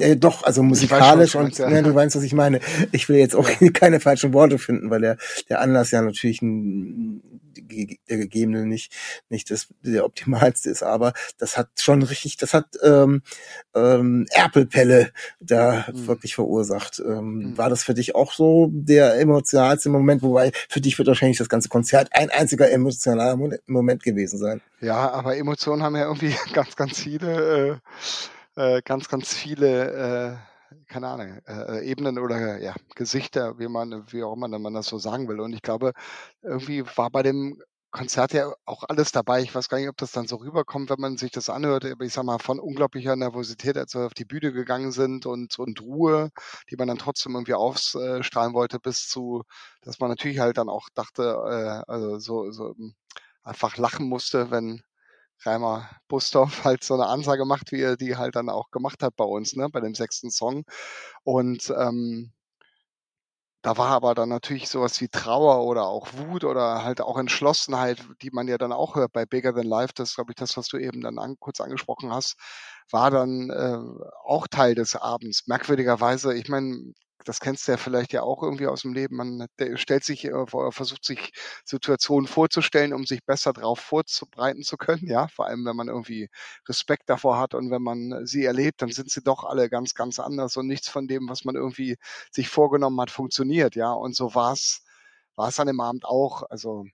äh, 0.00 0.16
doch, 0.16 0.42
also 0.42 0.64
musikalisch 0.64 1.36
und 1.36 1.56
ja. 1.58 1.70
ne, 1.70 1.84
du 1.84 1.94
weißt, 1.94 2.16
was 2.16 2.24
ich 2.24 2.32
meine. 2.32 2.58
Ich 2.90 3.08
will 3.08 3.16
jetzt 3.18 3.36
auch 3.36 3.48
keine 3.72 4.00
falschen 4.00 4.32
Worte 4.32 4.58
finden, 4.58 4.90
weil 4.90 5.00
der, 5.00 5.16
der 5.48 5.60
Anlass 5.60 5.92
ja 5.92 6.02
natürlich 6.02 6.42
ein, 6.42 7.22
der 8.08 8.18
gegebene 8.18 8.66
nicht 8.66 8.92
nicht 9.28 9.50
das 9.50 9.68
der 9.82 10.04
optimalste 10.04 10.70
ist, 10.70 10.82
aber 10.82 11.12
das 11.38 11.56
hat 11.56 11.68
schon 11.78 12.02
richtig, 12.02 12.36
das 12.36 12.54
hat 12.54 12.66
ähm, 12.82 13.22
ähm, 13.74 14.26
Erpelpelle 14.30 15.12
da 15.40 15.86
mhm. 15.92 16.06
wirklich 16.06 16.34
verursacht. 16.34 17.00
Ähm, 17.04 17.38
mhm. 17.38 17.58
War 17.58 17.70
das 17.70 17.84
für 17.84 17.94
dich 17.94 18.14
auch 18.14 18.32
so 18.32 18.68
der 18.72 19.18
emotionalste 19.18 19.88
Moment? 19.88 20.22
Wobei 20.22 20.52
für 20.68 20.80
dich 20.80 20.98
wird 20.98 21.08
wahrscheinlich 21.08 21.38
das 21.38 21.48
ganze 21.48 21.68
Konzert 21.68 22.08
ein 22.12 22.30
einziger 22.30 22.70
emotionaler 22.70 23.38
Moment 23.66 24.02
gewesen 24.02 24.38
sein. 24.38 24.60
Ja, 24.80 25.10
aber 25.10 25.36
Emotionen 25.36 25.82
haben 25.82 25.96
ja 25.96 26.04
irgendwie 26.04 26.34
ganz, 26.52 26.76
ganz 26.76 26.98
viele, 26.98 27.80
äh, 28.56 28.76
äh, 28.76 28.82
ganz, 28.82 29.08
ganz 29.08 29.34
viele 29.34 30.38
äh, 30.38 30.53
keine 30.94 31.08
Ahnung, 31.08 31.40
äh, 31.48 31.84
Ebenen 31.90 32.18
oder 32.20 32.60
ja, 32.60 32.72
Gesichter, 32.94 33.58
wie 33.58 33.66
man, 33.66 34.04
wie 34.12 34.22
auch 34.22 34.34
immer 34.34 34.46
man 34.60 34.74
das 34.74 34.86
so 34.86 34.96
sagen 34.98 35.26
will. 35.28 35.40
Und 35.40 35.52
ich 35.52 35.60
glaube, 35.62 35.92
irgendwie 36.40 36.84
war 36.96 37.10
bei 37.10 37.24
dem 37.24 37.60
Konzert 37.90 38.32
ja 38.32 38.52
auch 38.64 38.84
alles 38.88 39.10
dabei. 39.10 39.42
Ich 39.42 39.52
weiß 39.52 39.68
gar 39.68 39.78
nicht, 39.78 39.88
ob 39.88 39.96
das 39.96 40.12
dann 40.12 40.28
so 40.28 40.36
rüberkommt, 40.36 40.90
wenn 40.90 41.00
man 41.00 41.16
sich 41.16 41.32
das 41.32 41.50
anhört. 41.50 41.84
Aber 41.84 42.04
ich 42.04 42.12
sag 42.12 42.24
mal, 42.24 42.38
von 42.38 42.60
unglaublicher 42.60 43.16
Nervosität, 43.16 43.76
als 43.76 43.94
wir 43.94 44.06
auf 44.06 44.14
die 44.14 44.24
Bühne 44.24 44.52
gegangen 44.52 44.92
sind 44.92 45.26
und, 45.26 45.58
und 45.58 45.80
Ruhe, 45.80 46.30
die 46.70 46.76
man 46.76 46.86
dann 46.86 46.98
trotzdem 46.98 47.34
irgendwie 47.34 47.54
ausstrahlen 47.54 48.54
wollte, 48.54 48.78
bis 48.78 49.08
zu, 49.08 49.42
dass 49.82 49.98
man 49.98 50.10
natürlich 50.10 50.38
halt 50.38 50.58
dann 50.58 50.68
auch 50.68 50.88
dachte, 50.94 51.22
äh, 51.24 51.90
also 51.92 52.20
so, 52.20 52.52
so 52.52 52.74
hm, 52.76 52.94
einfach 53.42 53.76
lachen 53.78 54.08
musste, 54.08 54.52
wenn 54.52 54.82
Reimer 55.42 55.88
Bustorf 56.08 56.64
halt 56.64 56.84
so 56.84 56.94
eine 56.94 57.06
Ansage 57.06 57.44
macht, 57.44 57.72
wie 57.72 57.80
er 57.82 57.96
die 57.96 58.16
halt 58.16 58.36
dann 58.36 58.48
auch 58.48 58.70
gemacht 58.70 59.02
hat 59.02 59.16
bei 59.16 59.24
uns, 59.24 59.54
ne, 59.54 59.68
bei 59.70 59.80
dem 59.80 59.94
sechsten 59.94 60.30
Song. 60.30 60.64
Und 61.24 61.72
ähm, 61.76 62.32
da 63.62 63.78
war 63.78 63.88
aber 63.88 64.14
dann 64.14 64.28
natürlich 64.28 64.68
sowas 64.68 65.00
wie 65.00 65.08
Trauer 65.08 65.64
oder 65.64 65.86
auch 65.86 66.12
Wut 66.12 66.44
oder 66.44 66.84
halt 66.84 67.00
auch 67.00 67.16
Entschlossenheit, 67.16 67.98
die 68.20 68.30
man 68.30 68.46
ja 68.46 68.58
dann 68.58 68.72
auch 68.72 68.94
hört 68.94 69.12
bei 69.12 69.24
Bigger 69.24 69.54
Than 69.54 69.64
Life. 69.66 69.94
Das 69.96 70.10
ist, 70.10 70.14
glaube 70.16 70.32
ich, 70.32 70.36
das, 70.36 70.56
was 70.58 70.68
du 70.68 70.76
eben 70.76 71.00
dann 71.00 71.18
an, 71.18 71.36
kurz 71.40 71.60
angesprochen 71.62 72.12
hast, 72.12 72.36
war 72.90 73.10
dann 73.10 73.48
äh, 73.50 73.78
auch 74.24 74.46
Teil 74.48 74.74
des 74.74 74.96
Abends. 74.96 75.46
Merkwürdigerweise, 75.46 76.34
ich 76.34 76.48
meine, 76.50 76.92
das 77.24 77.40
kennst 77.40 77.66
du 77.66 77.72
ja 77.72 77.78
vielleicht 77.78 78.12
ja 78.12 78.22
auch 78.22 78.42
irgendwie 78.42 78.66
aus 78.66 78.82
dem 78.82 78.92
Leben. 78.92 79.16
Man 79.16 79.46
stellt 79.76 80.04
sich, 80.04 80.24
äh, 80.26 80.46
versucht 80.70 81.04
sich 81.04 81.32
Situationen 81.64 82.26
vorzustellen, 82.28 82.92
um 82.92 83.06
sich 83.06 83.24
besser 83.24 83.52
darauf 83.52 83.78
vorzubereiten 83.80 84.62
zu 84.62 84.76
können. 84.76 85.06
Ja, 85.06 85.28
vor 85.28 85.46
allem, 85.46 85.64
wenn 85.64 85.76
man 85.76 85.88
irgendwie 85.88 86.28
Respekt 86.68 87.08
davor 87.08 87.38
hat 87.38 87.54
und 87.54 87.70
wenn 87.70 87.82
man 87.82 88.26
sie 88.26 88.44
erlebt, 88.44 88.82
dann 88.82 88.90
sind 88.90 89.10
sie 89.10 89.22
doch 89.22 89.44
alle 89.44 89.68
ganz, 89.70 89.94
ganz 89.94 90.18
anders 90.18 90.56
und 90.56 90.66
nichts 90.66 90.88
von 90.88 91.06
dem, 91.08 91.28
was 91.28 91.44
man 91.44 91.54
irgendwie 91.56 91.96
sich 92.30 92.48
vorgenommen 92.48 93.00
hat, 93.00 93.10
funktioniert. 93.10 93.74
Ja, 93.76 93.92
und 93.92 94.14
so 94.16 94.34
war 94.34 94.52
es, 94.52 94.82
war 95.36 95.48
es 95.48 95.60
an 95.60 95.66
dem 95.66 95.80
Abend 95.80 96.04
auch. 96.04 96.42
Also, 96.50 96.84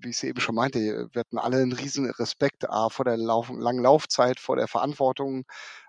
wie 0.00 0.10
ich 0.10 0.16
es 0.16 0.22
eben 0.22 0.40
schon 0.40 0.54
meinte, 0.54 1.08
wir 1.12 1.20
hatten 1.20 1.38
alle 1.38 1.58
einen 1.58 1.72
riesen 1.72 2.08
Respekt 2.10 2.68
A, 2.70 2.88
vor 2.90 3.04
der 3.04 3.16
Lauf 3.16 3.50
langen 3.50 3.82
Laufzeit, 3.82 4.38
vor 4.40 4.56
der 4.56 4.68
Verantwortung, 4.68 5.44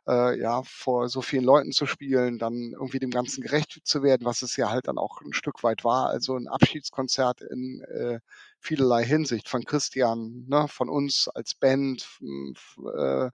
äh, 0.07 0.39
ja, 0.39 0.63
vor 0.63 1.09
so 1.09 1.21
vielen 1.21 1.43
Leuten 1.43 1.71
zu 1.71 1.85
spielen, 1.85 2.39
dann 2.39 2.71
irgendwie 2.73 2.99
dem 2.99 3.11
Ganzen 3.11 3.41
gerecht 3.41 3.79
zu 3.83 4.03
werden, 4.03 4.25
was 4.25 4.41
es 4.41 4.55
ja 4.57 4.69
halt 4.69 4.87
dann 4.87 4.97
auch 4.97 5.21
ein 5.21 5.33
Stück 5.33 5.63
weit 5.63 5.83
war. 5.83 6.09
Also 6.09 6.35
ein 6.35 6.47
Abschiedskonzert 6.47 7.41
in 7.41 7.81
äh, 7.83 8.19
vielerlei 8.59 9.03
Hinsicht 9.05 9.49
von 9.49 9.63
Christian, 9.65 10.45
ne, 10.47 10.67
von 10.67 10.89
uns 10.89 11.27
als 11.27 11.55
Band, 11.55 12.07
äh, 12.95 13.29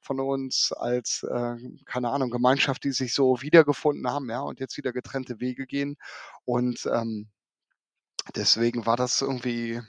von 0.00 0.20
uns 0.20 0.72
als, 0.72 1.22
äh, 1.22 1.56
keine 1.84 2.10
Ahnung, 2.10 2.30
Gemeinschaft, 2.30 2.84
die 2.84 2.92
sich 2.92 3.14
so 3.14 3.42
wiedergefunden 3.42 4.08
haben, 4.08 4.28
ja, 4.30 4.40
und 4.40 4.60
jetzt 4.60 4.76
wieder 4.76 4.92
getrennte 4.92 5.40
Wege 5.40 5.66
gehen. 5.66 5.96
Und 6.44 6.86
ähm, 6.92 7.28
deswegen 8.34 8.86
war 8.86 8.96
das 8.96 9.20
irgendwie, 9.20 9.80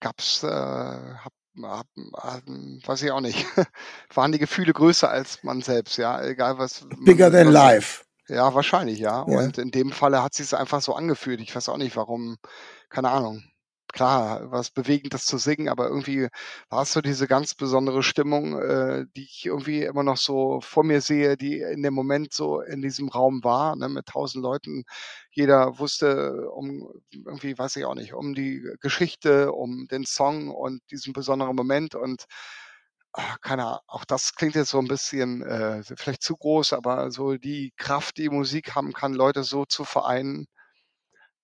gab's, 0.00 0.42
äh, 0.42 0.46
hab 0.48 1.32
weiß 1.56 3.02
ich 3.02 3.10
auch 3.10 3.20
nicht. 3.20 3.46
Waren 4.14 4.32
die 4.32 4.38
Gefühle 4.38 4.72
größer 4.72 5.08
als 5.08 5.42
man 5.42 5.62
selbst, 5.62 5.96
ja, 5.96 6.22
egal 6.22 6.58
was. 6.58 6.86
Bigger 7.04 7.30
than 7.30 7.48
was, 7.48 7.54
life. 7.54 8.04
Ja, 8.28 8.54
wahrscheinlich, 8.54 8.98
ja. 8.98 9.24
ja. 9.28 9.38
Und 9.38 9.58
in 9.58 9.70
dem 9.70 9.92
Falle 9.92 10.22
hat 10.22 10.34
sich 10.34 10.46
es 10.46 10.54
einfach 10.54 10.80
so 10.80 10.94
angefühlt. 10.94 11.40
Ich 11.40 11.54
weiß 11.54 11.68
auch 11.68 11.76
nicht, 11.76 11.96
warum, 11.96 12.38
keine 12.88 13.10
Ahnung 13.10 13.42
klar, 13.94 14.50
was 14.50 14.70
bewegend, 14.70 15.14
das 15.14 15.26
zu 15.26 15.38
singen, 15.38 15.68
aber 15.68 15.88
irgendwie 15.88 16.28
war 16.70 16.82
es 16.82 16.92
so 16.92 17.00
diese 17.00 17.26
ganz 17.28 17.54
besondere 17.54 18.02
Stimmung, 18.02 18.60
äh, 18.60 19.06
die 19.16 19.24
ich 19.24 19.46
irgendwie 19.46 19.82
immer 19.84 20.02
noch 20.02 20.18
so 20.18 20.60
vor 20.60 20.84
mir 20.84 21.00
sehe, 21.00 21.36
die 21.38 21.60
in 21.60 21.82
dem 21.82 21.94
Moment 21.94 22.32
so 22.34 22.60
in 22.60 22.82
diesem 22.82 23.08
Raum 23.08 23.42
war, 23.44 23.76
ne, 23.76 23.88
mit 23.88 24.06
tausend 24.06 24.42
Leuten. 24.42 24.84
Jeder 25.32 25.78
wusste 25.78 26.50
um 26.50 26.88
irgendwie, 27.12 27.56
weiß 27.58 27.76
ich 27.76 27.84
auch 27.86 27.94
nicht, 27.94 28.14
um 28.14 28.34
die 28.34 28.62
Geschichte, 28.80 29.52
um 29.52 29.86
den 29.88 30.04
Song 30.06 30.50
und 30.50 30.80
diesen 30.90 31.12
besonderen 31.12 31.56
Moment 31.56 31.94
und 31.94 32.26
ach, 33.12 33.40
keine 33.40 33.64
Ahnung, 33.66 33.80
auch 33.86 34.04
das 34.04 34.34
klingt 34.34 34.54
jetzt 34.56 34.70
so 34.70 34.78
ein 34.78 34.88
bisschen 34.88 35.42
äh, 35.42 35.82
vielleicht 35.96 36.22
zu 36.22 36.36
groß, 36.36 36.72
aber 36.72 37.10
so 37.10 37.36
die 37.36 37.72
Kraft, 37.76 38.18
die 38.18 38.28
Musik 38.28 38.74
haben 38.74 38.92
kann, 38.92 39.14
Leute 39.14 39.44
so 39.44 39.64
zu 39.66 39.84
vereinen, 39.84 40.46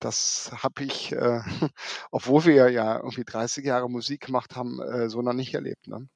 das 0.00 0.50
habe 0.56 0.84
ich, 0.84 1.12
äh, 1.12 1.40
obwohl 2.10 2.44
wir 2.46 2.70
ja 2.70 2.96
irgendwie 2.96 3.24
30 3.24 3.64
Jahre 3.64 3.88
Musik 3.88 4.26
gemacht 4.26 4.56
haben, 4.56 4.80
äh, 4.80 5.08
so 5.08 5.22
noch 5.22 5.34
nicht 5.34 5.54
erlebt. 5.54 5.86
Ne? 5.86 6.08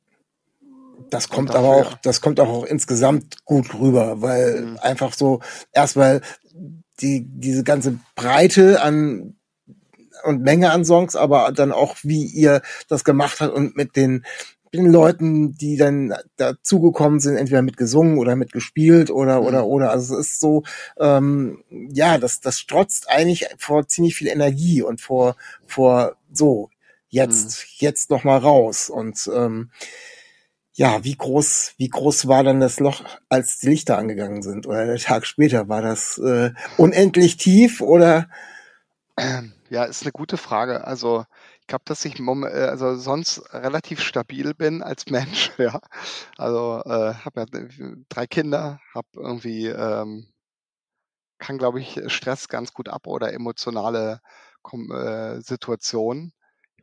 Das 1.10 1.28
kommt 1.28 1.50
dafür, 1.50 1.60
aber 1.60 1.76
auch, 1.76 1.94
das 2.02 2.20
kommt 2.20 2.40
auch 2.40 2.64
insgesamt 2.64 3.44
gut 3.44 3.74
rüber, 3.74 4.22
weil 4.22 4.62
mhm. 4.62 4.78
einfach 4.78 5.12
so 5.12 5.40
erstmal 5.72 6.20
die 7.00 7.26
diese 7.28 7.64
ganze 7.64 7.98
Breite 8.14 8.80
an 8.80 9.36
und 10.24 10.42
Menge 10.42 10.70
an 10.70 10.84
Songs, 10.84 11.16
aber 11.16 11.52
dann 11.52 11.72
auch 11.72 11.96
wie 12.02 12.24
ihr 12.24 12.62
das 12.88 13.04
gemacht 13.04 13.40
habt 13.40 13.52
und 13.52 13.76
mit 13.76 13.96
den 13.96 14.24
den 14.74 14.90
Leuten, 14.90 15.54
die 15.54 15.76
dann 15.76 16.14
dazugekommen 16.36 17.20
sind, 17.20 17.36
entweder 17.36 17.62
mit 17.62 17.76
gesungen 17.76 18.18
oder 18.18 18.36
mit 18.36 18.52
gespielt 18.52 19.10
oder 19.10 19.40
mhm. 19.40 19.46
oder 19.46 19.66
oder. 19.66 19.90
Also 19.90 20.14
es 20.18 20.28
ist 20.28 20.40
so, 20.40 20.62
ähm, 20.98 21.62
ja, 21.70 22.18
das 22.18 22.40
das 22.40 22.58
strotzt 22.58 23.08
eigentlich 23.08 23.46
vor 23.58 23.86
ziemlich 23.86 24.14
viel 24.14 24.28
Energie 24.28 24.82
und 24.82 25.00
vor 25.00 25.36
vor 25.66 26.16
so 26.32 26.70
jetzt 27.08 27.58
mhm. 27.58 27.68
jetzt 27.78 28.10
noch 28.10 28.24
mal 28.24 28.38
raus 28.38 28.90
und 28.90 29.30
ähm, 29.34 29.70
ja, 30.76 31.04
wie 31.04 31.16
groß, 31.16 31.74
wie 31.76 31.88
groß 31.88 32.26
war 32.26 32.42
dann 32.42 32.58
das 32.58 32.80
Loch, 32.80 33.04
als 33.28 33.58
die 33.58 33.68
Lichter 33.68 33.96
angegangen 33.96 34.42
sind? 34.42 34.66
Oder 34.66 34.86
der 34.86 34.98
Tag 34.98 35.24
später? 35.24 35.68
War 35.68 35.82
das 35.82 36.18
äh, 36.18 36.50
unendlich 36.76 37.36
tief 37.36 37.80
oder? 37.80 38.28
Ja, 39.70 39.84
ist 39.84 40.02
eine 40.02 40.12
gute 40.12 40.36
Frage. 40.36 40.84
Also 40.86 41.24
ich 41.64 41.68
glaube, 41.68 41.84
dass 41.86 42.04
ich 42.04 42.20
äh, 42.20 42.66
also 42.68 42.94
sonst 42.96 43.42
relativ 43.54 44.00
stabil 44.00 44.52
bin 44.54 44.82
als 44.82 45.06
Mensch, 45.10 45.50
ja. 45.58 45.80
Also 46.36 46.82
äh, 46.84 47.14
habe 47.14 47.40
ja 47.40 47.46
drei 48.10 48.26
Kinder, 48.26 48.80
habe 48.94 49.08
irgendwie 49.16 49.68
ähm, 49.68 50.26
kann, 51.38 51.58
glaube 51.58 51.80
ich, 51.80 52.00
Stress 52.08 52.48
ganz 52.48 52.72
gut 52.72 52.88
ab 52.88 53.06
oder 53.06 53.32
emotionale 53.32 54.20
äh, 54.72 55.40
Situationen. 55.40 56.32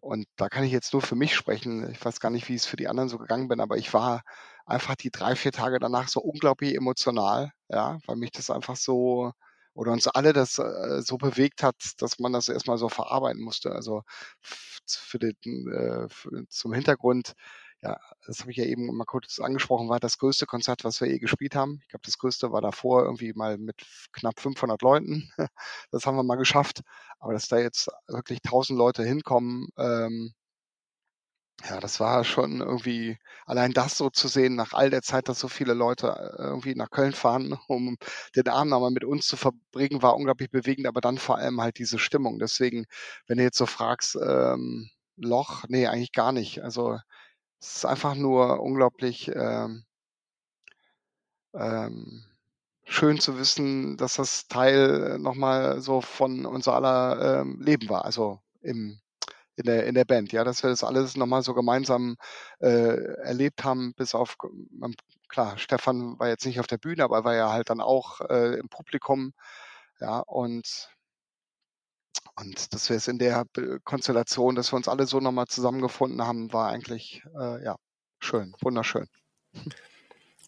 Und 0.02 0.26
da 0.36 0.50
kann 0.50 0.64
ich 0.64 0.72
jetzt 0.72 0.94
nur 0.94 1.02
für 1.02 1.16
mich 1.16 1.36
sprechen. 1.36 1.90
Ich 1.92 2.04
weiß 2.04 2.20
gar 2.20 2.32
nicht, 2.32 2.50
wie 2.50 2.56
es 2.56 2.66
für 2.66 2.78
die 2.78 2.88
anderen 2.88 3.10
so 3.10 3.18
gegangen 3.18 3.48
bin, 3.48 3.60
aber 3.60 3.78
ich 3.78 3.94
war 3.94 4.24
einfach 4.66 4.96
die 4.96 5.12
drei, 5.12 5.36
vier 5.36 5.52
Tage 5.52 5.80
danach 5.80 6.08
so 6.10 6.22
unglaublich 6.22 6.76
emotional, 6.76 7.52
ja, 7.70 8.00
weil 8.08 8.16
mich 8.16 8.32
das 8.32 8.50
einfach 8.50 8.76
so 8.76 9.32
oder 9.74 9.92
uns 9.92 10.08
alle 10.08 10.34
das 10.34 10.60
äh, 10.60 11.02
so 11.02 11.18
bewegt 11.18 11.64
hat, 11.64 11.76
dass 12.00 12.20
man 12.20 12.34
das 12.34 12.50
erstmal 12.50 12.78
so 12.78 12.90
verarbeiten 12.90 13.42
musste. 13.42 13.72
Also 13.72 14.04
für 14.88 15.20
den, 15.20 15.36
äh, 15.72 16.10
für, 16.10 16.48
zum 16.50 16.74
Hintergrund, 16.74 17.34
ja, 17.82 18.00
das 18.26 18.42
habe 18.42 18.52
ich 18.52 18.58
ja 18.58 18.66
eben 18.66 18.96
mal 18.96 19.06
kurz 19.06 19.40
angesprochen, 19.40 19.90
war 19.90 20.00
das 20.00 20.20
größte 20.20 20.46
Konzert, 20.46 20.84
was 20.84 21.02
wir 21.02 21.08
je 21.10 21.20
gespielt 21.20 21.56
haben. 21.56 21.80
Ich 21.82 21.90
glaube, 21.90 22.04
das 22.06 22.18
größte 22.18 22.52
war 22.52 22.62
davor 22.62 23.04
irgendwie 23.04 23.34
mal 23.34 23.58
mit 23.58 23.76
knapp 24.14 24.40
500 24.40 24.82
Leuten. 24.82 25.32
Das 25.92 26.06
haben 26.06 26.16
wir 26.16 26.24
mal 26.24 26.36
geschafft. 26.38 26.82
Aber 27.20 27.34
dass 27.34 27.48
da 27.48 27.58
jetzt 27.58 27.90
wirklich 28.08 28.40
1000 28.46 28.78
Leute 28.78 29.04
hinkommen, 29.04 29.70
ähm, 29.78 30.34
ja, 31.70 31.80
das 31.80 32.00
war 32.00 32.24
schon 32.24 32.60
irgendwie, 32.62 33.18
allein 33.46 33.72
das 33.74 33.98
so 33.98 34.10
zu 34.10 34.28
sehen, 34.28 34.56
nach 34.56 34.74
all 34.74 34.90
der 34.90 35.02
Zeit, 35.04 35.28
dass 35.30 35.40
so 35.40 35.48
viele 35.48 35.74
Leute 35.74 36.08
äh, 36.40 36.44
irgendwie 36.44 36.76
nach 36.76 36.90
Köln 36.90 37.14
fahren, 37.14 37.58
um 37.68 37.98
den 38.36 38.48
Abend 38.48 38.72
nochmal 38.72 38.92
mit 38.92 39.04
uns 39.06 39.28
zu 39.28 39.38
verbringen, 39.38 40.02
war 40.02 40.16
unglaublich 40.16 40.50
bewegend, 40.52 40.88
aber 40.88 41.02
dann 41.02 41.18
vor 41.18 41.38
allem 41.38 41.62
halt 41.62 41.78
diese 41.80 42.00
Stimmung. 42.00 42.40
Deswegen, 42.40 42.86
wenn 43.28 43.38
du 43.38 43.44
jetzt 43.44 43.58
so 43.58 43.66
fragst, 43.66 44.16
ähm, 44.16 44.90
Loch, 45.18 45.66
nee, 45.68 45.88
eigentlich 45.88 46.14
gar 46.14 46.32
nicht. 46.32 46.64
Also 46.64 46.98
es 47.62 47.78
ist 47.78 47.86
einfach 47.86 48.16
nur 48.16 48.62
unglaublich 48.62 49.30
ähm, 49.36 49.86
ähm, 51.54 52.24
schön 52.86 53.20
zu 53.20 53.38
wissen, 53.40 53.98
dass 53.98 54.16
das 54.16 54.48
Teil 54.50 55.20
nochmal 55.20 55.82
so 55.82 56.02
von 56.02 56.46
unser 56.46 56.76
aller 56.76 57.42
ähm, 57.42 57.62
Leben 57.62 57.90
war. 57.90 58.06
Also 58.06 58.42
im 58.62 59.01
in 59.62 59.66
der, 59.66 59.86
in 59.86 59.96
der 59.96 60.06
Band, 60.06 60.32
ja, 60.32 60.44
dass 60.44 60.64
wir 60.64 60.70
das 60.70 60.84
alles 60.84 61.16
nochmal 61.16 61.44
so 61.44 61.54
gemeinsam 61.54 62.18
äh, 62.60 62.96
erlebt 63.24 63.64
haben, 63.64 63.94
bis 63.96 64.16
auf, 64.16 64.38
klar, 65.30 65.58
Stefan 65.58 66.20
war 66.20 66.30
jetzt 66.30 66.46
nicht 66.46 66.60
auf 66.60 66.68
der 66.68 66.78
Bühne, 66.78 67.04
aber 67.04 67.24
war 67.24 67.36
ja 67.36 67.52
halt 67.52 67.70
dann 67.70 67.82
auch 67.82 68.22
äh, 68.22 68.60
im 68.60 68.70
Publikum, 68.70 69.34
ja, 70.00 70.20
und 70.20 70.90
und 72.36 72.74
dass 72.74 72.90
wir 72.90 72.96
es 72.98 73.08
in 73.08 73.20
der 73.20 73.46
Konstellation, 73.84 74.56
dass 74.56 74.72
wir 74.72 74.78
uns 74.78 74.88
alle 74.88 75.06
so 75.06 75.20
nochmal 75.20 75.48
zusammengefunden 75.48 76.22
haben, 76.26 76.52
war 76.54 76.70
eigentlich, 76.70 77.24
äh, 77.38 77.64
ja, 77.64 77.76
schön, 78.20 78.54
wunderschön. 78.62 79.08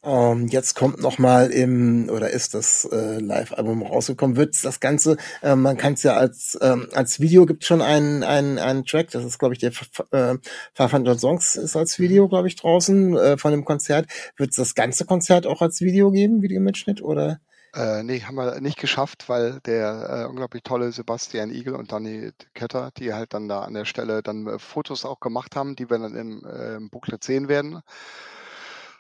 Ähm, 0.06 0.48
jetzt 0.50 0.76
kommt 0.76 1.00
noch 1.00 1.18
mal 1.18 1.50
im 1.50 2.10
oder 2.10 2.30
ist 2.30 2.54
das 2.54 2.84
äh, 2.92 3.20
Live-Album 3.20 3.84
rausgekommen, 3.84 4.36
wird 4.36 4.62
das 4.66 4.82
Ganze, 4.82 5.16
äh, 5.42 5.56
man 5.56 5.78
kann 5.78 5.94
es 5.94 6.04
ja 6.04 6.16
als 6.16 6.58
ähm, 6.62 6.90
als 6.94 7.22
Video 7.22 7.46
gibt 7.46 7.64
schon 7.64 7.82
einen 7.82 8.22
einen 8.24 8.60
einen 8.60 8.84
Track, 8.84 9.12
das 9.12 9.24
ist 9.24 9.40
glaube 9.40 9.54
ich 9.54 9.60
der 9.60 9.72
äh, 10.12 10.36
500 10.74 11.18
Songs 11.18 11.56
ist 11.56 11.78
als 11.78 12.00
Video 12.00 12.28
glaube 12.28 12.50
ich 12.50 12.58
draußen 12.58 13.16
äh, 13.18 13.38
von 13.38 13.52
dem 13.52 13.64
Konzert. 13.64 14.08
Wird 14.36 14.50
es 14.50 14.58
das 14.58 14.76
ganze 14.76 15.06
Konzert 15.06 15.48
auch 15.48 15.62
als 15.62 15.80
Video 15.80 16.12
geben, 16.12 16.42
Videomitschnitt 16.42 17.02
oder? 17.02 17.40
Äh, 17.74 18.04
nee, 18.04 18.20
haben 18.22 18.36
wir 18.36 18.60
nicht 18.62 18.78
geschafft, 18.80 19.30
weil 19.30 19.60
der 19.62 20.26
äh, 20.26 20.30
unglaublich 20.30 20.64
tolle 20.64 20.92
Sebastian 20.92 21.50
Igel 21.50 21.76
und 21.76 21.92
Danny 21.92 22.32
Ketter, 22.54 22.92
die 22.98 23.14
halt 23.14 23.34
dann 23.34 23.48
da 23.48 23.62
an 23.62 23.74
der 23.74 23.86
Stelle 23.86 24.22
dann 24.22 24.46
äh, 24.48 24.60
Fotos 24.60 25.06
auch 25.06 25.20
gemacht 25.20 25.56
haben, 25.56 25.76
die 25.76 25.90
wir 25.90 25.98
dann 25.98 26.16
im, 26.16 26.46
äh, 26.46 26.76
im 26.76 26.90
Booklet 26.90 27.24
sehen 27.24 27.48
werden. 27.48 27.82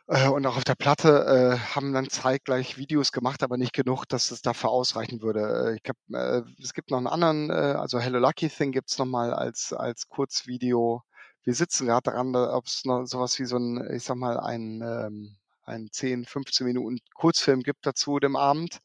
Äh, 0.07 0.27
und 0.29 0.45
auch 0.45 0.57
auf 0.57 0.63
der 0.65 0.75
Platte 0.75 1.57
äh, 1.59 1.75
haben 1.75 1.93
dann 1.93 2.09
zeitgleich 2.09 2.77
Videos 2.77 3.11
gemacht, 3.11 3.41
aber 3.43 3.57
nicht 3.57 3.73
genug, 3.73 4.05
dass 4.05 4.31
es 4.31 4.41
dafür 4.41 4.69
ausreichen 4.69 5.21
würde. 5.21 5.71
Äh, 5.71 5.75
ich 5.75 5.83
glaub, 5.83 5.97
äh, 6.11 6.41
es 6.61 6.73
gibt 6.73 6.91
noch 6.91 6.97
einen 6.97 7.07
anderen, 7.07 7.49
äh, 7.49 7.53
also 7.77 7.99
Hello 7.99 8.19
Lucky 8.19 8.49
Thing 8.49 8.71
gibt's 8.71 8.97
noch 8.97 9.05
mal 9.05 9.33
als, 9.33 9.71
als 9.73 10.09
Kurzvideo. 10.09 11.03
Wir 11.43 11.53
sitzen 11.53 11.87
gerade 11.87 12.11
daran, 12.11 12.35
ob 12.35 12.65
es 12.65 12.83
noch 12.85 13.05
sowas 13.05 13.39
wie 13.39 13.45
so 13.45 13.57
ein, 13.57 13.91
ich 13.93 14.03
sag 14.03 14.17
mal, 14.17 14.39
ein, 14.39 14.81
ähm, 14.81 15.37
ein 15.65 15.89
10, 15.91 16.25
15 16.25 16.67
Minuten 16.67 16.99
Kurzfilm 17.15 17.61
gibt 17.61 17.85
dazu 17.85 18.19
dem 18.19 18.35
Abend. 18.35 18.79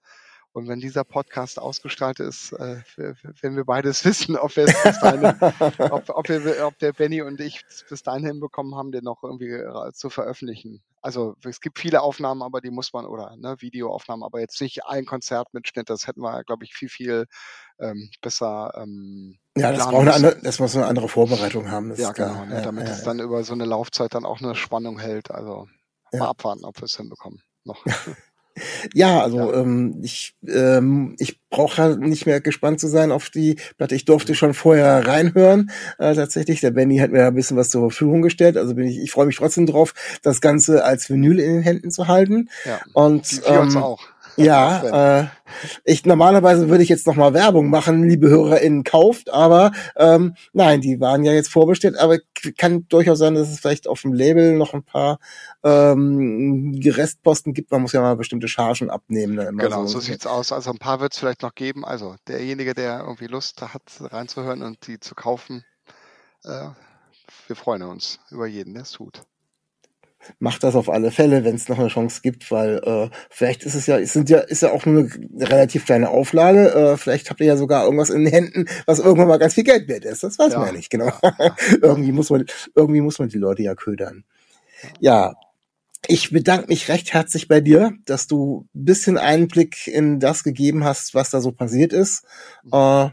Und 0.59 0.67
wenn 0.67 0.81
dieser 0.81 1.05
Podcast 1.05 1.61
ausgestaltet 1.61 2.27
ist, 2.27 2.53
äh, 2.53 2.83
werden 2.97 3.57
wir 3.57 3.65
beides 3.65 4.05
wissen, 4.05 4.37
ob, 4.37 4.57
wir 4.57 4.65
es 4.65 4.83
bis 4.83 4.99
dahin, 4.99 5.25
ob, 5.93 6.11
ob, 6.11 6.29
wir, 6.29 6.67
ob 6.67 6.77
der 6.81 6.93
Benny 6.93 7.23
und 7.23 7.41
ich 7.41 7.65
es 7.69 7.85
bis 7.89 8.03
dahin 8.03 8.27
hinbekommen 8.27 8.75
haben, 8.75 8.91
den 8.91 9.05
noch 9.05 9.23
irgendwie 9.23 9.53
äh, 9.53 9.93
zu 9.93 10.11
veröffentlichen. 10.11 10.83
Also 11.01 11.37
es 11.45 11.61
gibt 11.61 11.79
viele 11.79 12.03
Aufnahmen, 12.03 12.43
aber 12.43 12.61
die 12.61 12.73
muss 12.73 12.93
man, 12.93 13.07
oder 13.07 13.37
ne, 13.37 13.55
Videoaufnahmen, 13.61 14.25
aber 14.25 14.41
jetzt 14.41 14.61
nicht 14.61 14.85
ein 14.85 15.07
Konzert 15.07 15.55
mit 15.55 15.69
Schnitt. 15.69 15.91
Das 15.91 16.09
hätten 16.09 16.23
wir, 16.23 16.43
glaube 16.43 16.65
ich, 16.65 16.75
viel, 16.75 16.89
viel 16.89 17.27
ähm, 17.79 18.11
besser. 18.21 18.73
Ähm, 18.75 19.39
ja, 19.57 19.71
das 19.71 19.87
braucht 19.87 20.03
eine 20.03 20.15
andere, 20.15 20.41
das 20.43 20.59
muss 20.59 20.75
eine 20.75 20.87
andere 20.87 21.09
Vorbereitung 21.09 21.71
haben. 21.71 21.95
ja, 21.95 22.11
genau, 22.11 22.47
ne, 22.47 22.63
damit 22.63 22.89
ja, 22.89 22.95
es 22.95 23.05
dann 23.05 23.21
über 23.21 23.45
so 23.45 23.53
eine 23.53 23.65
Laufzeit 23.65 24.13
dann 24.13 24.25
auch 24.25 24.41
eine 24.41 24.57
Spannung 24.57 24.99
hält. 24.99 25.31
Also 25.31 25.69
mal 26.11 26.27
abwarten, 26.27 26.65
ob 26.65 26.81
wir 26.81 26.87
es 26.87 26.97
hinbekommen. 26.97 27.43
Noch. 27.63 27.85
Ja, 28.95 29.23
also 29.23 29.39
ja. 29.39 29.61
Ähm, 29.61 30.01
ich, 30.03 30.35
ähm, 30.47 31.17
ich 31.19 31.41
brauche 31.51 31.83
halt 31.83 32.01
nicht 32.01 32.27
mehr 32.27 32.41
gespannt 32.41 32.81
zu 32.81 32.89
sein 32.89 33.13
auf 33.13 33.31
die 33.31 33.57
Platte. 33.77 33.95
Ich 33.95 34.05
durfte 34.05 34.35
schon 34.35 34.55
vorher 34.55 35.07
reinhören. 35.07 35.71
Äh, 35.99 36.15
tatsächlich, 36.15 36.61
der 36.61 36.71
Benny 36.71 36.99
hat 36.99 37.11
mir 37.11 37.27
ein 37.27 37.35
bisschen 37.35 37.57
was 37.57 37.71
zur 37.71 37.83
Verfügung 37.83 38.23
gestellt. 38.23 38.57
Also 38.57 38.75
bin 38.75 38.87
ich, 38.87 38.99
ich 38.99 39.11
freue 39.11 39.27
mich 39.27 39.37
trotzdem 39.37 39.67
drauf, 39.67 39.95
das 40.23 40.41
Ganze 40.41 40.85
als 40.85 41.09
Vinyl 41.11 41.39
in 41.41 41.55
den 41.55 41.63
Händen 41.63 41.91
zu 41.91 42.09
halten. 42.09 42.49
Ja, 42.65 42.81
und 42.93 43.43
ähm, 43.47 43.61
uns 43.61 43.77
auch. 43.77 44.01
Ja, 44.39 45.21
äh, 45.21 45.27
ich 45.85 46.07
normalerweise 46.07 46.69
würde 46.69 46.85
ich 46.85 46.89
jetzt 46.89 47.09
noch 47.09 47.17
mal 47.17 47.35
Werbung 47.35 47.71
machen, 47.71 48.09
liebe 48.09 48.29
HörerInnen 48.29 48.85
kauft, 48.85 49.31
aber 49.31 49.73
ähm, 49.97 50.35
nein, 50.53 50.81
die 50.81 51.01
waren 51.01 51.25
ja 51.25 51.33
jetzt 51.33 51.51
vorbestellt, 51.51 51.99
aber 51.99 52.19
kann 52.57 52.87
durchaus 52.89 53.19
sein, 53.19 53.35
dass 53.35 53.51
es 53.51 53.59
vielleicht 53.59 53.89
auf 53.89 54.03
dem 54.03 54.13
Label 54.13 54.57
noch 54.57 54.75
ein 54.75 54.85
paar 54.85 55.19
ähm, 55.65 56.81
Restposten 56.85 57.55
gibt. 57.55 57.71
Man 57.71 57.83
muss 57.83 57.93
ja 57.93 58.01
mal 58.01 58.17
bestimmte 58.17 58.49
Chargen 58.49 58.91
abnehmen. 58.91 59.35
Ne, 59.35 59.53
genau, 59.57 59.87
so, 59.87 59.95
so 59.95 60.01
sieht's 60.01 60.27
aus. 60.27 60.53
Also 60.53 60.71
ein 60.71 60.79
paar 60.79 61.01
wird 61.01 61.13
es 61.13 61.19
vielleicht 61.19 61.43
noch 61.43 61.55
geben. 61.55 61.85
Also 61.85 62.17
derjenige, 62.27 62.75
der 62.75 63.01
irgendwie 63.01 63.27
Lust 63.27 63.63
hat, 63.63 63.83
reinzuhören 64.01 64.63
und 64.63 64.87
die 64.87 65.01
zu 65.01 65.15
kaufen, 65.15 65.65
äh, 66.45 66.69
wir 67.47 67.57
freuen 67.57 67.83
uns 67.83 68.21
über 68.31 68.47
jeden, 68.47 68.75
der 68.75 68.83
es 68.83 68.93
tut 68.93 69.23
macht 70.39 70.63
das 70.63 70.75
auf 70.75 70.89
alle 70.89 71.11
Fälle, 71.11 71.45
wenn 71.45 71.55
es 71.55 71.69
noch 71.69 71.79
eine 71.79 71.89
Chance 71.89 72.21
gibt, 72.23 72.51
weil 72.51 72.81
äh, 72.85 73.09
vielleicht 73.31 73.63
ist 73.65 73.75
es 73.75 73.87
ja, 73.87 73.99
es 73.99 74.13
sind 74.13 74.29
ja, 74.31 74.39
ist 74.39 74.63
ja 74.63 74.73
auch 74.73 74.85
nur 74.85 75.09
eine 75.09 75.51
relativ 75.51 75.87
kleine 75.87 76.11
Auflage. 76.11 76.73
Äh, 76.73 76.97
vielleicht 76.97 77.31
habt 77.31 77.41
ihr 77.41 77.47
ja 77.47 77.57
sogar 77.57 77.85
irgendwas 77.85 78.11
in 78.11 78.25
den 78.25 78.33
Händen, 78.33 78.67
was 78.87 78.99
irgendwann 78.99 79.29
mal 79.29 79.39
ganz 79.39 79.55
viel 79.55 79.65
Geld 79.65 79.89
wert 79.89 80.05
ist. 80.05 80.23
Das 80.23 80.39
weiß 80.39 80.53
ja. 80.53 80.59
man 80.59 80.69
ja 80.69 80.75
nicht, 80.75 80.91
genau. 80.91 81.13
Ja. 81.23 81.57
irgendwie 81.83 82.13
muss 82.13 82.31
man, 82.31 82.45
irgendwie 82.75 83.01
muss 83.01 83.19
man 83.19 83.29
die 83.29 83.39
Leute 83.39 83.63
ja 83.63 83.75
ködern. 83.75 84.25
Ja. 85.01 85.35
Ich 86.07 86.31
bedanke 86.31 86.69
mich 86.69 86.89
recht 86.89 87.13
herzlich 87.13 87.49
bei 87.49 87.61
dir, 87.61 87.93
dass 88.05 88.27
du 88.27 88.67
ein 88.75 88.85
bisschen 88.85 89.19
Einblick 89.19 89.89
in 89.89 90.21
das 90.21 90.45
gegeben 90.45 90.85
hast, 90.85 91.15
was 91.15 91.31
da 91.31 91.41
so 91.41 91.53
passiert 91.53 91.93
ist. 91.93 92.25
Äh, 92.73 93.09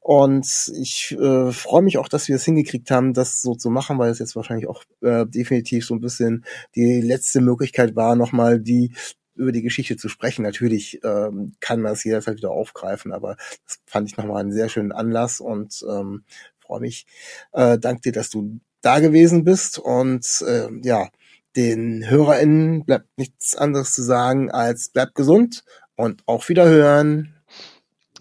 und 0.00 0.72
ich 0.74 1.12
äh, 1.12 1.52
freue 1.52 1.82
mich 1.82 1.98
auch, 1.98 2.08
dass 2.08 2.26
wir 2.26 2.34
es 2.34 2.44
hingekriegt 2.44 2.90
haben, 2.90 3.14
das 3.14 3.40
so 3.40 3.54
zu 3.54 3.70
machen, 3.70 3.98
weil 3.98 4.10
es 4.10 4.18
jetzt 4.18 4.34
wahrscheinlich 4.34 4.66
auch 4.66 4.82
äh, 5.00 5.24
definitiv 5.26 5.86
so 5.86 5.94
ein 5.94 6.00
bisschen 6.00 6.44
die 6.74 7.00
letzte 7.00 7.40
Möglichkeit 7.40 7.94
war, 7.94 8.16
nochmal 8.16 8.58
die 8.58 8.92
über 9.36 9.52
die 9.52 9.62
Geschichte 9.62 9.96
zu 9.96 10.08
sprechen. 10.08 10.42
Natürlich 10.42 11.00
ähm, 11.04 11.54
kann 11.60 11.80
man 11.80 11.92
es 11.92 12.02
jederzeit 12.02 12.36
wieder 12.36 12.50
aufgreifen, 12.50 13.12
aber 13.12 13.36
das 13.64 13.78
fand 13.86 14.10
ich 14.10 14.16
nochmal 14.16 14.40
einen 14.40 14.52
sehr 14.52 14.68
schönen 14.68 14.92
Anlass 14.92 15.40
und 15.40 15.84
ähm, 15.88 16.24
freue 16.58 16.80
mich. 16.80 17.06
Äh, 17.52 17.78
dank 17.78 18.02
dir, 18.02 18.12
dass 18.12 18.28
du 18.28 18.60
da 18.80 18.98
gewesen 18.98 19.44
bist 19.44 19.78
und 19.78 20.26
äh, 20.46 20.68
ja, 20.82 21.08
den 21.56 22.08
HörerInnen 22.08 22.84
bleibt 22.84 23.08
nichts 23.16 23.54
anderes 23.54 23.94
zu 23.94 24.02
sagen 24.02 24.50
als 24.50 24.90
bleibt 24.90 25.14
gesund 25.14 25.64
und 25.96 26.22
auch 26.26 26.48
wieder 26.48 26.64
hören. 26.64 27.34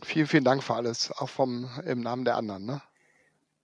Vielen, 0.04 0.28
vielen 0.28 0.44
Dank 0.44 0.64
für 0.64 0.76
alles, 0.76 1.12
auch 1.12 1.30
vom, 1.30 1.70
im 1.86 2.02
Namen 2.02 2.26
der 2.26 2.36
anderen. 2.36 2.66
Ne? 2.66 2.82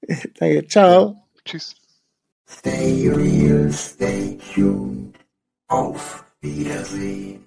Danke, 0.39 0.67
ciao. 0.67 1.15
Ja, 1.35 1.41
tschüss. 1.45 1.75
Stay 2.49 3.09
real, 3.09 3.71
stay 3.71 4.37
tuned. 4.53 5.17
Auf 5.67 6.23
Wiedersehen. 6.39 7.46